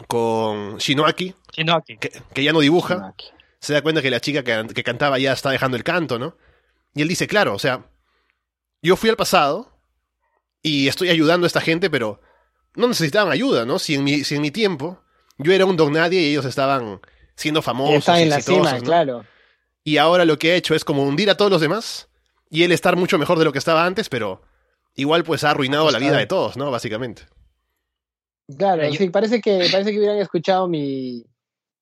con 0.08 0.78
Shinoaki, 0.78 1.34
Shinoaki. 1.52 1.98
que, 1.98 2.10
que 2.32 2.42
ya 2.42 2.54
no 2.54 2.60
dibuja, 2.60 3.08
Aquí. 3.08 3.26
Se 3.62 3.72
da 3.72 3.80
cuenta 3.80 4.02
que 4.02 4.10
la 4.10 4.20
chica 4.20 4.42
que, 4.42 4.66
que 4.74 4.82
cantaba 4.82 5.20
ya 5.20 5.32
está 5.32 5.50
dejando 5.50 5.76
el 5.76 5.84
canto, 5.84 6.18
¿no? 6.18 6.36
Y 6.94 7.02
él 7.02 7.08
dice, 7.08 7.28
claro, 7.28 7.54
o 7.54 7.60
sea, 7.60 7.86
yo 8.82 8.96
fui 8.96 9.08
al 9.08 9.16
pasado 9.16 9.78
y 10.62 10.88
estoy 10.88 11.10
ayudando 11.10 11.46
a 11.46 11.46
esta 11.46 11.60
gente, 11.60 11.88
pero 11.88 12.20
no 12.74 12.88
necesitaban 12.88 13.32
ayuda, 13.32 13.64
¿no? 13.64 13.78
Si 13.78 13.94
en 13.94 14.02
mi, 14.02 14.24
si 14.24 14.34
en 14.34 14.42
mi 14.42 14.50
tiempo 14.50 15.00
yo 15.38 15.52
era 15.52 15.64
un 15.64 15.76
don 15.76 15.92
nadie 15.92 16.20
y 16.20 16.30
ellos 16.32 16.44
estaban 16.44 17.00
siendo 17.36 17.62
famosos, 17.62 17.98
Está 17.98 18.20
en 18.20 18.30
la 18.30 18.40
cima, 18.40 18.72
¿no? 18.72 18.82
claro. 18.82 19.24
Y 19.84 19.96
ahora 19.96 20.24
lo 20.24 20.38
que 20.40 20.52
ha 20.52 20.56
hecho 20.56 20.74
es 20.74 20.84
como 20.84 21.04
hundir 21.04 21.30
a 21.30 21.36
todos 21.36 21.50
los 21.50 21.60
demás 21.60 22.08
y 22.50 22.64
él 22.64 22.72
estar 22.72 22.96
mucho 22.96 23.16
mejor 23.16 23.38
de 23.38 23.44
lo 23.44 23.52
que 23.52 23.58
estaba 23.58 23.86
antes, 23.86 24.08
pero 24.08 24.42
igual 24.96 25.22
pues 25.22 25.44
ha 25.44 25.50
arruinado 25.50 25.88
la 25.92 26.00
vida 26.00 26.16
de 26.16 26.26
todos, 26.26 26.56
¿no? 26.56 26.72
Básicamente. 26.72 27.22
Claro, 28.58 28.92
sí, 28.92 29.08
parece 29.08 29.40
que, 29.40 29.68
parece 29.70 29.92
que 29.92 29.98
hubieran 29.98 30.18
escuchado 30.18 30.66
mi, 30.66 31.24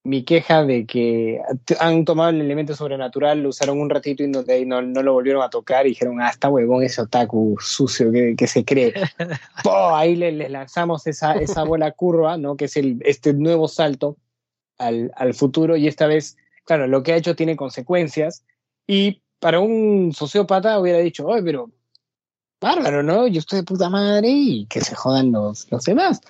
mi 0.02 0.24
queja 0.24 0.64
de 0.64 0.86
que 0.86 1.40
han 1.78 2.04
tomado 2.06 2.30
el 2.30 2.40
elemento 2.40 2.74
sobrenatural, 2.74 3.42
lo 3.42 3.50
usaron 3.50 3.78
un 3.80 3.90
ratito 3.90 4.22
y 4.22 4.28
no, 4.28 4.42
no, 4.66 4.80
no 4.82 5.02
lo 5.02 5.12
volvieron 5.12 5.42
a 5.42 5.50
tocar 5.50 5.86
y 5.86 5.90
dijeron, 5.90 6.22
ah, 6.22 6.30
está 6.30 6.48
huevón 6.48 6.82
ese 6.82 7.02
otaku 7.02 7.56
sucio 7.60 8.10
que, 8.10 8.34
que 8.36 8.46
se 8.46 8.64
cree. 8.64 8.94
¡Po! 9.62 9.94
Ahí 9.94 10.16
le- 10.16 10.32
les 10.32 10.50
lanzamos 10.50 11.06
esa, 11.06 11.34
esa 11.34 11.64
bola 11.64 11.92
curva, 11.92 12.38
¿no? 12.38 12.56
Que 12.56 12.64
es 12.64 12.76
el, 12.78 13.02
este 13.04 13.34
nuevo 13.34 13.68
salto 13.68 14.16
al, 14.78 15.12
al 15.16 15.34
futuro 15.34 15.76
y 15.76 15.86
esta 15.86 16.06
vez, 16.06 16.38
claro, 16.64 16.86
lo 16.86 17.02
que 17.02 17.12
ha 17.12 17.16
hecho 17.16 17.36
tiene 17.36 17.54
consecuencias 17.56 18.42
y 18.86 19.20
para 19.38 19.60
un 19.60 20.12
sociópata 20.14 20.78
hubiera 20.80 20.98
dicho, 21.00 21.26
oye, 21.26 21.42
pero 21.42 21.70
bárbaro, 22.60 23.02
¿no? 23.02 23.26
Yo 23.26 23.40
estoy 23.40 23.60
de 23.60 23.64
puta 23.64 23.90
madre 23.90 24.28
y 24.28 24.66
que 24.66 24.80
se 24.80 24.94
jodan 24.94 25.32
los, 25.32 25.70
los 25.70 25.84
demás. 25.84 26.20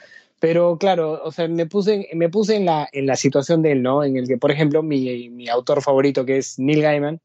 Pero 0.40 0.78
claro, 0.78 1.20
o 1.22 1.30
sea, 1.30 1.46
me 1.48 1.66
puse, 1.66 2.08
me 2.14 2.28
puse 2.28 2.56
en, 2.56 2.64
la, 2.64 2.88
en 2.92 3.06
la 3.06 3.14
situación 3.16 3.62
de 3.62 3.72
él, 3.72 3.82
¿no? 3.82 4.02
En 4.02 4.16
el 4.16 4.26
que, 4.26 4.38
por 4.38 4.50
ejemplo, 4.50 4.82
mi, 4.82 5.28
mi 5.28 5.48
autor 5.48 5.82
favorito, 5.82 6.24
que 6.24 6.38
es 6.38 6.58
Neil 6.58 6.80
Gaiman, 6.82 7.20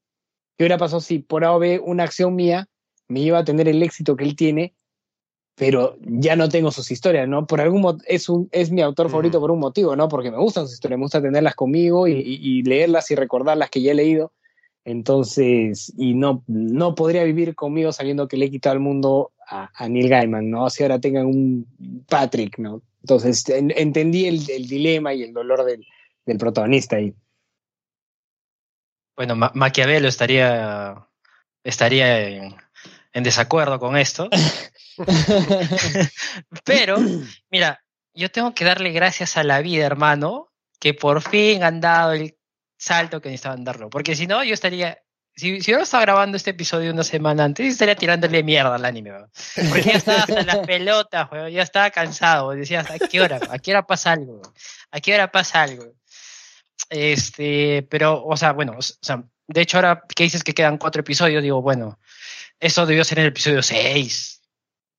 ¿qué 0.58 0.64
hubiera 0.66 0.78
pasado 0.78 1.00
si 1.02 1.20
por 1.20 1.44
A 1.46 1.54
o 1.54 1.60
B 1.60 1.80
una 1.84 2.04
acción 2.04 2.36
mía 2.36 2.68
me 3.08 3.22
iba 3.22 3.38
a 3.40 3.46
tener 3.46 3.68
el 3.70 3.82
éxito 3.82 4.16
que 4.18 4.26
él 4.26 4.36
tiene, 4.36 4.74
pero 5.58 5.96
ya 6.02 6.36
no 6.36 6.50
tengo 6.50 6.72
sus 6.72 6.92
historias, 6.92 7.30
¿no? 7.30 7.48
Por 7.48 7.62
algún 7.62 8.02
es, 8.08 8.28
un, 8.28 8.50
es 8.52 8.70
mi 8.72 8.82
autor 8.82 9.10
favorito 9.10 9.40
por 9.40 9.52
un 9.52 9.60
motivo, 9.60 9.96
¿no? 9.96 10.10
Porque 10.10 10.30
me 10.32 10.38
gustan 10.38 10.66
sus 10.66 10.74
historias, 10.74 10.98
me 11.00 11.06
gusta 11.06 11.22
tenerlas 11.22 11.56
conmigo 11.56 12.08
y, 12.10 12.14
y- 12.14 12.40
y 12.60 12.64
leerlas 12.64 13.10
y 13.12 13.16
recordar 13.16 13.56
las 13.56 13.70
que 13.70 13.82
ya 13.82 13.92
he 13.92 13.96
leído. 13.96 14.34
Entonces, 14.84 15.94
y 15.98 16.14
no, 16.14 16.44
no 16.48 16.94
podría 16.96 17.24
vivir 17.24 17.56
conmigo 17.56 17.92
sabiendo 17.92 18.28
que 18.28 18.38
le 18.38 18.46
he 18.46 18.52
quitado 18.52 18.74
al 18.74 18.80
mundo 18.82 19.32
a, 19.48 19.70
a 19.74 19.88
Neil 19.90 20.10
Gaiman, 20.10 20.50
¿no? 20.50 20.70
Si 20.70 20.84
ahora 20.84 21.00
tengan 21.00 21.26
un 21.26 21.66
Patrick, 22.08 22.60
¿no? 22.60 22.82
Entonces, 23.06 23.48
en- 23.50 23.72
entendí 23.78 24.26
el, 24.26 24.50
el 24.50 24.68
dilema 24.68 25.14
y 25.14 25.22
el 25.22 25.32
dolor 25.32 25.64
del, 25.64 25.86
del 26.26 26.38
protagonista 26.40 26.96
ahí. 26.96 27.14
Bueno, 29.16 29.36
Ma- 29.36 29.52
Maquiavelo 29.54 30.08
estaría, 30.08 31.08
estaría 31.64 32.20
en, 32.30 32.56
en 33.14 33.24
desacuerdo 33.24 33.78
con 33.80 33.96
esto. 33.96 34.28
Pero, 36.66 36.98
mira, 37.52 37.80
yo 38.16 38.32
tengo 38.32 38.56
que 38.56 38.66
darle 38.66 38.90
gracias 38.92 39.38
a 39.38 39.44
la 39.44 39.62
vida, 39.62 39.86
hermano, 39.86 40.52
que 40.80 40.96
por 40.96 41.22
fin 41.22 41.62
han 41.64 41.82
dado 41.82 42.14
el 42.14 42.36
salto 42.80 43.22
que 43.22 43.30
necesitaban 43.30 43.64
darlo. 43.64 43.92
Porque 43.92 44.16
si 44.16 44.26
no, 44.26 44.44
yo 44.44 44.56
estaría. 44.56 44.98
Si, 45.36 45.62
si 45.62 45.72
yo 45.72 45.78
no 45.78 45.84
estaba 45.84 46.04
grabando 46.04 46.38
este 46.38 46.52
episodio 46.52 46.92
una 46.92 47.04
semana 47.04 47.44
antes, 47.44 47.68
estaría 47.68 47.96
tirándole 47.96 48.42
mierda 48.44 48.76
al 48.76 48.86
anime. 48.86 49.12
weón. 49.12 49.32
Porque 49.70 49.84
ya 49.84 49.98
estaba 49.98 50.20
hasta 50.20 50.44
las 50.44 50.60
pelotas, 50.60 51.32
weón, 51.32 51.52
ya 51.52 51.62
estaba 51.62 51.90
cansado. 51.90 52.52
Decía, 52.52 52.86
¿a 52.88 53.08
qué 53.08 53.22
hora? 53.22 53.40
¿A 53.50 53.60
qué 53.60 53.72
hora 53.72 53.86
pasa 53.86 54.14
algo? 54.14 54.34
weón? 54.34 54.54
¿A 54.92 55.00
qué 55.02 55.14
hora 55.14 55.32
pasa 55.32 55.64
algo? 55.64 55.86
Este, 56.90 57.86
pero, 57.90 58.24
o 58.24 58.38
sea, 58.38 58.54
bueno, 58.54 58.74
o 58.78 58.82
sea, 58.82 59.24
de 59.48 59.62
hecho, 59.62 59.78
ahora 59.78 60.04
que 60.16 60.24
dices 60.24 60.44
que 60.44 60.54
quedan 60.54 60.78
cuatro 60.78 61.02
episodios, 61.02 61.44
digo, 61.44 61.62
bueno, 61.62 62.00
eso 62.60 62.86
debió 62.86 63.04
ser 63.04 63.20
el 63.20 63.28
episodio 63.28 63.62
6. 63.62 64.35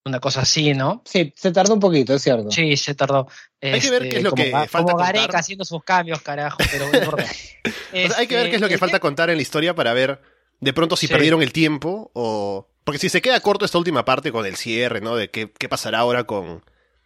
Una 0.06 0.20
cosa 0.20 0.42
así, 0.42 0.72
¿no? 0.72 1.02
Sí, 1.04 1.32
se 1.36 1.50
tardó 1.50 1.74
un 1.74 1.80
poquito, 1.80 2.14
es 2.14 2.22
cierto. 2.22 2.48
Sí, 2.50 2.76
se 2.76 2.94
tardó. 2.94 3.26
Hay 3.60 3.80
que 3.80 3.90
ver 3.90 4.02
Este, 4.04 4.08
qué 4.08 4.16
es 4.18 4.22
lo 4.22 4.30
como, 4.30 4.44
que 4.44 4.50
falta 4.52 4.92
como 4.92 4.96
Gareca 4.98 5.22
contar. 5.24 5.40
haciendo 5.40 5.64
sus 5.64 5.82
cambios, 5.82 6.22
carajo, 6.22 6.58
pero 6.70 6.88
no 6.90 6.96
importa. 6.98 7.24
O 7.64 7.96
sea, 8.08 8.18
hay 8.18 8.26
que 8.28 8.36
ver 8.36 8.44
Este, 8.46 8.50
qué 8.50 8.54
es 8.56 8.60
lo 8.62 8.68
que 8.68 8.74
el 8.74 8.80
falta 8.80 9.00
contar 9.00 9.30
en 9.30 9.36
la 9.36 9.42
historia 9.42 9.74
para 9.74 9.92
ver 9.94 10.20
de 10.60 10.72
pronto 10.72 10.96
si 10.96 11.08
Sí. 11.08 11.12
perdieron 11.12 11.42
el 11.42 11.52
tiempo 11.52 12.10
o... 12.14 12.68
Porque 12.84 12.98
si 13.00 13.08
se 13.08 13.20
queda 13.20 13.40
corto 13.40 13.64
esta 13.64 13.78
última 13.78 14.04
parte 14.04 14.30
con 14.30 14.46
el 14.46 14.54
cierre, 14.54 15.00
¿no? 15.00 15.16
De 15.16 15.28
qué, 15.28 15.50
qué 15.58 15.68
pasará 15.68 15.98
ahora 15.98 16.22
con 16.24 16.62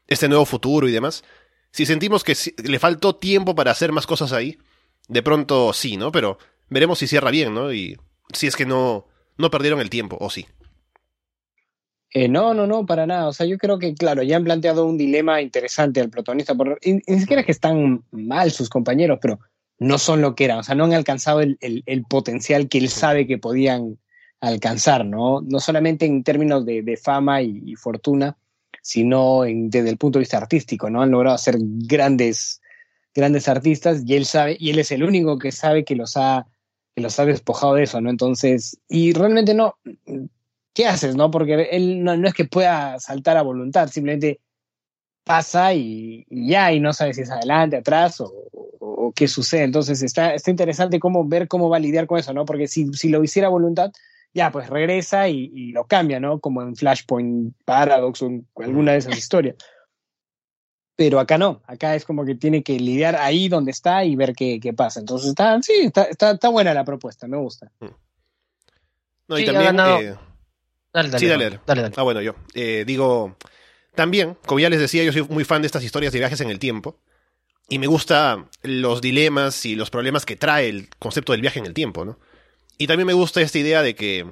este 0.08 0.28
nuevo 0.28 0.44
futuro 0.44 0.86
y 0.86 0.92
demás. 0.92 1.24
Si 1.72 1.86
sentimos 1.86 2.22
que 2.22 2.36
le 2.62 2.78
faltó 2.78 3.16
tiempo 3.16 3.54
para 3.54 3.70
hacer 3.70 3.90
más 3.92 4.06
cosas 4.06 4.32
ahí, 4.34 4.58
de 5.08 5.22
pronto 5.22 5.72
sí, 5.72 5.96
¿no? 5.96 6.12
Pero 6.12 6.36
veremos 6.68 6.98
si 6.98 7.06
cierra 7.06 7.30
bien, 7.30 7.54
¿no? 7.54 7.72
Y 7.72 7.96
si 8.34 8.46
es 8.46 8.56
que 8.56 8.66
no, 8.66 9.06
no 9.38 9.50
perdieron 9.50 9.80
el 9.80 9.88
tiempo, 9.88 10.18
o 10.20 10.28
sí. 10.28 10.46
Eh, 12.12 12.28
no, 12.28 12.54
no, 12.54 12.66
no, 12.66 12.84
para 12.86 13.06
nada. 13.06 13.28
O 13.28 13.32
sea, 13.32 13.46
yo 13.46 13.56
creo 13.58 13.78
que, 13.78 13.94
claro, 13.94 14.22
ya 14.22 14.36
han 14.36 14.44
planteado 14.44 14.84
un 14.86 14.98
dilema 14.98 15.40
interesante 15.40 16.00
al 16.00 16.10
protagonista. 16.10 16.54
Por, 16.54 16.78
y, 16.82 16.90
y 16.94 17.02
ni 17.06 17.20
siquiera 17.20 17.40
es 17.40 17.46
que 17.46 17.52
están 17.52 18.02
mal 18.10 18.50
sus 18.50 18.68
compañeros, 18.68 19.18
pero 19.22 19.38
no 19.78 19.96
son 19.98 20.20
lo 20.20 20.34
que 20.34 20.44
eran. 20.46 20.58
O 20.58 20.62
sea, 20.62 20.74
no 20.74 20.84
han 20.84 20.92
alcanzado 20.94 21.40
el, 21.40 21.56
el- 21.60 21.82
el 21.86 22.02
potencial 22.04 22.68
que 22.68 22.78
él 22.78 22.88
sabe 22.88 23.26
que 23.26 23.38
podían 23.38 23.98
alcanzar, 24.40 25.04
¿no? 25.06 25.40
No 25.42 25.60
solamente 25.60 26.04
en 26.06 26.24
términos 26.24 26.64
de, 26.66 26.82
de 26.82 26.96
fama 26.96 27.42
y, 27.42 27.62
y 27.64 27.76
fortuna, 27.76 28.36
sino 28.82 29.44
en- 29.44 29.70
desde 29.70 29.90
el 29.90 29.96
punto 29.96 30.18
de 30.18 30.22
vista 30.22 30.38
artístico, 30.38 30.90
¿no? 30.90 31.02
Han 31.02 31.10
logrado 31.12 31.38
ser 31.38 31.56
grandes, 31.60 32.60
grandes 33.14 33.46
artistas 33.48 34.02
y 34.04 34.14
él 34.16 34.24
sabe, 34.24 34.56
y 34.58 34.70
él 34.70 34.78
es 34.80 34.90
el 34.92 35.04
único 35.04 35.38
que 35.38 35.52
sabe 35.52 35.84
que 35.84 35.94
los 35.94 36.16
ha, 36.16 36.46
que 36.96 37.02
los 37.02 37.18
ha 37.20 37.24
despojado 37.26 37.74
de 37.74 37.84
eso, 37.84 38.00
¿no? 38.00 38.10
Entonces, 38.10 38.78
y 38.88 39.12
realmente 39.12 39.54
no, 39.54 39.76
¿qué 40.72 40.86
haces, 40.86 41.16
no? 41.16 41.30
Porque 41.30 41.68
él 41.72 42.02
no, 42.04 42.16
no 42.16 42.28
es 42.28 42.34
que 42.34 42.44
pueda 42.44 42.98
saltar 43.00 43.36
a 43.36 43.42
voluntad, 43.42 43.88
simplemente 43.88 44.40
pasa 45.24 45.74
y, 45.74 46.24
y 46.28 46.48
ya, 46.50 46.72
y 46.72 46.80
no 46.80 46.92
sabe 46.92 47.14
si 47.14 47.22
es 47.22 47.30
adelante, 47.30 47.76
atrás 47.76 48.20
o, 48.20 48.26
o- 48.52 49.06
o 49.08 49.12
qué 49.12 49.28
sucede. 49.28 49.62
Entonces 49.64 50.02
está, 50.02 50.34
está 50.34 50.50
interesante 50.50 50.98
cómo 51.00 51.26
ver 51.26 51.46
cómo 51.48 51.68
va 51.68 51.76
a 51.76 51.80
lidiar 51.80 52.06
con 52.06 52.18
eso, 52.18 52.32
¿no? 52.32 52.44
Porque 52.44 52.66
si, 52.68 52.86
si 52.94 53.08
lo 53.08 53.22
hiciera 53.22 53.48
a 53.48 53.50
voluntad, 53.50 53.92
ya, 54.32 54.50
pues 54.52 54.68
regresa 54.70 55.28
y, 55.28 55.50
y 55.54 55.72
lo 55.72 55.86
cambia, 55.86 56.20
¿no? 56.20 56.38
Como 56.40 56.62
en 56.62 56.76
Flashpoint 56.76 57.54
Paradox 57.64 58.22
o 58.22 58.26
en 58.26 58.46
alguna 58.56 58.92
de 58.92 58.98
esas 58.98 59.16
historias. 59.18 59.56
Pero 60.96 61.18
acá 61.18 61.38
no, 61.38 61.62
acá 61.66 61.94
es 61.94 62.04
como 62.04 62.24
que 62.24 62.34
tiene 62.34 62.62
que 62.62 62.78
lidiar 62.78 63.16
ahí 63.16 63.48
donde 63.48 63.70
está 63.70 64.04
y 64.04 64.16
ver 64.16 64.34
qué, 64.34 64.60
qué 64.60 64.72
pasa. 64.72 65.00
Entonces 65.00 65.30
está, 65.30 65.60
sí, 65.62 65.72
está, 65.86 66.04
está, 66.04 66.32
está 66.32 66.48
buena 66.50 66.74
la 66.74 66.84
propuesta, 66.84 67.26
me 67.26 67.38
gusta. 67.38 67.72
No, 69.28 69.38
y 69.38 69.42
Sí, 69.42 69.48
ha 69.48 69.52
también... 69.52 69.76
ganado. 69.76 70.00
eh, 70.00 70.16
Dale, 70.92 71.08
dale. 71.08 71.18
Sí, 71.20 71.26
dale, 71.26 71.44
dale. 71.44 71.60
dale, 71.66 71.82
dale. 71.82 71.94
Ah, 71.96 72.02
bueno, 72.02 72.20
yo. 72.20 72.34
Eh, 72.54 72.84
digo, 72.86 73.36
también, 73.94 74.36
como 74.46 74.58
ya 74.60 74.70
les 74.70 74.80
decía, 74.80 75.04
yo 75.04 75.12
soy 75.12 75.22
muy 75.22 75.44
fan 75.44 75.62
de 75.62 75.66
estas 75.66 75.84
historias 75.84 76.12
de 76.12 76.18
viajes 76.18 76.40
en 76.40 76.50
el 76.50 76.58
tiempo. 76.58 76.98
Y 77.68 77.78
me 77.78 77.86
gusta 77.86 78.48
los 78.62 79.00
dilemas 79.00 79.64
y 79.64 79.76
los 79.76 79.90
problemas 79.90 80.26
que 80.26 80.34
trae 80.36 80.68
el 80.68 80.88
concepto 80.98 81.32
del 81.32 81.40
viaje 81.40 81.60
en 81.60 81.66
el 81.66 81.74
tiempo, 81.74 82.04
¿no? 82.04 82.18
Y 82.78 82.88
también 82.88 83.06
me 83.06 83.12
gusta 83.12 83.40
esta 83.40 83.58
idea 83.58 83.82
de 83.82 83.94
que 83.94 84.26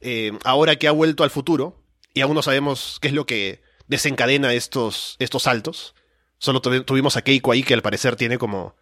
eh, 0.00 0.32
ahora 0.44 0.76
que 0.76 0.88
ha 0.88 0.92
vuelto 0.92 1.24
al 1.24 1.30
futuro, 1.30 1.82
y 2.12 2.20
aún 2.20 2.34
no 2.34 2.42
sabemos 2.42 2.98
qué 3.00 3.08
es 3.08 3.14
lo 3.14 3.24
que 3.24 3.62
desencadena 3.86 4.52
estos, 4.52 5.16
estos 5.18 5.44
saltos, 5.44 5.94
solo 6.38 6.60
tuvi- 6.60 6.84
tuvimos 6.84 7.16
a 7.16 7.22
Keiko 7.22 7.52
ahí 7.52 7.62
que 7.62 7.72
al 7.72 7.82
parecer 7.82 8.16
tiene 8.16 8.36
como 8.36 8.76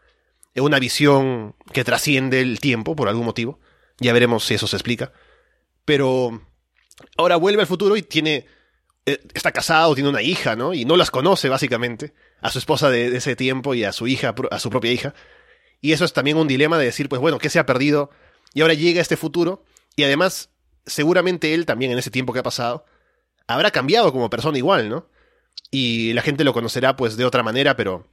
una 0.57 0.80
visión 0.80 1.55
que 1.72 1.84
trasciende 1.84 2.41
el 2.41 2.59
tiempo 2.59 2.97
por 2.97 3.09
algún 3.09 3.26
motivo. 3.26 3.61
Ya 4.01 4.12
veremos 4.12 4.45
si 4.45 4.55
eso 4.55 4.66
se 4.66 4.76
explica. 4.76 5.12
Pero 5.84 6.43
ahora 7.16 7.36
vuelve 7.36 7.62
al 7.62 7.66
futuro 7.66 7.96
y 7.96 8.03
tiene. 8.03 8.46
eh, 9.07 9.18
está 9.34 9.53
casado, 9.53 9.94
tiene 9.94 10.11
una 10.11 10.22
hija, 10.22 10.57
¿no? 10.57 10.74
Y 10.74 10.84
no 10.84 10.96
las 10.96 11.11
conoce, 11.11 11.48
básicamente. 11.48 12.14
A 12.40 12.51
su 12.51 12.59
esposa 12.59 12.90
de, 12.90 13.16
ese 13.16 13.36
tiempo 13.36 13.74
y 13.74 13.84
a 13.84 13.92
su 13.92 14.07
hija, 14.07 14.34
a 14.51 14.59
su 14.59 14.70
propia 14.70 14.92
hija. 14.92 15.14
Y 15.80 15.92
eso 15.92 16.05
es 16.05 16.12
también 16.12 16.36
un 16.36 16.48
dilema 16.48 16.78
de 16.78 16.84
decir, 16.86 17.09
pues 17.09 17.20
bueno, 17.20 17.38
¿qué 17.38 17.51
se 17.51 17.59
ha 17.59 17.66
perdido? 17.66 18.11
Y 18.55 18.62
ahora 18.62 18.74
llega 18.74 19.01
este 19.01 19.16
futuro. 19.16 19.64
Y 19.96 20.05
además, 20.05 20.51
seguramente 20.86 21.55
él 21.55 21.66
también 21.66 21.92
en 21.92 21.98
ese 21.98 22.11
tiempo 22.11 22.32
que 22.32 22.38
ha 22.38 22.44
pasado, 22.44 22.84
habrá 23.46 23.70
cambiado 23.70 24.12
como 24.12 24.30
persona 24.30 24.59
igual, 24.59 24.88
¿no? 24.88 25.09
Y 25.70 26.12
la 26.14 26.22
gente 26.22 26.44
lo 26.44 26.53
conocerá 26.53 26.96
pues 26.96 27.16
de 27.16 27.24
otra 27.24 27.42
manera, 27.42 27.76
pero. 27.76 28.09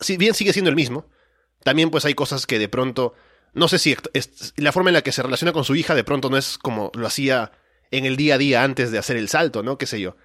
Si 0.00 0.16
bien 0.16 0.34
sigue 0.34 0.52
siendo 0.52 0.70
el 0.70 0.76
mismo, 0.76 1.08
también 1.62 1.90
pues 1.90 2.04
hay 2.04 2.14
cosas 2.14 2.46
que 2.46 2.58
de 2.58 2.68
pronto, 2.68 3.14
no 3.54 3.68
sé 3.68 3.78
si 3.78 3.96
la 4.56 4.72
forma 4.72 4.90
en 4.90 4.94
la 4.94 5.02
que 5.02 5.12
se 5.12 5.22
relaciona 5.22 5.52
con 5.52 5.64
su 5.64 5.74
hija 5.76 5.94
de 5.94 6.04
pronto 6.04 6.30
no 6.30 6.36
es 6.36 6.58
como 6.58 6.90
lo 6.94 7.06
hacía 7.06 7.52
en 7.96 8.04
el 8.06 8.16
día 8.16 8.34
a 8.34 8.38
día 8.38 8.64
antes 8.64 8.90
de 8.90 8.98
hacer 8.98 9.16
el 9.16 9.28
salto, 9.28 9.62
¿no? 9.62 9.78
Qué 9.78 9.86
sé 9.86 10.00
yo. 10.00 10.16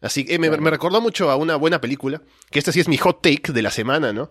Así 0.00 0.24
que 0.24 0.38
me, 0.38 0.50
me, 0.50 0.70
recordó 0.70 1.00
mucho 1.00 1.30
a 1.30 1.36
una 1.36 1.56
buena 1.56 1.80
película, 1.80 2.22
que 2.50 2.58
este 2.58 2.72
sí 2.72 2.80
es 2.80 2.88
mi 2.88 2.96
hot 2.96 3.22
take 3.22 3.52
de 3.52 3.62
la 3.62 3.70
semana, 3.70 4.12
¿no? 4.12 4.30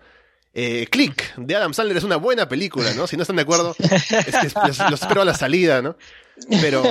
Eh, 0.53 0.87
Click, 0.91 1.33
de 1.37 1.55
Adam 1.55 1.73
Sandler, 1.73 1.95
es 1.95 2.03
una 2.03 2.17
buena 2.17 2.49
película, 2.49 2.93
¿no? 2.93 3.07
Si 3.07 3.15
no 3.15 3.21
están 3.21 3.37
de 3.37 3.43
acuerdo, 3.43 3.73
los, 4.89 5.01
espero 5.01 5.21
a 5.21 5.25
la 5.25 5.33
salida, 5.33 5.81
¿no? 5.81 5.95
Pero 6.59 6.83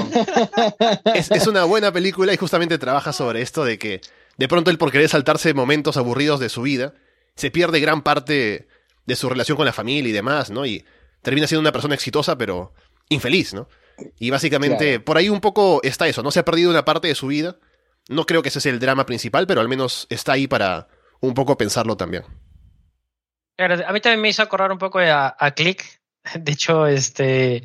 es, 1.14 1.30
es, 1.30 1.46
una 1.46 1.64
buena 1.64 1.92
película 1.92 2.32
y 2.32 2.38
justamente 2.38 2.78
trabaja 2.78 3.12
sobre 3.12 3.42
esto 3.42 3.64
de 3.64 3.78
que 3.78 4.00
de 4.38 4.48
pronto 4.48 4.70
él 4.70 4.78
por 4.78 4.90
querer 4.90 5.10
saltarse 5.10 5.52
momentos 5.52 5.98
aburridos 5.98 6.40
de 6.40 6.48
su 6.48 6.62
vida, 6.62 6.94
se 7.34 7.50
pierde 7.50 7.80
gran 7.80 8.02
parte 8.02 8.66
de 9.04 9.16
su 9.16 9.28
relación 9.28 9.56
con 9.56 9.66
la 9.66 9.74
familia 9.74 10.08
y 10.08 10.12
demás, 10.12 10.50
¿no? 10.50 10.64
Y 10.64 10.86
termina 11.20 11.46
siendo 11.46 11.60
una 11.60 11.72
persona 11.72 11.94
exitosa, 11.94 12.38
pero 12.38 12.72
infeliz, 13.10 13.52
¿no? 13.52 13.68
Y 14.18 14.30
básicamente 14.30 15.00
por 15.00 15.16
ahí 15.16 15.28
un 15.28 15.40
poco 15.40 15.80
está 15.82 16.08
eso, 16.08 16.22
¿no? 16.22 16.30
Se 16.30 16.40
ha 16.40 16.44
perdido 16.44 16.70
una 16.70 16.84
parte 16.84 17.08
de 17.08 17.14
su 17.14 17.28
vida. 17.28 17.56
No 18.08 18.26
creo 18.26 18.42
que 18.42 18.48
ese 18.48 18.60
sea 18.60 18.72
el 18.72 18.80
drama 18.80 19.06
principal, 19.06 19.46
pero 19.46 19.60
al 19.60 19.68
menos 19.68 20.06
está 20.10 20.32
ahí 20.32 20.46
para 20.46 20.88
un 21.20 21.34
poco 21.34 21.56
pensarlo 21.56 21.96
también. 21.96 22.24
a 23.58 23.92
mí 23.92 24.00
también 24.00 24.20
me 24.20 24.28
hizo 24.28 24.42
acordar 24.42 24.72
un 24.72 24.78
poco 24.78 24.98
a, 24.98 25.36
a 25.38 25.50
Click. 25.52 26.00
De 26.34 26.52
hecho, 26.52 26.86
este 26.86 27.62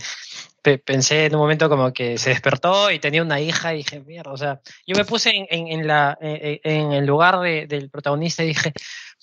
pensé 0.83 1.25
en 1.25 1.35
un 1.35 1.41
momento 1.41 1.69
como 1.69 1.93
que 1.93 2.17
se 2.17 2.31
despertó 2.31 2.89
y 2.89 2.99
tenía 2.99 3.21
una 3.21 3.39
hija 3.39 3.73
y 3.73 3.77
dije, 3.77 3.99
mierda, 4.01 4.31
o 4.31 4.37
sea, 4.37 4.61
yo 4.87 4.95
me 4.95 5.05
puse 5.05 5.31
en, 5.35 5.67
en, 5.67 5.87
la, 5.87 6.17
en 6.19 6.91
el 6.91 7.05
lugar 7.05 7.39
del 7.39 7.89
protagonista 7.89 8.43
y 8.43 8.47
dije, 8.47 8.73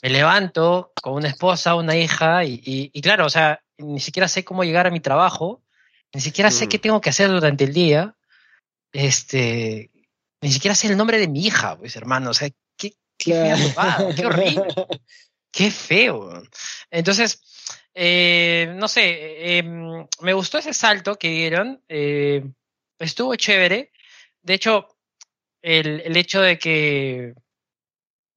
me 0.02 0.10
levanto 0.10 0.92
con 1.02 1.14
una 1.14 1.28
esposa, 1.28 1.74
una 1.74 1.96
hija 1.96 2.44
y, 2.44 2.60
y, 2.64 3.00
claro, 3.02 3.26
o 3.26 3.30
sea, 3.30 3.60
ni 3.78 4.00
siquiera 4.00 4.28
sé 4.28 4.44
cómo 4.44 4.64
llegar 4.64 4.86
a 4.86 4.90
mi 4.90 5.00
trabajo, 5.00 5.62
ni 6.14 6.20
siquiera 6.20 6.50
sé 6.50 6.68
qué 6.68 6.78
mm. 6.78 6.80
tengo 6.80 7.00
que 7.00 7.10
hacer 7.10 7.30
durante 7.30 7.64
el 7.64 7.72
día, 7.72 8.14
este, 8.92 9.90
ni 10.40 10.52
siquiera 10.52 10.74
sé 10.74 10.88
el 10.88 10.96
nombre 10.96 11.18
de 11.18 11.28
mi 11.28 11.46
hija, 11.46 11.78
pues 11.78 11.96
hermano, 11.96 12.30
o 12.30 12.34
sea, 12.34 12.48
qué, 12.76 12.94
qué, 13.16 13.54
qué 14.16 14.26
horrible, 14.26 14.66
qué 15.52 15.70
feo. 15.70 16.42
Entonces, 16.90 17.42
eh, 17.94 18.72
no 18.76 18.88
sé, 18.88 19.58
em, 19.58 20.06
me 20.20 20.32
gustó 20.32 20.58
ese 20.58 20.72
salto 20.74 21.16
que 21.16 21.28
dieron, 21.28 21.82
eh, 21.88 22.44
estuvo 22.98 23.34
chévere. 23.36 23.92
De 24.42 24.54
hecho, 24.54 24.88
el, 25.62 26.00
el, 26.00 26.16
hecho 26.16 26.40
de 26.40 26.58
que 26.58 27.34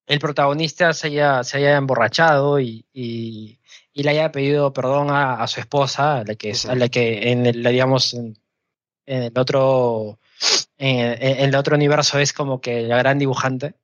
el 0.08 0.20
protagonista 0.20 0.94
se 0.94 1.08
haya, 1.08 1.44
se 1.44 1.58
haya 1.58 1.78
emborrachado 1.78 2.60
y, 2.60 2.86
y, 2.94 3.60
le 4.04 4.12
haya 4.12 4.32
pedido 4.32 4.74
perdón 4.74 5.08
a, 5.12 5.48
su 5.48 5.60
esposa, 5.60 6.20
a 6.20 6.24
la 6.24 6.36
que, 6.36 6.54
a 6.68 6.76
la 6.76 6.90
que 6.90 7.32
en 7.32 7.46
el, 7.46 7.64
digamos, 7.64 8.14
en, 8.14 8.38
el 9.06 9.38
otro, 9.38 10.20
en, 10.78 11.00
en, 11.22 11.40
el 11.40 11.56
otro 11.56 11.76
universo 11.76 12.20
es 12.20 12.34
como 12.34 12.60
que 12.60 12.82
la 12.82 12.98
gran 12.98 13.20
dibujante 13.20 13.76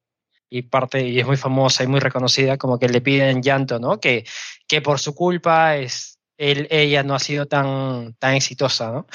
y 0.50 0.64
parte 0.64 1.08
y 1.08 1.20
es 1.20 1.26
muy 1.26 1.38
famosa 1.38 1.84
y 1.84 1.88
muy 1.88 2.02
reconocida, 2.02 2.58
como 2.58 2.78
que 2.78 2.90
le 2.90 3.02
piden 3.02 3.42
llanto, 3.42 3.80
¿no? 3.80 4.00
Que, 4.00 4.26
que 4.68 4.82
por 4.82 5.00
su 5.00 5.16
culpa 5.16 5.78
es, 5.78 6.20
él, 6.38 6.68
ella 6.70 7.04
no 7.04 7.16
ha 7.16 7.20
sido 7.20 7.46
tan, 7.46 8.16
tan 8.16 8.34
exitosa, 8.34 8.92
¿no? 8.92 9.08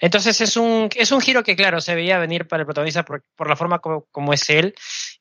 Entonces 0.00 0.40
es 0.40 0.56
un, 0.56 0.88
es 0.96 1.12
un 1.12 1.20
giro 1.20 1.44
que, 1.44 1.54
claro, 1.54 1.80
se 1.80 1.94
veía 1.94 2.18
venir 2.18 2.48
para 2.48 2.62
el 2.62 2.66
protagonista 2.66 3.04
por, 3.04 3.22
por 3.36 3.48
la 3.48 3.54
forma 3.54 3.78
como, 3.78 4.06
como 4.10 4.32
es 4.32 4.50
él. 4.50 4.74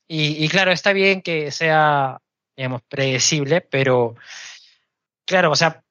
Y, 0.08 0.44
y, 0.44 0.48
claro, 0.48 0.72
está 0.72 0.92
bien 0.92 1.22
que 1.22 1.52
sea, 1.52 2.20
digamos, 2.58 2.82
predecible, 2.90 3.62
pero, 3.62 4.16
claro, 5.30 5.52
o 5.52 5.56
sea, 5.56 5.84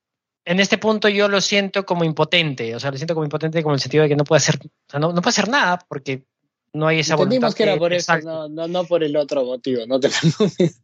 en 0.44 0.58
este 0.58 0.78
punto 0.78 1.08
yo 1.08 1.28
lo 1.28 1.40
siento 1.40 1.86
como 1.86 2.02
impotente, 2.02 2.74
o 2.74 2.80
sea, 2.80 2.90
lo 2.90 2.96
siento 2.96 3.14
como 3.14 3.24
impotente 3.24 3.62
como 3.62 3.74
en 3.74 3.76
el 3.76 3.80
sentido 3.80 4.02
de 4.02 4.08
que 4.08 4.16
no 4.16 4.24
puede 4.24 4.38
hacer, 4.38 4.56
o 4.56 4.90
sea, 4.90 4.98
no, 4.98 5.12
no 5.12 5.22
puede 5.22 5.30
hacer 5.30 5.48
nada 5.48 5.78
porque 5.88 6.24
no 6.72 6.88
hay 6.88 6.98
esa 6.98 7.14
Entendimos 7.14 7.54
que 7.54 7.62
era 7.62 7.76
por 7.76 7.92
eso, 7.92 8.18
no, 8.18 8.48
no, 8.48 8.66
no, 8.66 8.84
por 8.84 9.04
el 9.04 9.16
otro 9.16 9.44
motivo, 9.44 9.86
no 9.86 10.00
te 10.00 10.08
preocupes. 10.08 10.82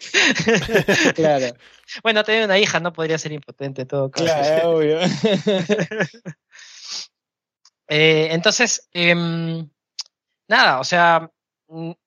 claro. 1.14 1.54
Bueno, 2.02 2.24
tener 2.24 2.46
una 2.46 2.58
hija 2.58 2.80
no 2.80 2.94
podría 2.94 3.18
ser 3.18 3.32
impotente 3.32 3.84
todo 3.84 4.10
caso. 4.10 4.24
Claro, 4.24 4.70
obvio. 4.76 4.98
eh, 7.88 8.28
entonces, 8.30 8.88
eh, 8.94 9.14
nada, 10.48 10.80
o 10.80 10.84
sea, 10.84 11.30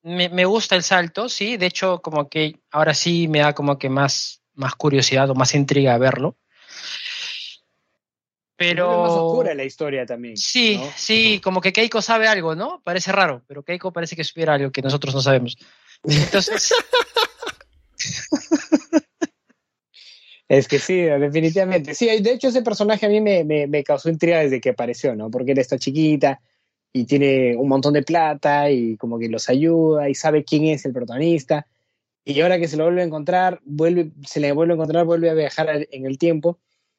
me, 0.02 0.28
me, 0.28 0.44
gusta 0.44 0.74
el 0.74 0.82
salto, 0.82 1.28
sí. 1.28 1.56
De 1.56 1.66
hecho, 1.66 2.02
como 2.02 2.28
que 2.28 2.60
ahora 2.72 2.92
sí 2.92 3.28
me 3.28 3.38
da 3.38 3.54
como 3.54 3.78
que 3.78 3.88
más, 3.88 4.42
más 4.56 4.74
curiosidad 4.74 5.30
o 5.30 5.34
más 5.34 5.54
intriga 5.54 5.96
verlo. 5.98 6.36
Pero. 8.56 8.90
Es 8.90 8.98
más 8.98 9.10
oscura 9.10 9.54
la 9.54 9.64
historia 9.64 10.06
también. 10.06 10.36
Sí, 10.36 10.80
sí, 10.96 11.40
como 11.42 11.60
que 11.60 11.72
Keiko 11.72 12.00
sabe 12.02 12.26
algo, 12.26 12.54
¿no? 12.54 12.80
Parece 12.82 13.12
raro, 13.12 13.42
pero 13.46 13.62
Keiko 13.62 13.92
parece 13.92 14.16
que 14.16 14.24
supiera 14.24 14.54
algo 14.54 14.72
que 14.72 14.82
nosotros 14.82 15.14
no 15.14 15.20
sabemos. 15.20 15.56
Entonces. 16.04 16.72
es 20.48 20.68
que 20.68 20.78
sí, 20.78 20.96
definitivamente. 21.02 21.94
Sí, 21.94 22.06
de 22.06 22.32
hecho, 22.32 22.48
ese 22.48 22.62
personaje 22.62 23.04
a 23.06 23.10
mí 23.10 23.20
me, 23.20 23.44
me, 23.44 23.66
me, 23.66 23.84
causó 23.84 24.08
intriga 24.08 24.38
desde 24.38 24.60
que 24.60 24.70
apareció, 24.70 25.14
¿no? 25.14 25.30
Porque 25.30 25.52
él 25.52 25.58
está 25.58 25.78
chiquita 25.78 26.40
y 26.92 27.04
tiene 27.04 27.54
un 27.56 27.68
montón 27.68 27.92
de 27.92 28.02
plata 28.02 28.70
y 28.70 28.96
como 28.96 29.18
que 29.18 29.28
los 29.28 29.50
ayuda 29.50 30.08
y 30.08 30.14
sabe 30.14 30.44
quién 30.44 30.64
es 30.64 30.86
el 30.86 30.94
protagonista. 30.94 31.66
Y 32.26 32.40
ahora 32.42 32.58
que 32.58 32.68
se 32.68 32.76
lo 32.76 32.84
vuelve 32.84 33.00
a 33.00 33.04
encontrar, 33.04 33.60
vuelve, 33.64 34.10
se 34.26 34.40
le 34.40 34.52
vuelve 34.52 34.74
a 34.74 34.76
encontrar, 34.76 35.06
vuelve 35.06 35.30
a 35.30 35.34
viajar 35.34 35.86
en 35.90 36.06
el 36.06 36.18
tiempo 36.18 36.58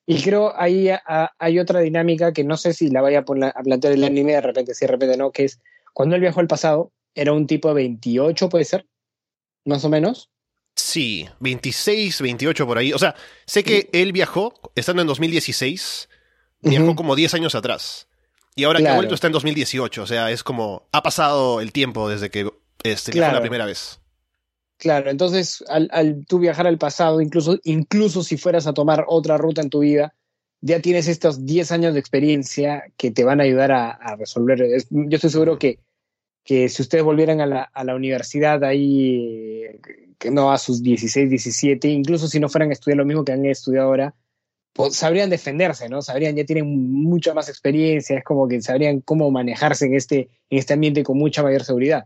y 0.09 0.21
creo 0.21 0.53
ahí 0.57 0.89
hay 1.37 1.59
otra 1.59 1.81
dinámica 1.81 2.31
que 2.31 2.45
no 2.45 2.55
sé 2.55 2.71
si 2.73 2.89
la 2.89 3.01
vaya 3.01 3.19
a, 3.19 3.25
poner, 3.25 3.51
a 3.53 3.61
plantear 3.61 3.91
el 3.91 4.05
anime, 4.05 4.31
de 4.31 4.41
repente 4.41 4.73
sí, 4.73 4.85
de 4.85 4.91
repente 4.93 5.17
no, 5.17 5.31
que 5.31 5.43
es 5.43 5.59
cuando 5.93 6.15
él 6.15 6.21
viajó 6.21 6.39
al 6.39 6.47
pasado, 6.47 6.93
era 7.13 7.33
un 7.33 7.45
tipo 7.45 7.67
de 7.67 7.73
28, 7.73 8.47
puede 8.47 8.63
ser, 8.63 8.87
más 9.65 9.83
o 9.83 9.89
menos. 9.89 10.29
Sí, 10.75 11.27
26, 11.41 12.21
28 12.21 12.65
por 12.65 12.77
ahí. 12.77 12.93
O 12.93 12.99
sea, 12.99 13.15
sé 13.45 13.63
que 13.65 13.89
él 13.91 14.13
viajó, 14.13 14.53
estando 14.75 15.01
en 15.01 15.09
2016, 15.09 16.07
viajó 16.61 16.95
como 16.95 17.15
10 17.15 17.33
años 17.33 17.55
atrás. 17.55 18.07
Y 18.55 18.63
ahora 18.63 18.79
que 18.79 18.87
ha 18.87 18.95
vuelto 18.95 19.15
está 19.15 19.27
en 19.27 19.33
2018. 19.33 20.03
O 20.03 20.07
sea, 20.07 20.31
es 20.31 20.43
como, 20.43 20.87
ha 20.91 21.03
pasado 21.03 21.59
el 21.59 21.73
tiempo 21.73 22.07
desde 22.07 22.29
que 22.29 22.49
este, 22.83 23.11
viajó 23.11 23.33
la 23.33 23.41
primera 23.41 23.65
vez. 23.65 23.99
Claro, 24.77 25.09
entonces 25.09 25.63
al, 25.69 25.89
al, 25.91 26.25
tú 26.27 26.39
viajar 26.39 26.67
al 26.67 26.77
pasado, 26.77 27.19
incluso, 27.21 27.59
incluso 27.63 28.23
si 28.23 28.37
fueras 28.37 28.67
a 28.67 28.73
tomar 28.73 29.05
otra 29.07 29.37
ruta 29.37 29.61
en 29.61 29.69
tu 29.71 29.79
vida, 29.79 30.13
ya 30.61 30.81
tienes 30.81 31.07
estos 31.07 31.45
10 31.45 31.71
años 31.71 31.93
de 31.93 31.99
experiencia 31.99 32.83
que 32.95 33.11
te 33.11 33.23
van 33.23 33.39
a 33.39 33.43
ayudar 33.43 33.71
a, 33.71 33.91
a 33.91 34.15
resolver. 34.15 34.59
yo 34.89 35.15
estoy 35.15 35.29
seguro 35.29 35.57
que, 35.57 35.79
que 36.43 36.69
si 36.69 36.81
ustedes 36.81 37.03
volvieran 37.03 37.41
a 37.41 37.45
la, 37.45 37.63
a 37.63 37.83
la 37.83 37.95
universidad 37.95 38.63
ahí, 38.63 39.63
que 40.17 40.31
no 40.31 40.51
a 40.51 40.57
sus 40.57 40.81
16, 40.81 41.29
17, 41.29 41.87
incluso 41.89 42.27
si 42.27 42.39
no 42.39 42.49
fueran 42.49 42.69
a 42.69 42.73
estudiar 42.73 42.97
lo 42.97 43.05
mismo 43.05 43.25
que 43.25 43.33
han 43.33 43.45
estudiado 43.45 43.87
ahora, 43.87 44.15
pues 44.73 44.95
sabrían 44.95 45.29
defenderse, 45.29 45.89
¿no? 45.89 46.01
Sabrían, 46.03 46.35
ya 46.35 46.45
tienen 46.45 46.67
mucha 46.91 47.33
más 47.33 47.49
experiencia, 47.49 48.17
es 48.17 48.23
como 48.23 48.47
que 48.47 48.61
sabrían 48.61 49.01
cómo 49.01 49.31
manejarse 49.31 49.87
en 49.87 49.95
este, 49.95 50.29
en 50.49 50.59
este 50.59 50.73
ambiente 50.73 51.03
con 51.03 51.17
mucha 51.17 51.43
mayor 51.43 51.63
seguridad. 51.63 52.05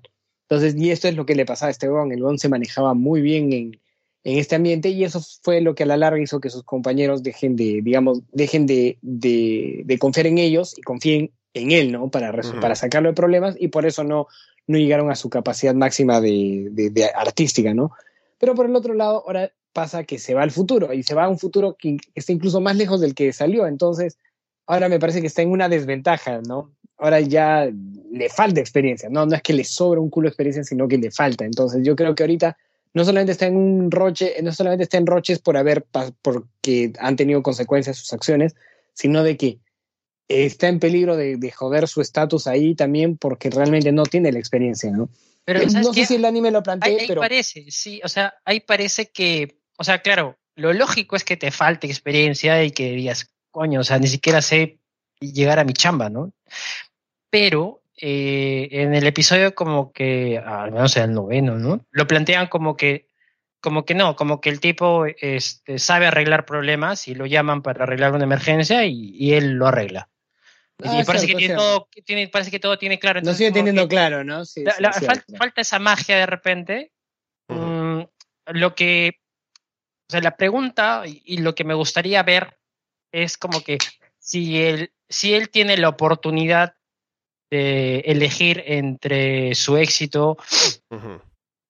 Entonces, 0.51 0.75
y 0.75 0.91
esto 0.91 1.07
es 1.07 1.15
lo 1.15 1.25
que 1.25 1.33
le 1.33 1.45
pasaba 1.45 1.69
a 1.69 1.71
este 1.71 1.89
weón. 1.89 2.11
El 2.11 2.21
weón 2.21 2.37
se 2.37 2.49
manejaba 2.49 2.93
muy 2.93 3.21
bien 3.21 3.53
en, 3.53 3.79
en, 4.25 4.37
este 4.37 4.57
ambiente 4.57 4.89
y 4.89 5.05
eso 5.05 5.21
fue 5.41 5.61
lo 5.61 5.75
que 5.75 5.83
a 5.83 5.85
la 5.85 5.95
larga 5.95 6.21
hizo 6.21 6.41
que 6.41 6.49
sus 6.49 6.63
compañeros 6.63 7.23
dejen 7.23 7.55
de, 7.55 7.79
digamos, 7.81 8.19
dejen 8.33 8.65
de, 8.65 8.97
de, 9.01 9.83
de 9.85 9.97
confiar 9.97 10.27
en 10.27 10.39
ellos 10.39 10.77
y 10.77 10.81
confíen 10.81 11.31
en 11.53 11.71
él, 11.71 11.93
¿no? 11.93 12.11
Para, 12.11 12.31
uh 12.31 12.33
-huh. 12.33 12.59
para 12.59 12.75
sacarlo 12.75 13.07
de 13.07 13.15
problemas 13.15 13.55
y 13.57 13.69
por 13.69 13.85
eso 13.85 14.03
no, 14.03 14.27
no 14.67 14.77
llegaron 14.77 15.09
a 15.09 15.15
su 15.15 15.29
capacidad 15.29 15.73
máxima 15.73 16.19
de, 16.19 16.67
de, 16.71 16.89
de, 16.89 17.05
artística, 17.05 17.73
¿no? 17.73 17.91
Pero 18.37 18.53
por 18.53 18.65
el 18.65 18.75
otro 18.75 18.93
lado, 18.93 19.23
ahora 19.25 19.53
pasa 19.71 20.03
que 20.03 20.19
se 20.19 20.33
va 20.33 20.43
al 20.43 20.51
futuro 20.51 20.91
y 20.91 21.03
se 21.03 21.15
va 21.15 21.23
a 21.23 21.29
un 21.29 21.39
futuro 21.39 21.77
que 21.79 21.95
está 22.13 22.33
incluso 22.33 22.59
más 22.59 22.75
lejos 22.75 22.99
del 22.99 23.15
que 23.15 23.31
salió. 23.31 23.67
Entonces, 23.67 24.17
ahora 24.65 24.89
me 24.89 24.99
parece 24.99 25.21
que 25.21 25.27
está 25.27 25.43
en 25.43 25.51
una 25.51 25.69
desventaja, 25.69 26.41
¿no? 26.41 26.71
Ahora 27.01 27.19
ya 27.19 27.67
le 28.11 28.29
falta 28.29 28.59
experiencia, 28.59 29.09
¿no? 29.09 29.25
No 29.25 29.35
es 29.35 29.41
que 29.41 29.53
le 29.53 29.63
sobra 29.63 29.99
un 29.99 30.09
culo 30.09 30.25
de 30.25 30.29
experiencia, 30.29 30.63
sino 30.63 30.87
que 30.87 30.99
le 30.99 31.09
falta. 31.09 31.45
Entonces 31.45 31.81
yo 31.83 31.95
creo 31.95 32.13
que 32.13 32.23
ahorita 32.23 32.57
no 32.93 33.03
solamente 33.03 33.31
está 33.31 33.47
en 33.47 33.55
un 33.55 33.89
roche, 33.89 34.35
no 34.43 34.53
solamente 34.53 34.83
está 34.83 34.97
en 34.97 35.07
roches 35.07 35.39
por 35.39 35.57
haber, 35.57 35.83
porque 36.21 36.93
han 36.99 37.15
tenido 37.15 37.41
consecuencias 37.41 37.97
sus 37.97 38.13
acciones, 38.13 38.55
sino 38.93 39.23
de 39.23 39.35
que 39.35 39.59
está 40.27 40.67
en 40.67 40.79
peligro 40.79 41.17
de, 41.17 41.37
de 41.37 41.51
joder 41.51 41.87
su 41.87 42.01
estatus 42.01 42.45
ahí 42.45 42.75
también 42.75 43.17
porque 43.17 43.49
realmente 43.49 43.91
no 43.91 44.03
tiene 44.03 44.31
la 44.31 44.39
experiencia, 44.39 44.91
¿no? 44.91 45.09
Pero, 45.43 45.61
no 45.65 45.93
sé 45.93 46.05
si 46.05 46.15
el 46.15 46.25
anime 46.25 46.51
lo 46.51 46.61
plantea, 46.61 46.87
ahí, 46.87 46.99
ahí 46.99 47.07
pero... 47.07 47.19
parece, 47.19 47.65
sí, 47.69 47.99
o 48.03 48.07
sea, 48.07 48.35
ahí 48.45 48.59
parece 48.59 49.07
que, 49.07 49.57
o 49.75 49.83
sea, 49.83 50.03
claro, 50.03 50.37
lo 50.55 50.71
lógico 50.71 51.15
es 51.15 51.23
que 51.23 51.35
te 51.35 51.49
falte 51.49 51.87
experiencia 51.87 52.63
y 52.63 52.69
que 52.71 52.91
digas, 52.91 53.31
coño, 53.49 53.79
o 53.79 53.83
sea, 53.83 53.97
ni 53.97 54.07
siquiera 54.07 54.43
sé 54.43 54.77
llegar 55.19 55.57
a 55.57 55.63
mi 55.63 55.73
chamba, 55.73 56.09
¿no? 56.09 56.31
Pero 57.31 57.81
eh, 57.97 58.67
en 58.71 58.93
el 58.93 59.07
episodio 59.07 59.55
como 59.55 59.91
que, 59.91 60.37
al 60.37 60.71
menos 60.71 60.95
en 60.97 61.03
el 61.03 61.13
noveno, 61.13 61.57
¿no? 61.57 61.83
Lo 61.89 62.05
plantean 62.05 62.45
como 62.47 62.77
que 62.77 63.07
como 63.59 63.85
que 63.85 63.93
no, 63.93 64.15
como 64.15 64.41
que 64.41 64.49
el 64.49 64.59
tipo 64.59 65.05
este, 65.05 65.77
sabe 65.77 66.07
arreglar 66.07 66.45
problemas 66.47 67.07
y 67.07 67.13
lo 67.13 67.27
llaman 67.27 67.61
para 67.61 67.83
arreglar 67.83 68.11
una 68.13 68.23
emergencia 68.23 68.85
y, 68.85 69.11
y 69.15 69.33
él 69.33 69.51
lo 69.53 69.67
arregla. 69.67 70.09
Ah, 70.83 70.99
y 70.99 71.03
parece, 71.03 71.27
cierto, 71.27 71.27
que 71.27 71.35
tiene 71.37 71.55
todo, 71.55 71.87
tiene, 72.05 72.27
parece 72.27 72.49
que 72.49 72.59
todo 72.59 72.77
tiene 72.79 72.97
claro. 72.97 73.17
No 73.17 73.19
entonces 73.19 73.37
sigue 73.37 73.51
teniendo 73.51 73.87
claro, 73.87 74.23
¿no? 74.23 74.45
Sí, 74.45 74.63
la- 74.63 74.71
sí, 74.73 74.81
la- 74.81 74.93
cierto. 74.93 75.13
fal- 75.13 75.37
falta 75.37 75.61
esa 75.61 75.77
magia 75.77 76.17
de 76.17 76.25
repente. 76.25 76.91
Mm, 77.49 78.01
lo 78.47 78.73
que, 78.73 79.19
o 80.07 80.11
sea, 80.11 80.21
la 80.21 80.35
pregunta 80.37 81.03
y, 81.05 81.21
y 81.23 81.37
lo 81.37 81.53
que 81.53 81.63
me 81.63 81.75
gustaría 81.75 82.23
ver 82.23 82.57
es 83.11 83.37
como 83.37 83.61
que 83.63 83.77
si 84.17 84.59
él, 84.59 84.91
si 85.07 85.35
él 85.35 85.49
tiene 85.51 85.77
la 85.77 85.89
oportunidad 85.89 86.73
de 87.51 87.99
elegir 88.05 88.63
entre 88.65 89.53
su 89.55 89.75
éxito 89.77 90.37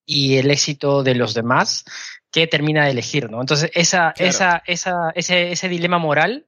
y 0.05 0.37
el 0.37 0.51
éxito 0.51 1.03
de 1.03 1.15
los 1.15 1.33
demás, 1.33 1.83
¿qué 2.31 2.45
termina 2.47 2.85
de 2.85 2.91
elegir, 2.91 3.29
¿no? 3.29 3.41
Entonces, 3.41 3.71
esa, 3.73 4.13
Claro. 4.13 4.29
esa, 4.29 4.63
esa, 4.67 5.09
ese, 5.15 5.51
ese 5.51 5.67
dilema 5.69 5.97
moral, 5.97 6.45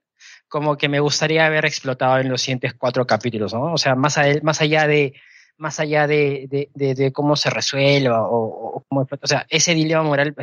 como 0.47 0.77
que 0.77 0.88
me 0.88 0.99
gustaría 0.99 1.45
haber 1.47 1.65
explotado 1.65 2.19
en 2.19 2.29
los 2.29 2.41
siguientes 2.41 2.73
cuatro 2.75 3.05
capítulos, 3.07 3.53
¿no? 3.53 3.73
O 3.73 3.77
sea, 3.77 3.95
más, 3.95 4.17
a- 4.19 4.25
más 4.43 4.61
allá 4.61 4.88
de 4.88 5.13
más 5.55 5.79
allá 5.79 6.07
de, 6.07 6.47
de, 6.49 6.69
de- 6.73 6.95
de 6.95 7.11
cómo 7.13 7.36
se 7.36 7.49
resuelva 7.51 8.27
o, 8.27 8.77
o 8.77 8.86
cómo, 8.89 9.07
o 9.21 9.27
sea, 9.27 9.45
ese 9.49 9.73
dilema 9.75 10.01
moral 10.01 10.34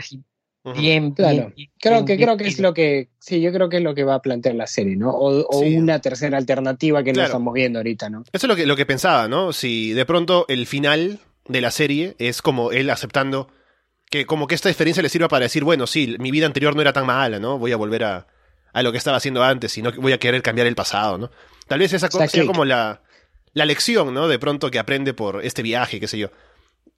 bien, 0.64 1.12
Claro. 1.12 1.32
bien- 1.36 1.52
bien- 1.56 1.70
Creo 1.80 1.92
bien- 1.94 2.04
que, 2.06 2.16
bien 2.16 2.26
creo 2.26 2.36
que 2.36 2.46
es 2.48 2.58
lo 2.60 2.74
que, 2.74 3.08
sí, 3.18 3.40
yo 3.40 3.52
creo 3.52 3.68
que 3.68 3.78
es 3.78 3.82
lo 3.82 3.94
que 3.94 4.04
va 4.04 4.14
a 4.16 4.22
plantear 4.22 4.54
la 4.54 4.66
serie, 4.66 4.96
¿no? 4.96 5.10
O, 5.10 5.46
o 5.48 5.60
Sí. 5.62 5.76
una 5.76 6.00
tercera 6.00 6.36
alternativa 6.38 7.02
que 7.02 7.12
no 7.12 7.22
estamos 7.22 7.54
viendo 7.54 7.78
ahorita, 7.78 8.10
¿no? 8.10 8.22
Eso 8.32 8.46
es 8.46 8.48
lo 8.48 8.56
que, 8.56 8.66
lo 8.66 8.76
que 8.76 8.86
pensaba, 8.86 9.28
¿no? 9.28 9.52
Si 9.52 9.92
de 9.92 10.04
pronto 10.04 10.44
el 10.48 10.66
final 10.66 11.18
de 11.48 11.60
la 11.60 11.70
serie 11.70 12.14
es 12.18 12.42
como 12.42 12.72
él 12.72 12.90
aceptando 12.90 13.48
que 14.10 14.26
como 14.26 14.46
que 14.48 14.54
esta 14.56 14.68
experiencia 14.68 15.02
le 15.02 15.08
sirva 15.08 15.28
para 15.28 15.44
decir, 15.44 15.62
bueno, 15.64 15.86
sí, 15.86 16.16
mi 16.18 16.30
vida 16.32 16.46
anterior 16.46 16.74
no 16.74 16.82
era 16.82 16.92
tan 16.92 17.06
mala, 17.06 17.38
¿no? 17.38 17.58
Voy 17.58 17.72
a 17.72 17.76
volver 17.76 18.02
a, 18.04 18.26
a 18.72 18.82
lo 18.82 18.90
que 18.92 18.98
estaba 18.98 19.16
haciendo 19.16 19.42
antes 19.42 19.76
y 19.78 19.82
no 19.82 19.92
voy 19.92 20.12
a 20.12 20.18
querer 20.18 20.42
cambiar 20.42 20.66
el 20.66 20.74
pasado, 20.74 21.16
¿no? 21.16 21.30
Tal 21.68 21.78
vez 21.78 21.92
esa 21.92 22.08
cosa 22.08 22.26
sea 22.26 22.44
como 22.44 22.64
la, 22.64 23.02
la 23.52 23.64
lección, 23.64 24.12
¿no? 24.12 24.26
De 24.26 24.38
pronto 24.40 24.70
que 24.70 24.80
aprende 24.80 25.14
por 25.14 25.44
este 25.44 25.62
viaje, 25.62 26.00
qué 26.00 26.08
sé 26.08 26.18
yo. 26.18 26.28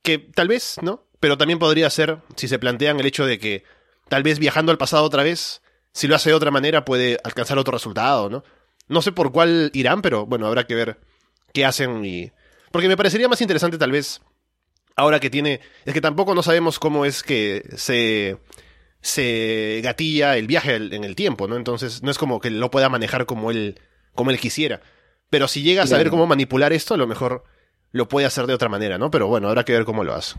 Que 0.03 0.19
tal 0.19 0.49
vez, 0.49 0.77
¿no? 0.83 1.05
Pero 1.23 1.39
también 1.39 1.61
podría 1.61 1.89
ser, 1.89 2.19
si 2.35 2.49
se 2.49 2.59
plantean 2.59 2.99
el 2.99 3.07
hecho 3.07 3.25
de 3.25 3.39
que 3.39 3.63
tal 4.09 4.25
vez 4.25 4.41
viajando 4.41 4.73
al 4.73 4.77
pasado 4.77 5.05
otra 5.05 5.23
vez, 5.23 5.63
si 5.93 6.09
lo 6.09 6.17
hace 6.17 6.31
de 6.31 6.35
otra 6.35 6.51
manera 6.51 6.85
puede 6.85 7.17
alcanzar 7.23 7.59
otro 7.59 7.75
resultado, 7.75 8.29
¿no? 8.29 8.43
No 8.89 9.03
sé 9.03 9.13
por 9.13 9.31
cuál 9.31 9.71
irán, 9.73 10.03
pero 10.03 10.27
bueno, 10.27 10.49
habrá 10.49 10.67
que 10.67 10.75
ver 10.75 10.99
qué 11.55 11.65
hacen 11.65 12.05
y... 12.05 12.33
Porque 12.73 12.89
me 12.89 12.97
parecería 12.97 13.29
más 13.29 13.41
interesante 13.41 13.79
tal 13.79 13.93
vez, 13.93 14.21
ahora 14.97 15.21
que 15.21 15.31
tiene... 15.31 15.61
Es 15.85 15.95
que 15.95 16.01
tampoco 16.01 16.35
no 16.35 16.43
sabemos 16.43 16.81
cómo 16.81 17.05
es 17.05 17.23
que 17.23 17.71
se... 17.77 18.39
se 19.01 19.81
gatilla 19.85 20.37
el 20.37 20.49
viaje 20.49 20.75
en 20.75 21.05
el 21.05 21.15
tiempo, 21.15 21.47
¿no? 21.47 21.55
Entonces 21.55 22.03
no 22.03 22.11
es 22.11 22.19
como 22.19 22.41
que 22.41 22.51
lo 22.51 22.73
pueda 22.73 22.89
manejar 22.89 23.27
como 23.27 23.53
él, 23.53 23.81
como 24.17 24.33
él 24.33 24.41
quisiera. 24.41 24.81
Pero 25.31 25.47
si 25.47 25.63
llega 25.63 25.85
a 25.85 25.87
saber 25.87 26.11
cómo 26.11 26.27
manipular 26.27 26.73
esto, 26.73 26.95
a 26.95 26.97
lo 26.97 27.07
mejor 27.07 27.45
lo 27.93 28.09
puede 28.09 28.27
hacer 28.27 28.49
de 28.49 28.55
otra 28.55 28.69
manera, 28.69 28.99
¿no? 28.99 29.13
Pero 29.13 29.29
bueno, 29.29 29.47
habrá 29.47 29.65
que 29.65 29.73
ver 29.73 29.85
cómo 29.85 30.03
lo 30.03 30.15
hace. 30.15 30.35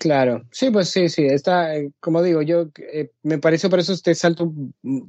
Claro, 0.00 0.46
sí, 0.50 0.70
pues 0.70 0.88
sí, 0.88 1.08
sí, 1.08 1.26
está, 1.26 1.76
eh, 1.76 1.90
como 2.00 2.22
digo, 2.22 2.40
yo 2.40 2.68
eh, 2.92 3.10
me 3.22 3.38
pareció 3.38 3.68
por 3.68 3.78
eso 3.78 3.92
este 3.92 4.14
salto 4.14 4.50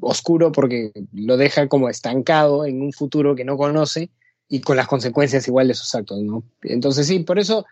oscuro 0.01 0.51
porque 0.51 0.91
lo 1.13 1.37
deja 1.37 1.67
como 1.69 1.87
estancado 1.87 2.65
en 2.65 2.81
un 2.81 2.91
futuro 2.91 3.35
que 3.35 3.45
no 3.45 3.57
conoce 3.57 4.09
y 4.49 4.59
con 4.59 4.75
las 4.75 4.87
consecuencias 4.87 5.47
igual 5.47 5.69
de 5.69 5.75
sus 5.75 5.95
actos, 5.95 6.21
¿no? 6.21 6.43
Entonces 6.61 7.07
sí, 7.07 7.19
por 7.19 7.39
eso 7.39 7.65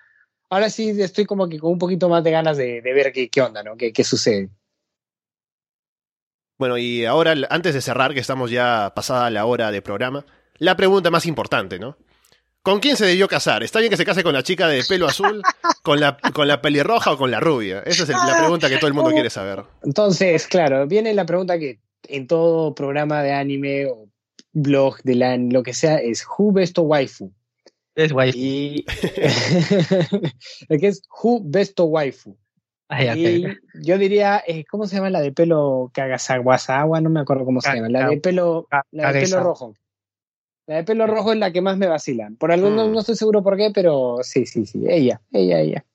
ahora 0.49 0.69
sí 0.69 0.89
estoy 1.01 1.25
como 1.25 1.49
que 1.49 1.59
con 1.59 1.73
un 1.73 1.79
poquito 1.79 2.07
más 2.07 2.23
de 2.23 2.31
ganas 2.31 2.57
de, 2.57 2.81
de 2.81 2.93
ver 2.93 3.11
qué, 3.11 3.29
qué 3.29 3.41
onda, 3.41 3.63
¿no? 3.63 3.75
¿Qué, 3.75 3.91
qué 3.91 4.03
sucede? 4.03 4.49
Bueno, 6.57 6.77
y 6.77 7.05
ahora, 7.05 7.35
antes 7.49 7.73
de 7.73 7.81
cerrar, 7.81 8.13
que 8.13 8.19
estamos 8.21 8.49
ya 8.49 8.93
pasada 8.95 9.29
la 9.29 9.45
hora 9.45 9.71
de 9.71 9.81
programa, 9.81 10.25
la 10.59 10.77
pregunta 10.77 11.11
más 11.11 11.25
importante, 11.25 11.79
¿no? 11.79 11.97
¿Con 12.61 12.79
quién 12.79 12.95
se 12.95 13.05
debió 13.05 13.27
casar? 13.27 13.63
¿Está 13.63 13.79
bien 13.79 13.89
que 13.89 13.97
se 13.97 14.05
case 14.05 14.23
con 14.23 14.33
la 14.33 14.43
chica 14.43 14.67
de 14.67 14.83
pelo 14.85 15.07
azul, 15.07 15.41
con 15.83 15.99
la, 15.99 16.17
con 16.33 16.47
la 16.47 16.61
pelirroja 16.61 17.11
o 17.11 17.17
con 17.17 17.29
la 17.29 17.39
rubia? 17.39 17.81
Esa 17.85 18.03
es 18.03 18.09
el- 18.09 18.15
la 18.15 18.37
pregunta 18.39 18.69
que 18.69 18.77
todo 18.77 18.87
el 18.87 18.93
mundo 18.93 19.11
quiere 19.11 19.29
saber. 19.29 19.63
Entonces, 19.83 20.47
claro, 20.47 20.87
viene 20.87 21.13
la 21.13 21.25
pregunta 21.25 21.59
que 21.59 21.79
en 22.07 22.25
todo 22.27 22.73
programa 22.73 23.21
de 23.21 23.33
anime 23.33 23.85
o 23.85 24.07
blog 24.53 25.01
de 25.03 25.15
la, 25.15 25.37
lo 25.37 25.61
que 25.63 25.73
sea 25.73 25.97
es 25.97 26.25
Who 26.37 26.51
best 26.53 26.77
waifu? 26.79 27.31
Es 27.95 28.11
guay. 28.11 28.31
Y 28.33 28.85
el 30.69 30.79
que 30.79 30.87
es 30.87 31.03
Who 31.21 31.41
best 31.43 31.79
waifu. 31.79 32.35
Ay, 32.89 33.09
ok. 33.09 33.15
Y 33.17 33.87
yo 33.87 33.97
diría, 33.97 34.43
eh, 34.45 34.65
¿cómo 34.69 34.85
se 34.87 34.95
llama 34.97 35.09
la 35.09 35.21
de 35.21 35.31
pelo 35.31 35.89
Kagasawasawa? 35.93 37.01
No 37.01 37.09
me 37.09 37.21
acuerdo 37.21 37.45
cómo 37.45 37.61
se 37.61 37.73
llama. 37.73 37.89
La 37.89 38.07
de 38.07 38.17
pelo, 38.17 38.67
la 38.91 39.11
de 39.11 39.21
pelo 39.21 39.43
rojo. 39.43 39.73
La 40.65 40.75
de 40.77 40.83
pelo 40.83 41.07
rojo 41.07 41.33
es 41.33 41.39
la 41.39 41.51
que 41.51 41.61
más 41.61 41.77
me 41.77 41.87
vacila. 41.87 42.29
Por 42.39 42.51
algún, 42.51 42.75
no, 42.75 42.87
Mm. 42.87 42.91
no 42.93 42.99
estoy 43.01 43.15
seguro 43.15 43.43
por 43.43 43.57
qué, 43.57 43.71
pero 43.73 44.19
sí, 44.23 44.45
sí, 44.45 44.65
sí. 44.65 44.83
Ella, 44.87 45.19
ella, 45.31 45.59
ella. 45.59 45.85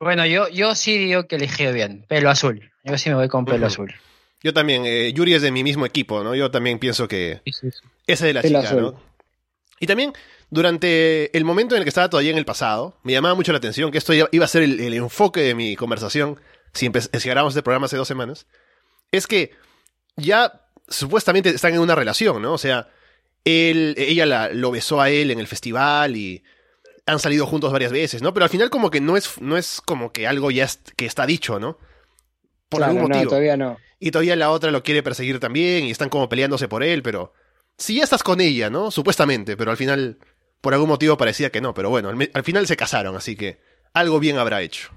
Bueno, 0.00 0.24
yo, 0.24 0.48
yo 0.48 0.74
sí 0.74 0.96
digo 0.96 1.26
que 1.26 1.36
elegí 1.36 1.66
bien. 1.72 2.06
Pelo 2.08 2.30
azul. 2.30 2.70
Yo 2.84 2.96
sí 2.96 3.10
me 3.10 3.16
voy 3.16 3.28
con 3.28 3.44
pelo 3.44 3.66
azul. 3.66 3.92
Yo 4.42 4.54
también, 4.54 4.86
eh, 4.86 5.12
Yuri 5.12 5.34
es 5.34 5.42
de 5.42 5.50
mi 5.50 5.62
mismo 5.62 5.84
equipo, 5.84 6.24
¿no? 6.24 6.34
Yo 6.34 6.50
también 6.50 6.78
pienso 6.78 7.06
que 7.06 7.42
Sí, 7.44 7.52
sí, 7.52 7.70
sí. 7.70 7.78
esa 8.06 8.24
es 8.26 8.28
de 8.30 8.32
la 8.32 8.40
Pelo 8.42 8.60
chica, 8.60 8.70
azul. 8.70 8.82
¿no? 8.82 9.02
Y 9.78 9.86
también, 9.86 10.14
durante 10.48 11.36
el 11.36 11.44
momento 11.44 11.74
en 11.74 11.80
el 11.80 11.84
que 11.84 11.90
estaba 11.90 12.08
todavía 12.08 12.30
en 12.30 12.38
el 12.38 12.46
pasado, 12.46 12.96
me 13.02 13.12
llamaba 13.12 13.34
mucho 13.34 13.52
la 13.52 13.58
atención 13.58 13.90
que 13.90 13.98
esto 13.98 14.14
iba 14.14 14.44
a 14.44 14.48
ser 14.48 14.62
el, 14.62 14.80
el 14.80 14.94
enfoque 14.94 15.40
de 15.42 15.54
mi 15.54 15.76
conversación, 15.76 16.40
si, 16.72 16.90
si 16.90 17.28
grabamos 17.28 17.52
este 17.52 17.62
programa 17.62 17.84
hace 17.86 17.98
dos 17.98 18.08
semanas, 18.08 18.46
es 19.12 19.26
que 19.26 19.52
ya 20.16 20.66
supuestamente 20.90 21.50
están 21.50 21.72
en 21.74 21.80
una 21.80 21.94
relación, 21.94 22.42
¿no? 22.42 22.52
O 22.52 22.58
sea, 22.58 22.88
él, 23.44 23.94
ella 23.96 24.26
la- 24.26 24.48
lo 24.50 24.70
besó 24.70 25.00
a 25.00 25.08
él 25.10 25.30
en 25.30 25.38
el 25.40 25.46
festival 25.46 26.16
y 26.16 26.42
han 27.06 27.18
salido 27.18 27.46
juntos 27.46 27.72
varias 27.72 27.92
veces, 27.92 28.20
¿no? 28.22 28.34
Pero 28.34 28.44
al 28.44 28.50
final 28.50 28.68
como 28.70 28.90
que 28.90 29.00
no 29.00 29.16
es, 29.16 29.40
no 29.40 29.56
es 29.56 29.80
como 29.80 30.12
que 30.12 30.26
algo 30.26 30.50
ya 30.50 30.64
est- 30.64 30.90
que 30.96 31.06
está 31.06 31.26
dicho, 31.26 31.58
¿no? 31.58 31.78
Por 32.68 32.78
Claro, 32.80 32.92
algún 32.92 33.08
no, 33.08 33.14
motivo. 33.16 33.30
todavía 33.30 33.56
no. 33.56 33.78
Y 33.98 34.10
todavía 34.10 34.36
la 34.36 34.50
otra 34.50 34.70
lo 34.70 34.82
quiere 34.82 35.02
perseguir 35.02 35.40
también 35.40 35.84
y 35.84 35.90
están 35.90 36.08
como 36.08 36.28
peleándose 36.28 36.68
por 36.68 36.82
él, 36.82 37.02
pero 37.02 37.32
si 37.78 37.96
ya 37.96 38.04
estás 38.04 38.22
con 38.22 38.40
ella, 38.40 38.70
¿no? 38.70 38.90
Supuestamente, 38.90 39.56
pero 39.56 39.70
al 39.70 39.76
final 39.76 40.18
por 40.60 40.74
algún 40.74 40.88
motivo 40.88 41.16
parecía 41.16 41.50
que 41.50 41.60
no, 41.62 41.72
pero 41.74 41.88
bueno, 41.90 42.10
al 42.10 42.44
final 42.44 42.66
se 42.66 42.76
casaron, 42.76 43.16
así 43.16 43.34
que 43.36 43.60
algo 43.94 44.20
bien 44.20 44.38
habrá 44.38 44.60
hecho. 44.62 44.90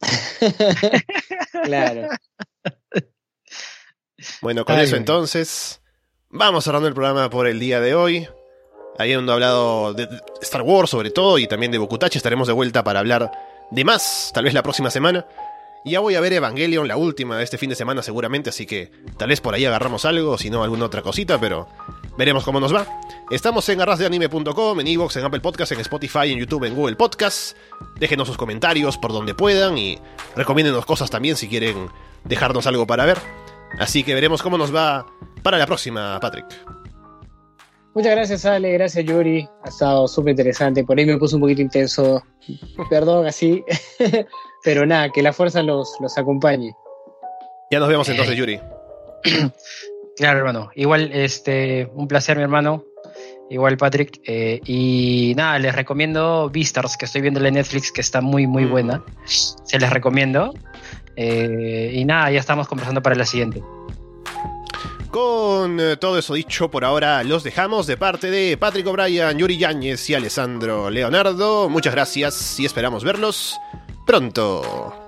Claro. 1.64 2.08
Bueno, 4.40 4.64
con 4.64 4.76
Ay, 4.76 4.84
eso 4.84 4.96
entonces, 4.96 5.80
vamos 6.30 6.64
cerrando 6.64 6.88
el 6.88 6.94
programa 6.94 7.30
por 7.30 7.46
el 7.46 7.58
día 7.58 7.80
de 7.80 7.94
hoy. 7.94 8.28
Habiendo 8.98 9.32
hablado 9.32 9.94
de 9.94 10.06
Star 10.42 10.62
Wars 10.62 10.90
sobre 10.90 11.10
todo 11.10 11.38
y 11.38 11.46
también 11.46 11.72
de 11.72 11.78
Bokutachi, 11.78 12.18
estaremos 12.18 12.46
de 12.46 12.52
vuelta 12.52 12.84
para 12.84 13.00
hablar 13.00 13.32
de 13.70 13.84
más, 13.84 14.30
tal 14.34 14.44
vez 14.44 14.52
la 14.52 14.62
próxima 14.62 14.90
semana. 14.90 15.26
Ya 15.84 15.98
voy 15.98 16.14
a 16.14 16.20
ver 16.20 16.32
Evangelion, 16.32 16.86
la 16.86 16.96
última 16.96 17.36
de 17.36 17.42
este 17.42 17.58
fin 17.58 17.68
de 17.70 17.74
semana 17.74 18.02
seguramente, 18.02 18.50
así 18.50 18.66
que 18.66 18.92
tal 19.16 19.30
vez 19.30 19.40
por 19.40 19.54
ahí 19.54 19.64
agarramos 19.64 20.04
algo, 20.04 20.38
si 20.38 20.48
no 20.48 20.62
alguna 20.62 20.84
otra 20.84 21.02
cosita, 21.02 21.40
pero 21.40 21.66
veremos 22.16 22.44
cómo 22.44 22.60
nos 22.60 22.72
va. 22.72 22.86
Estamos 23.30 23.68
en 23.68 23.80
arrasdeanime.com, 23.80 24.78
en 24.78 24.86
Evox, 24.86 25.16
en 25.16 25.24
Apple 25.24 25.40
Podcast, 25.40 25.72
en 25.72 25.80
Spotify, 25.80 26.30
en 26.30 26.38
YouTube, 26.38 26.64
en 26.64 26.76
Google 26.76 26.94
Podcast. 26.94 27.56
Déjenos 27.98 28.28
sus 28.28 28.36
comentarios 28.36 28.96
por 28.96 29.12
donde 29.12 29.34
puedan 29.34 29.76
y 29.76 29.98
recomiéndenos 30.36 30.86
cosas 30.86 31.10
también 31.10 31.34
si 31.34 31.48
quieren 31.48 31.88
dejarnos 32.24 32.66
algo 32.68 32.86
para 32.86 33.04
ver. 33.04 33.18
Así 33.78 34.02
que 34.04 34.14
veremos 34.14 34.42
cómo 34.42 34.58
nos 34.58 34.74
va 34.74 35.06
para 35.42 35.58
la 35.58 35.66
próxima, 35.66 36.18
Patrick. 36.20 36.46
Muchas 37.94 38.12
gracias, 38.12 38.44
Ale. 38.46 38.72
Gracias, 38.72 39.04
Yuri. 39.04 39.46
Ha 39.64 39.68
estado 39.68 40.08
súper 40.08 40.30
interesante. 40.30 40.82
Por 40.84 40.98
ahí 40.98 41.04
me 41.04 41.18
puse 41.18 41.34
un 41.34 41.42
poquito 41.42 41.60
intenso. 41.60 42.22
Perdón, 42.88 43.26
así. 43.26 43.62
Pero 44.64 44.86
nada, 44.86 45.10
que 45.10 45.22
la 45.22 45.32
fuerza 45.32 45.62
los, 45.62 45.96
los 46.00 46.16
acompañe. 46.16 46.72
Ya 47.70 47.78
nos 47.80 47.88
vemos 47.88 48.08
entonces, 48.08 48.36
Yuri. 48.36 48.60
Claro, 50.14 50.40
hermano. 50.40 50.70
Igual, 50.74 51.10
este, 51.14 51.90
un 51.94 52.06
placer, 52.06 52.36
mi 52.36 52.42
hermano. 52.42 52.84
Igual, 53.48 53.78
Patrick. 53.78 54.20
Eh, 54.26 54.60
y 54.66 55.32
nada, 55.36 55.58
les 55.58 55.74
recomiendo 55.74 56.50
Beastars, 56.52 56.98
que 56.98 57.06
estoy 57.06 57.22
viendo 57.22 57.42
en 57.44 57.54
Netflix, 57.54 57.90
que 57.90 58.02
está 58.02 58.20
muy, 58.20 58.46
muy 58.46 58.66
Mm. 58.66 58.70
buena. 58.70 59.04
Se 59.24 59.78
les 59.78 59.88
recomiendo. 59.90 60.52
Eh, 61.16 61.92
y 61.94 62.04
nada, 62.04 62.30
ya 62.30 62.40
estamos 62.40 62.68
conversando 62.68 63.02
para 63.02 63.16
la 63.16 63.26
siguiente. 63.26 63.62
Con 65.10 65.78
eh, 65.78 65.96
todo 65.98 66.18
eso 66.18 66.32
dicho, 66.32 66.70
por 66.70 66.86
ahora 66.86 67.22
los 67.22 67.44
dejamos 67.44 67.86
de 67.86 67.98
parte 67.98 68.30
de 68.30 68.56
Patrick 68.56 68.86
O'Brien, 68.86 69.36
Yuri 69.36 69.58
Yáñez 69.58 70.08
y 70.08 70.14
Alessandro 70.14 70.88
Leonardo. 70.88 71.68
Muchas 71.68 71.94
gracias 71.94 72.58
y 72.58 72.64
esperamos 72.64 73.04
verlos 73.04 73.60
pronto. 74.06 75.01